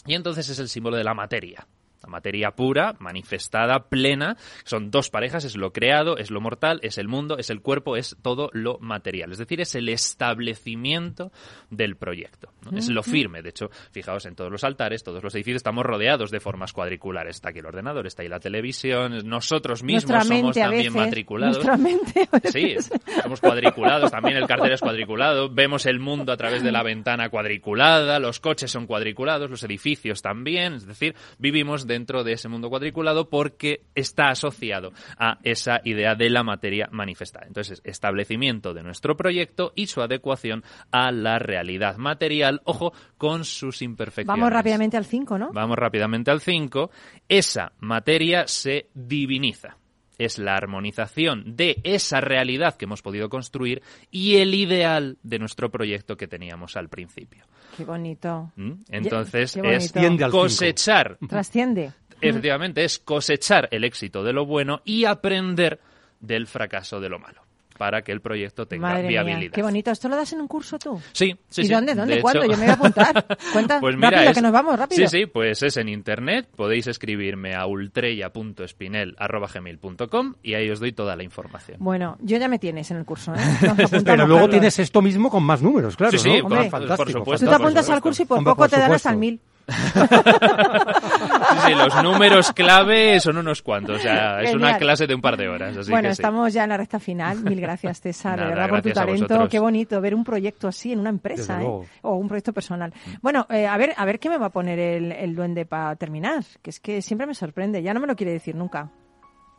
Y 0.07 0.14
entonces 0.14 0.49
es 0.49 0.59
el 0.59 0.68
símbolo 0.68 0.97
de 0.97 1.05
la 1.05 1.14
materia. 1.14 1.66
La 2.07 2.11
materia 2.11 2.52
pura, 2.52 2.94
manifestada, 3.00 3.88
plena. 3.88 4.36
Son 4.64 4.90
dos 4.90 5.11
parejas, 5.11 5.44
es 5.44 5.57
lo 5.57 5.72
creado, 5.72 6.18
es 6.18 6.30
lo 6.30 6.40
mortal, 6.40 6.78
es 6.82 6.98
el 6.98 7.09
mundo, 7.09 7.36
es 7.36 7.50
el 7.50 7.61
cuerpo, 7.61 7.96
es 7.96 8.16
todo 8.22 8.48
lo 8.52 8.78
material. 8.78 9.32
Es 9.32 9.38
decir, 9.38 9.61
es 9.61 9.74
el 9.74 9.88
establecimiento 9.88 11.32
del 11.70 11.96
proyecto. 11.96 12.52
¿no? 12.70 12.78
Es 12.78 12.88
lo 12.88 13.02
firme. 13.02 13.42
De 13.42 13.50
hecho, 13.50 13.70
fijaos 13.90 14.24
en 14.26 14.36
todos 14.36 14.52
los 14.52 14.62
altares, 14.62 15.02
todos 15.02 15.22
los 15.22 15.34
edificios, 15.34 15.57
estamos 15.57 15.84
rodeados 15.84 16.30
de 16.30 16.38
formas 16.38 16.72
cuadriculares. 16.72 17.36
Está 17.36 17.50
aquí 17.50 17.59
el 17.59 17.66
ordenador, 17.66 18.07
está 18.07 18.22
ahí 18.22 18.28
la 18.28 18.40
televisión. 18.40 19.28
Nosotros 19.28 19.82
mismos 19.82 20.09
Nuestra 20.11 20.36
somos 20.36 20.54
también 20.54 20.92
veces, 20.92 20.94
matriculados. 20.94 21.57
Nuestra 21.57 21.76
mente 21.76 22.28
a 22.30 22.40
Sí, 22.50 22.76
somos 23.22 23.40
cuadriculados, 23.40 24.11
también 24.11 24.36
el 24.36 24.46
cartel 24.46 24.72
es 24.72 24.80
cuadriculado, 24.80 25.48
vemos 25.48 25.86
el 25.86 25.98
mundo 25.98 26.32
a 26.32 26.36
través 26.36 26.62
de 26.62 26.72
la 26.72 26.82
ventana 26.82 27.28
cuadriculada, 27.28 28.18
los 28.18 28.40
coches 28.40 28.70
son 28.70 28.86
cuadriculados, 28.86 29.50
los 29.50 29.62
edificios 29.64 30.22
también, 30.22 30.74
es 30.74 30.86
decir, 30.86 31.14
vivimos 31.38 31.86
dentro 31.97 32.24
de 32.24 32.32
ese 32.32 32.49
mundo 32.49 32.68
cuadriculado 32.68 33.30
porque 33.30 33.86
está 33.94 34.28
asociado 34.28 34.92
a 35.18 35.38
esa 35.42 35.80
idea 35.84 36.14
de 36.14 36.28
la 36.28 36.42
materia 36.42 36.88
manifestada. 36.92 37.47
Entonces, 37.47 37.80
establecimiento 37.84 38.74
de 38.74 38.82
nuestro 38.82 39.16
proyecto 39.16 39.72
y 39.74 39.86
su 39.86 40.03
adecuación 40.03 40.62
a 40.90 41.11
la 41.11 41.38
realidad 41.38 41.97
material, 41.97 42.61
ojo, 42.64 42.92
con 43.16 43.44
sus 43.44 43.80
imperfecciones. 43.80 44.38
Vamos 44.38 44.53
rápidamente 44.53 44.99
al 44.99 45.07
5, 45.07 45.38
¿no? 45.38 45.53
Vamos 45.53 45.78
rápidamente 45.78 46.30
al 46.30 46.40
5. 46.40 46.90
Esa 47.28 47.72
materia 47.80 48.47
se 48.47 48.90
diviniza. 48.92 49.78
Es 50.18 50.38
la 50.38 50.56
armonización 50.56 51.56
de 51.56 51.80
esa 51.84 52.20
realidad 52.20 52.76
que 52.76 52.86
hemos 52.86 53.02
podido 53.02 53.28
construir 53.28 53.82
y 54.10 54.36
el 54.36 54.54
ideal 54.54 55.18
de 55.22 55.38
nuestro 55.38 55.70
proyecto 55.70 56.16
que 56.16 56.26
teníamos 56.28 56.76
al 56.76 56.88
principio. 56.88 57.44
Qué 57.76 57.84
bonito. 57.84 58.52
¿Mm? 58.56 58.72
Entonces 58.90 59.52
Qué 59.52 59.62
bonito. 59.62 60.24
es 60.24 60.30
cosechar, 60.30 61.18
Trasciende. 61.28 61.92
efectivamente, 62.20 62.84
es 62.84 62.98
cosechar 62.98 63.68
el 63.70 63.84
éxito 63.84 64.24
de 64.24 64.32
lo 64.32 64.46
bueno 64.46 64.80
y 64.84 65.04
aprender 65.04 65.80
del 66.20 66.46
fracaso 66.46 67.00
de 67.00 67.08
lo 67.10 67.18
malo 67.18 67.45
para 67.79 68.03
que 68.03 68.12
el 68.12 68.20
proyecto 68.20 68.66
tenga 68.66 68.89
Madre 68.89 69.09
viabilidad. 69.09 69.41
mía, 69.41 69.51
qué 69.53 69.62
bonito. 69.62 69.91
¿Esto 69.91 70.09
lo 70.09 70.16
das 70.16 70.33
en 70.33 70.41
un 70.41 70.49
curso 70.49 70.79
tú? 70.79 71.01
Sí, 71.12 71.37
sí, 71.49 71.62
¿Y 71.62 71.66
sí. 71.66 71.72
dónde, 71.72 71.95
dónde, 71.95 72.16
De 72.16 72.22
cuándo? 72.22 72.43
hecho- 72.45 72.53
Yo 72.53 72.59
me 72.59 72.64
voy 72.64 72.70
a 72.70 72.74
apuntar. 72.74 73.27
Cuenta 73.53 73.81
Pues 73.81 73.97
mira, 73.97 74.11
rápido, 74.11 74.31
es- 74.31 74.37
que 74.37 74.43
nos 74.43 74.53
vamos, 74.53 74.79
rápido. 74.79 75.09
Sí, 75.09 75.18
sí, 75.20 75.27
pues 75.27 75.62
es 75.62 75.77
en 75.77 75.89
internet. 75.89 76.49
Podéis 76.57 76.87
escribirme 76.87 77.55
a 77.55 77.66
ultreya.espinel.gmail.com 77.66 80.35
y 80.43 80.55
ahí 80.55 80.70
os 80.70 80.81
doy 80.81 80.93
toda 80.93 81.16
la 81.16 81.22
información. 81.22 81.77
Bueno, 81.81 82.16
yo 82.20 82.37
ya 82.39 82.49
me 82.49 82.59
tienes 82.59 82.91
en 82.91 82.97
el 82.99 83.05
curso, 83.05 83.35
¿eh? 83.35 83.39
Pero 84.05 84.27
luego 84.27 84.49
tienes 84.49 84.79
esto 84.79 85.03
mismo 85.03 85.31
con 85.31 85.43
más 85.43 85.61
números, 85.62 85.97
claro, 85.97 86.12
Sí, 86.12 86.18
sí, 86.18 86.29
¿no? 86.29 86.35
con- 86.45 86.53
Hombre, 86.53 86.70
por 86.70 86.81
fantástico, 86.81 87.18
supuesto, 87.20 87.47
Tú 87.47 87.51
te 87.51 87.57
apuntas 87.57 87.91
al 87.91 88.01
curso 88.01 88.22
y 88.22 88.27
por 88.27 88.39
Hombre, 88.39 88.51
poco 88.53 88.62
por 88.62 88.70
te 88.70 88.77
dan 88.79 88.93
hasta 88.93 89.11
supuesto. 89.11 89.11
el 89.11 89.16
mil. 89.18 89.41
Sí, 91.64 91.74
los 91.74 92.02
números 92.02 92.52
clave 92.52 93.20
son 93.20 93.36
unos 93.36 93.62
cuantos. 93.62 93.98
O 93.98 94.00
sea, 94.00 94.40
es 94.42 94.54
una 94.54 94.76
clase 94.78 95.07
de 95.07 95.14
un 95.14 95.20
par 95.20 95.36
de 95.36 95.48
horas. 95.48 95.76
Así 95.76 95.90
bueno, 95.90 96.09
que 96.09 96.14
sí. 96.14 96.20
estamos 96.20 96.52
ya 96.52 96.64
en 96.64 96.70
la 96.70 96.76
recta 96.76 96.98
final. 96.98 97.42
Mil 97.42 97.61
gracias, 97.61 98.00
César, 98.00 98.38
de 98.38 98.44
Nada, 98.44 98.54
verdad, 98.54 98.68
por 98.68 98.82
tu 98.82 98.90
talento. 98.90 99.48
Qué 99.48 99.59
bonito 99.59 100.00
ver 100.00 100.14
un 100.14 100.24
proyecto 100.24 100.68
así 100.68 100.92
en 100.92 101.00
una 101.00 101.11
empresa, 101.11 101.62
¿eh? 101.62 101.66
O 102.02 102.14
un 102.14 102.28
proyecto 102.28 102.52
personal. 102.52 102.92
Bueno, 103.22 103.46
eh, 103.50 103.66
a 103.66 103.76
ver, 103.76 103.94
a 103.96 104.04
ver 104.04 104.18
qué 104.18 104.28
me 104.28 104.38
va 104.38 104.46
a 104.46 104.50
poner 104.50 104.78
el, 104.78 105.12
el 105.12 105.34
duende 105.34 105.66
para 105.66 105.96
terminar, 105.96 106.44
que 106.62 106.70
es 106.70 106.80
que 106.80 107.02
siempre 107.02 107.26
me 107.26 107.34
sorprende. 107.34 107.82
Ya 107.82 107.94
no 107.94 108.00
me 108.00 108.07
lo 108.07 108.16
quiere 108.16 108.32
decir 108.32 108.54
nunca. 108.54 108.90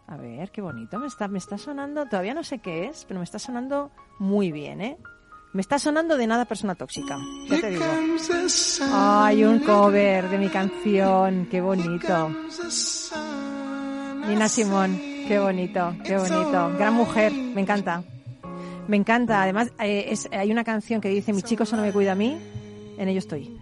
A 0.07 0.15
ver, 0.15 0.51
qué 0.51 0.61
bonito. 0.61 0.99
Me 0.99 1.07
está, 1.07 1.27
me 1.27 1.37
está 1.37 1.57
sonando, 1.57 2.05
todavía 2.05 2.33
no 2.33 2.43
sé 2.43 2.59
qué 2.59 2.85
es, 2.85 3.03
pero 3.05 3.19
me 3.19 3.25
está 3.25 3.39
sonando 3.39 3.91
muy 4.19 4.51
bien, 4.51 4.81
¿eh? 4.81 4.97
Me 5.57 5.61
está 5.61 5.79
sonando 5.79 6.17
de 6.17 6.27
nada 6.27 6.45
persona 6.45 6.75
tóxica. 6.75 7.17
Ya 7.49 7.59
te 7.59 7.69
digo. 7.71 7.83
Ay, 8.93 9.43
un 9.43 9.57
cover 9.57 10.29
de 10.29 10.37
mi 10.37 10.49
canción. 10.49 11.47
Qué 11.49 11.61
bonito. 11.61 12.29
Nina 14.27 14.47
Simón. 14.49 14.99
Qué 15.27 15.39
bonito, 15.39 15.95
qué 16.03 16.15
bonito. 16.15 16.71
Gran 16.77 16.93
mujer. 16.93 17.31
Me 17.33 17.61
encanta. 17.61 18.03
Me 18.87 18.97
encanta. 18.97 19.41
Además, 19.41 19.71
eh, 19.79 20.05
es- 20.09 20.29
hay 20.31 20.51
una 20.51 20.63
canción 20.63 21.01
que 21.01 21.09
dice, 21.09 21.33
mi 21.33 21.41
chico 21.41 21.65
solo 21.65 21.81
me 21.81 21.91
cuida 21.91 22.11
a 22.11 22.15
mí. 22.15 22.37
En 22.97 23.07
ello 23.07 23.19
estoy. 23.19 23.59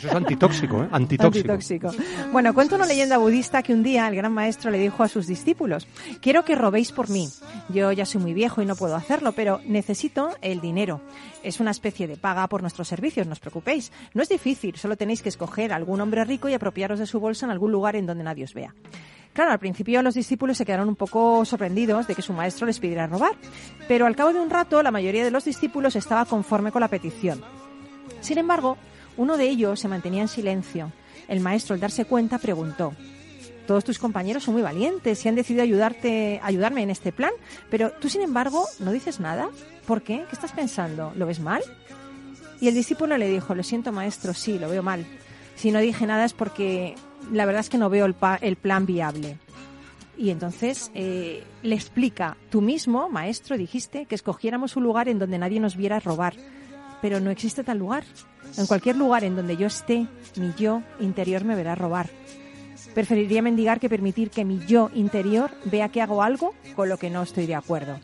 Eso 0.00 0.08
es 0.08 0.14
antitóxico, 0.14 0.82
¿eh? 0.84 0.88
Antitóxico. 0.92 1.52
Antitóxico. 1.52 1.90
Bueno, 2.32 2.54
cuenta 2.54 2.76
una 2.76 2.86
leyenda 2.86 3.18
budista 3.18 3.62
que 3.62 3.74
un 3.74 3.82
día 3.82 4.08
el 4.08 4.16
gran 4.16 4.32
maestro 4.32 4.70
le 4.70 4.78
dijo 4.78 5.02
a 5.02 5.08
sus 5.08 5.26
discípulos, 5.26 5.86
quiero 6.22 6.44
que 6.44 6.54
robéis 6.54 6.92
por 6.92 7.10
mí. 7.10 7.28
Yo 7.68 7.92
ya 7.92 8.06
soy 8.06 8.20
muy 8.20 8.32
viejo 8.32 8.62
y 8.62 8.66
no 8.66 8.76
puedo 8.76 8.96
hacerlo, 8.96 9.32
pero 9.32 9.60
necesito 9.66 10.30
el 10.40 10.60
dinero. 10.60 11.02
Es 11.42 11.60
una 11.60 11.70
especie 11.70 12.06
de 12.06 12.16
paga 12.16 12.46
por 12.46 12.62
nuestros 12.62 12.88
servicios, 12.88 13.26
no 13.26 13.34
os 13.34 13.40
preocupéis. 13.40 13.92
No 14.14 14.22
es 14.22 14.30
difícil, 14.30 14.76
solo 14.76 14.96
tenéis 14.96 15.22
que 15.22 15.28
escoger 15.28 15.72
a 15.72 15.76
algún 15.76 16.00
hombre 16.00 16.24
rico 16.24 16.48
y 16.48 16.54
apropiaros 16.54 16.98
de 16.98 17.06
su 17.06 17.20
bolsa 17.20 17.44
en 17.46 17.52
algún 17.52 17.72
lugar 17.72 17.96
en 17.96 18.06
donde 18.06 18.24
nadie 18.24 18.44
os 18.44 18.54
vea. 18.54 18.74
Claro, 19.32 19.52
al 19.52 19.58
principio 19.58 20.02
los 20.02 20.14
discípulos 20.14 20.56
se 20.56 20.64
quedaron 20.64 20.88
un 20.88 20.96
poco 20.96 21.44
sorprendidos 21.44 22.06
de 22.06 22.14
que 22.14 22.22
su 22.22 22.32
maestro 22.32 22.66
les 22.66 22.80
pidiera 22.80 23.06
robar, 23.06 23.32
pero 23.86 24.06
al 24.06 24.16
cabo 24.16 24.32
de 24.32 24.40
un 24.40 24.50
rato 24.50 24.82
la 24.82 24.90
mayoría 24.90 25.24
de 25.24 25.30
los 25.30 25.44
discípulos 25.44 25.94
estaba 25.94 26.24
conforme 26.24 26.72
con 26.72 26.80
la 26.80 26.88
petición. 26.88 27.40
Sin 28.20 28.38
embargo, 28.38 28.76
uno 29.16 29.36
de 29.36 29.48
ellos 29.48 29.80
se 29.80 29.88
mantenía 29.88 30.22
en 30.22 30.28
silencio. 30.28 30.92
El 31.28 31.40
maestro, 31.40 31.74
al 31.74 31.80
darse 31.80 32.04
cuenta, 32.04 32.38
preguntó: 32.38 32.94
Todos 33.66 33.84
tus 33.84 33.98
compañeros 33.98 34.44
son 34.44 34.54
muy 34.54 34.62
valientes 34.62 35.24
y 35.24 35.28
han 35.28 35.34
decidido 35.34 35.62
ayudarte, 35.62 36.40
ayudarme 36.42 36.82
en 36.82 36.90
este 36.90 37.12
plan, 37.12 37.32
pero 37.70 37.92
tú, 37.92 38.08
sin 38.08 38.22
embargo, 38.22 38.64
no 38.78 38.92
dices 38.92 39.20
nada. 39.20 39.48
¿Por 39.86 40.02
qué? 40.02 40.24
¿Qué 40.28 40.34
estás 40.34 40.52
pensando? 40.52 41.12
¿Lo 41.16 41.26
ves 41.26 41.40
mal? 41.40 41.62
Y 42.60 42.68
el 42.68 42.74
discípulo 42.74 43.16
le 43.16 43.28
dijo: 43.28 43.54
Lo 43.54 43.62
siento, 43.62 43.92
maestro, 43.92 44.34
sí, 44.34 44.58
lo 44.58 44.68
veo 44.68 44.82
mal. 44.82 45.06
Si 45.56 45.70
no 45.70 45.78
dije 45.80 46.06
nada 46.06 46.24
es 46.24 46.32
porque 46.32 46.94
la 47.32 47.44
verdad 47.44 47.60
es 47.60 47.68
que 47.68 47.78
no 47.78 47.90
veo 47.90 48.06
el, 48.06 48.14
pa- 48.14 48.38
el 48.40 48.56
plan 48.56 48.86
viable. 48.86 49.36
Y 50.16 50.30
entonces 50.30 50.90
eh, 50.94 51.44
le 51.62 51.74
explica, 51.74 52.36
tú 52.50 52.60
mismo, 52.60 53.08
maestro, 53.08 53.56
dijiste 53.56 54.04
que 54.06 54.14
escogiéramos 54.14 54.76
un 54.76 54.82
lugar 54.84 55.08
en 55.08 55.18
donde 55.18 55.38
nadie 55.38 55.60
nos 55.60 55.76
viera 55.76 55.98
robar, 56.00 56.34
pero 57.02 57.20
no 57.20 57.30
existe 57.30 57.64
tal 57.64 57.78
lugar. 57.78 58.04
En 58.56 58.66
cualquier 58.66 58.96
lugar 58.96 59.24
en 59.24 59.36
donde 59.36 59.56
yo 59.56 59.66
esté, 59.66 60.06
mi 60.36 60.52
yo 60.56 60.82
interior 60.98 61.44
me 61.44 61.54
verá 61.54 61.74
robar. 61.74 62.10
Preferiría 62.94 63.42
mendigar 63.42 63.78
que 63.78 63.88
permitir 63.88 64.30
que 64.30 64.44
mi 64.44 64.58
yo 64.66 64.90
interior 64.94 65.50
vea 65.64 65.90
que 65.90 66.02
hago 66.02 66.22
algo 66.22 66.54
con 66.74 66.88
lo 66.88 66.96
que 66.96 67.10
no 67.10 67.22
estoy 67.22 67.46
de 67.46 67.54
acuerdo. 67.54 67.98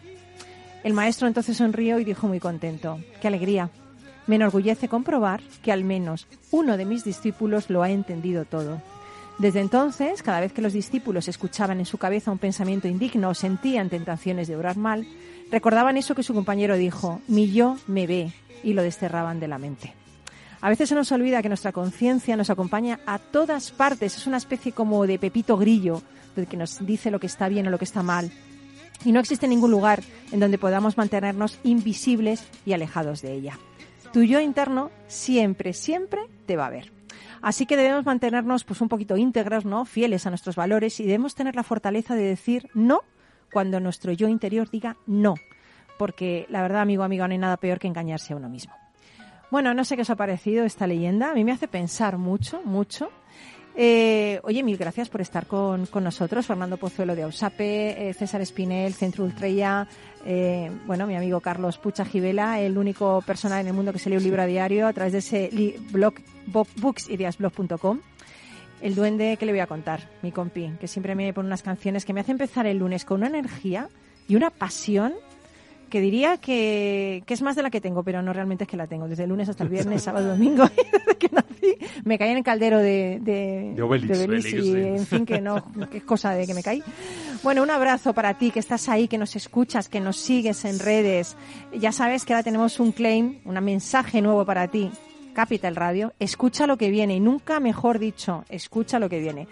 El 0.85 0.93
maestro 0.93 1.27
entonces 1.27 1.57
sonrió 1.57 1.99
y 1.99 2.05
dijo 2.05 2.29
muy 2.29 2.39
contento, 2.39 3.01
¡qué 3.21 3.29
alegría! 3.29 3.71
Me 4.27 4.37
enorgullece 4.37 4.89
comprobar 4.89 5.41
que 5.63 5.73
al 5.73 5.85
menos 5.85 6.27
uno 6.51 6.77
de 6.77 6.85
mis 6.85 7.05
discípulos 7.05 7.71
lo 7.71 7.83
ha 7.83 7.91
entendido 7.91 8.45
todo. 8.45 8.81
Desde 9.39 9.61
entonces, 9.61 10.22
cada 10.22 10.41
vez 10.41 10.53
que 10.53 10.62
los 10.62 10.72
discípulos 10.72 11.28
escuchaban 11.28 11.78
en 11.78 11.87
su 11.87 11.99
cabeza 11.99 12.30
un 12.30 12.39
pensamiento 12.39 12.89
indigno 12.89 13.28
o 13.28 13.34
sentían 13.34 13.91
tentaciones 13.91 14.49
de 14.49 14.57
obrar 14.57 14.76
mal, 14.78 15.07
recordaban 15.51 15.97
eso 15.99 16.14
que 16.14 16.22
su 16.22 16.32
compañero 16.32 16.76
dijo, 16.76 17.20
mi 17.28 17.53
yo 17.53 17.76
me 17.87 18.07
ve, 18.07 18.32
y 18.62 18.72
lo 18.72 18.82
desterraban 18.82 19.39
de 19.39 19.49
la 19.49 19.59
mente. 19.59 19.95
A 20.62 20.70
veces 20.70 20.89
se 20.89 20.95
nos 20.95 21.12
olvida 21.12 21.43
que 21.43 21.49
nuestra 21.49 21.72
conciencia 21.72 22.37
nos 22.37 22.49
acompaña 22.49 22.99
a 23.07 23.18
todas 23.18 23.70
partes, 23.72 24.16
es 24.16 24.26
una 24.26 24.39
especie 24.39 24.72
como 24.72 25.07
de 25.07 25.18
pepito 25.18 25.59
grillo, 25.59 26.03
que 26.45 26.57
nos 26.57 26.84
dice 26.84 27.11
lo 27.11 27.20
que 27.20 27.26
está 27.26 27.49
bien 27.49 27.66
o 27.66 27.70
lo 27.70 27.78
que 27.78 27.84
está 27.84 28.03
mal. 28.03 28.30
Y 29.05 29.12
no 29.12 29.20
existe 29.20 29.49
ningún 29.49 29.70
lugar 29.70 30.03
en 30.32 30.41
donde 30.41 30.59
podamos 30.59 30.97
mantenernos 30.97 31.59
invisibles 31.62 32.45
y 32.66 32.72
alejados 32.72 33.22
de 33.22 33.32
ella. 33.32 33.59
Tu 34.12 34.22
yo 34.24 34.41
interno 34.41 34.91
siempre, 35.07 35.72
siempre 35.72 36.22
te 36.47 36.57
va 36.57 36.66
a 36.66 36.70
ver. 36.70 36.96
Así 37.43 37.66
que 37.66 37.76
debemos 37.76 38.05
mantenernos 38.05 38.64
pues 38.64 38.80
un 38.80 38.89
poquito 38.89 39.16
íntegros, 39.16 39.64
¿no? 39.64 39.84
Fieles 39.84 40.26
a 40.26 40.30
nuestros 40.30 40.57
valores 40.57 41.01
y 41.01 41.05
debemos 41.05 41.34
tener 41.34 41.57
la 41.57 41.62
fortaleza 41.62 42.14
de 42.14 42.24
decir 42.24 42.68
no 42.74 43.01
cuando 43.53 43.80
nuestro 43.80 44.12
yo 44.12 44.28
interior 44.28 44.70
diga 44.70 44.97
no. 45.07 45.34
Porque 45.99 46.47
la 46.51 46.62
verdad, 46.62 46.82
amigo, 46.82 47.03
amigo, 47.03 47.26
no 47.26 47.32
hay 47.32 47.39
nada 47.39 47.57
peor 47.57 47.78
que 47.78 47.89
engañarse 47.89 48.32
a 48.32 48.37
uno 48.37 48.49
mismo. 48.49 48.74
Bueno, 49.51 49.74
no 49.74 49.84
sé 49.84 49.97
qué 49.97 50.03
os 50.03 50.11
ha 50.11 50.16
parecido 50.16 50.64
esta 50.64 50.87
leyenda. 50.87 51.30
A 51.30 51.34
mí 51.34 51.45
me 51.45 51.53
hace 51.53 51.68
pensar 51.68 52.18
mucho, 52.18 52.62
mucho. 52.62 53.11
Eh, 53.79 54.41
oye, 54.45 54.62
mil 54.62 54.79
gracias 54.79 55.11
por 55.11 55.20
estar 55.20 55.47
con, 55.47 55.85
con 55.87 56.03
nosotros. 56.03 56.47
Fernando 56.47 56.79
Pozuelo 56.79 57.14
de 57.14 57.24
Ausape, 57.24 58.09
eh, 58.09 58.14
César 58.14 58.41
Espinel, 58.41 58.95
Centro 58.95 59.24
Ultrella, 59.24 59.87
eh, 60.24 60.70
bueno, 60.87 61.07
mi 61.07 61.14
amigo 61.14 61.41
Carlos 61.41 61.77
Pucha 61.77 62.05
Givela, 62.07 62.59
el 62.61 62.79
único 62.79 63.22
personal 63.27 63.61
en 63.61 63.66
el 63.68 63.72
mundo 63.74 63.93
que 63.93 63.99
se 63.99 64.09
lee 64.09 64.16
un 64.16 64.22
libro 64.22 64.41
a 64.43 64.47
diario 64.47 64.87
a 64.87 64.93
través 64.95 65.12
de 65.12 65.18
ese 65.18 65.51
blog 65.91 66.14
bo- 66.47 66.66
booksideasblog.com. 66.77 68.01
El 68.81 68.95
duende, 68.95 69.37
¿qué 69.39 69.45
le 69.47 69.53
voy 69.53 69.61
a 69.61 69.66
contar? 69.66 70.09
Mi 70.22 70.33
compi, 70.33 70.70
que 70.81 70.89
siempre 70.89 71.14
me 71.14 71.33
pone 71.35 71.47
unas 71.47 71.62
canciones 71.62 72.05
que 72.05 72.12
me 72.14 72.20
hace 72.20 72.33
empezar 72.33 72.66
el 72.66 72.79
lunes 72.79 73.05
con 73.05 73.18
una 73.18 73.29
energía 73.29 73.89
y 74.29 74.37
una 74.37 74.51
pasión 74.51 75.12
que 75.89 76.01
diría 76.01 76.39
que, 76.39 77.22
que 77.26 77.34
es 77.34 77.43
más 77.43 77.57
de 77.57 77.62
la 77.62 77.70
que 77.70 77.80
tengo, 77.80 78.03
pero 78.03 78.22
no 78.22 78.32
realmente 78.32 78.64
es 78.64 78.68
que 78.68 78.76
la 78.76 78.87
tengo. 78.87 79.09
Desde 79.09 79.24
el 79.24 79.30
lunes 79.30 79.49
hasta 79.49 79.64
el 79.64 79.70
viernes, 79.70 80.03
sábado, 80.03 80.28
domingo, 80.30 80.64
desde 80.93 81.18
que 81.18 81.28
nací, 81.30 81.76
me 82.05 82.18
caí 82.18 82.30
en 82.30 82.39
el 82.39 82.45
caldero 82.45 82.78
de, 82.78 83.18
de, 83.20 83.72
De 83.74 83.82
Obelix. 83.82 84.18
Obelix, 84.18 84.53
y, 84.53 84.62
sí. 84.62 84.74
en 84.76 85.07
fin, 85.07 85.26
que 85.26 85.41
no, 85.41 85.64
que 85.91 85.99
es 85.99 86.05
cosa 86.05 86.32
de 86.32 86.47
que 86.47 86.55
me 86.55 86.62
caí. 86.62 86.82
Bueno, 87.43 87.62
un 87.62 87.70
abrazo 87.70 88.12
para 88.12 88.34
ti, 88.34 88.51
que 88.51 88.61
estás 88.61 88.89
ahí, 88.89 89.09
que 89.09 89.18
nos 89.18 89.37
escuchas, 89.37 89.89
que 89.89 90.01
nos 90.01 90.16
sigues 90.16 90.64
en 90.64 90.78
redes. 90.78 91.37
Ya 91.78 91.93
sabes 91.93 92.24
que 92.24 92.32
ahora 92.32 92.43
tenemos 92.43 92.80
un 92.80 92.93
claim, 92.93 93.39
un 93.45 93.62
mensaje 93.62 94.20
nuevo 94.22 94.45
para 94.45 94.68
ti. 94.68 94.91
Capital 95.34 95.76
Radio, 95.76 96.14
escucha 96.18 96.66
lo 96.66 96.78
que 96.78 96.89
viene, 96.89 97.16
y 97.16 97.20
nunca 97.20 97.61
mejor 97.61 97.99
dicho, 97.99 98.47
escucha 98.49 98.99
lo 98.99 99.11
que 99.11 99.20
viene. 99.20 99.47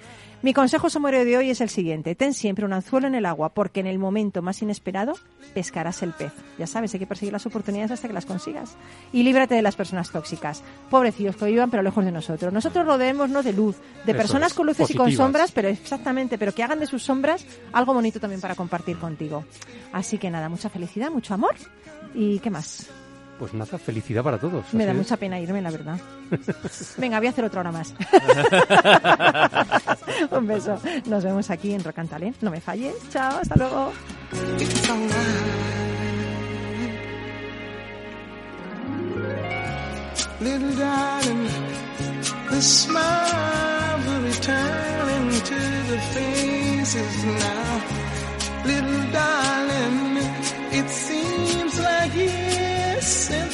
Mi 0.44 0.52
consejo 0.52 0.90
sumario 0.90 1.24
de 1.24 1.38
hoy 1.38 1.48
es 1.48 1.62
el 1.62 1.70
siguiente. 1.70 2.14
Ten 2.14 2.34
siempre 2.34 2.66
un 2.66 2.74
anzuelo 2.74 3.06
en 3.06 3.14
el 3.14 3.24
agua, 3.24 3.54
porque 3.54 3.80
en 3.80 3.86
el 3.86 3.98
momento 3.98 4.42
más 4.42 4.60
inesperado 4.60 5.14
pescarás 5.54 6.02
el 6.02 6.12
pez. 6.12 6.34
Ya 6.58 6.66
sabes, 6.66 6.92
hay 6.92 7.00
que 7.00 7.06
perseguir 7.06 7.32
las 7.32 7.46
oportunidades 7.46 7.92
hasta 7.92 8.08
que 8.08 8.12
las 8.12 8.26
consigas. 8.26 8.76
Y 9.10 9.22
líbrate 9.22 9.54
de 9.54 9.62
las 9.62 9.74
personas 9.74 10.10
tóxicas. 10.10 10.62
Pobrecillos 10.90 11.36
que 11.36 11.46
vivan, 11.46 11.70
pero 11.70 11.82
lejos 11.82 12.04
de 12.04 12.12
nosotros. 12.12 12.52
Nosotros 12.52 12.84
rodeémonos 12.84 13.42
de 13.42 13.54
luz, 13.54 13.76
de 14.04 14.12
Eso 14.12 14.18
personas 14.18 14.50
es, 14.50 14.54
con 14.54 14.66
luces 14.66 14.90
y 14.90 14.94
con 14.94 15.10
sombras, 15.12 15.50
pero 15.50 15.68
exactamente, 15.68 16.36
pero 16.36 16.52
que 16.52 16.62
hagan 16.62 16.78
de 16.78 16.86
sus 16.86 17.02
sombras 17.02 17.46
algo 17.72 17.94
bonito 17.94 18.20
también 18.20 18.42
para 18.42 18.54
compartir 18.54 18.98
contigo. 18.98 19.46
Así 19.94 20.18
que 20.18 20.28
nada, 20.28 20.50
mucha 20.50 20.68
felicidad, 20.68 21.10
mucho 21.10 21.32
amor. 21.32 21.54
¿Y 22.14 22.38
qué 22.40 22.50
más? 22.50 22.90
Pues 23.38 23.52
nada, 23.52 23.78
felicidad 23.78 24.22
para 24.22 24.38
todos. 24.38 24.72
Me 24.72 24.86
da 24.86 24.92
es. 24.92 24.96
mucha 24.96 25.16
pena 25.16 25.40
irme, 25.40 25.60
la 25.60 25.70
verdad. 25.70 25.98
Venga, 26.98 27.18
voy 27.18 27.26
a 27.26 27.30
hacer 27.30 27.44
otra 27.44 27.60
hora 27.60 27.72
más. 27.72 27.94
Un 30.30 30.46
beso. 30.46 30.78
Nos 31.06 31.24
vemos 31.24 31.50
aquí 31.50 31.74
en 31.74 31.82
Rock 31.82 31.98
and 31.98 32.10
Talent. 32.10 32.36
No 32.42 32.50
me 32.50 32.60
falles. 32.60 32.94
Chao, 33.10 33.38
hasta 33.40 33.56
luego. 33.56 33.92
Little 40.40 40.72
darling, 40.76 41.48
the 42.50 42.60
smiles 42.60 44.06
are 44.06 44.20
returning 44.20 45.40
to 45.40 45.54
the 45.90 45.98
faces 46.12 47.24
now. 47.24 47.80
Little 48.66 49.12
darling, 49.12 50.18
it 50.72 50.88
seems 50.90 51.80
like 51.80 52.14
years 52.14 52.53
sense 53.04 53.53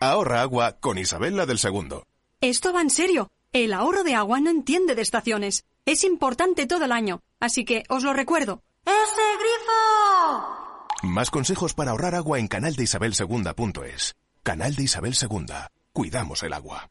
Ahorra 0.00 0.42
agua 0.42 0.78
con 0.78 0.96
Isabel 0.96 1.36
la 1.36 1.44
del 1.44 1.58
Segundo. 1.58 2.06
Esto 2.40 2.72
va 2.72 2.82
en 2.82 2.90
serio. 2.90 3.32
El 3.52 3.72
ahorro 3.72 4.04
de 4.04 4.14
agua 4.14 4.40
no 4.40 4.50
entiende 4.50 4.94
de 4.94 5.02
estaciones. 5.02 5.64
Es 5.86 6.04
importante 6.04 6.66
todo 6.66 6.84
el 6.84 6.92
año. 6.92 7.20
Así 7.40 7.64
que 7.64 7.82
os 7.88 8.04
lo 8.04 8.12
recuerdo. 8.12 8.62
¡Ese 8.84 9.22
grifo! 9.38 10.86
Más 11.02 11.30
consejos 11.30 11.74
para 11.74 11.90
ahorrar 11.90 12.14
agua 12.14 12.38
en 12.38 12.46
canaldeisabelsegunda.es. 12.46 14.14
Canal 14.44 14.76
de 14.76 14.82
Isabel 14.84 15.14
Segunda. 15.14 15.72
Cuidamos 15.92 16.44
el 16.44 16.52
agua. 16.52 16.90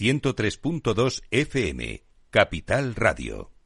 103.2 0.00 1.24
FM, 1.30 2.02
Capital 2.30 2.94
Radio. 2.94 3.59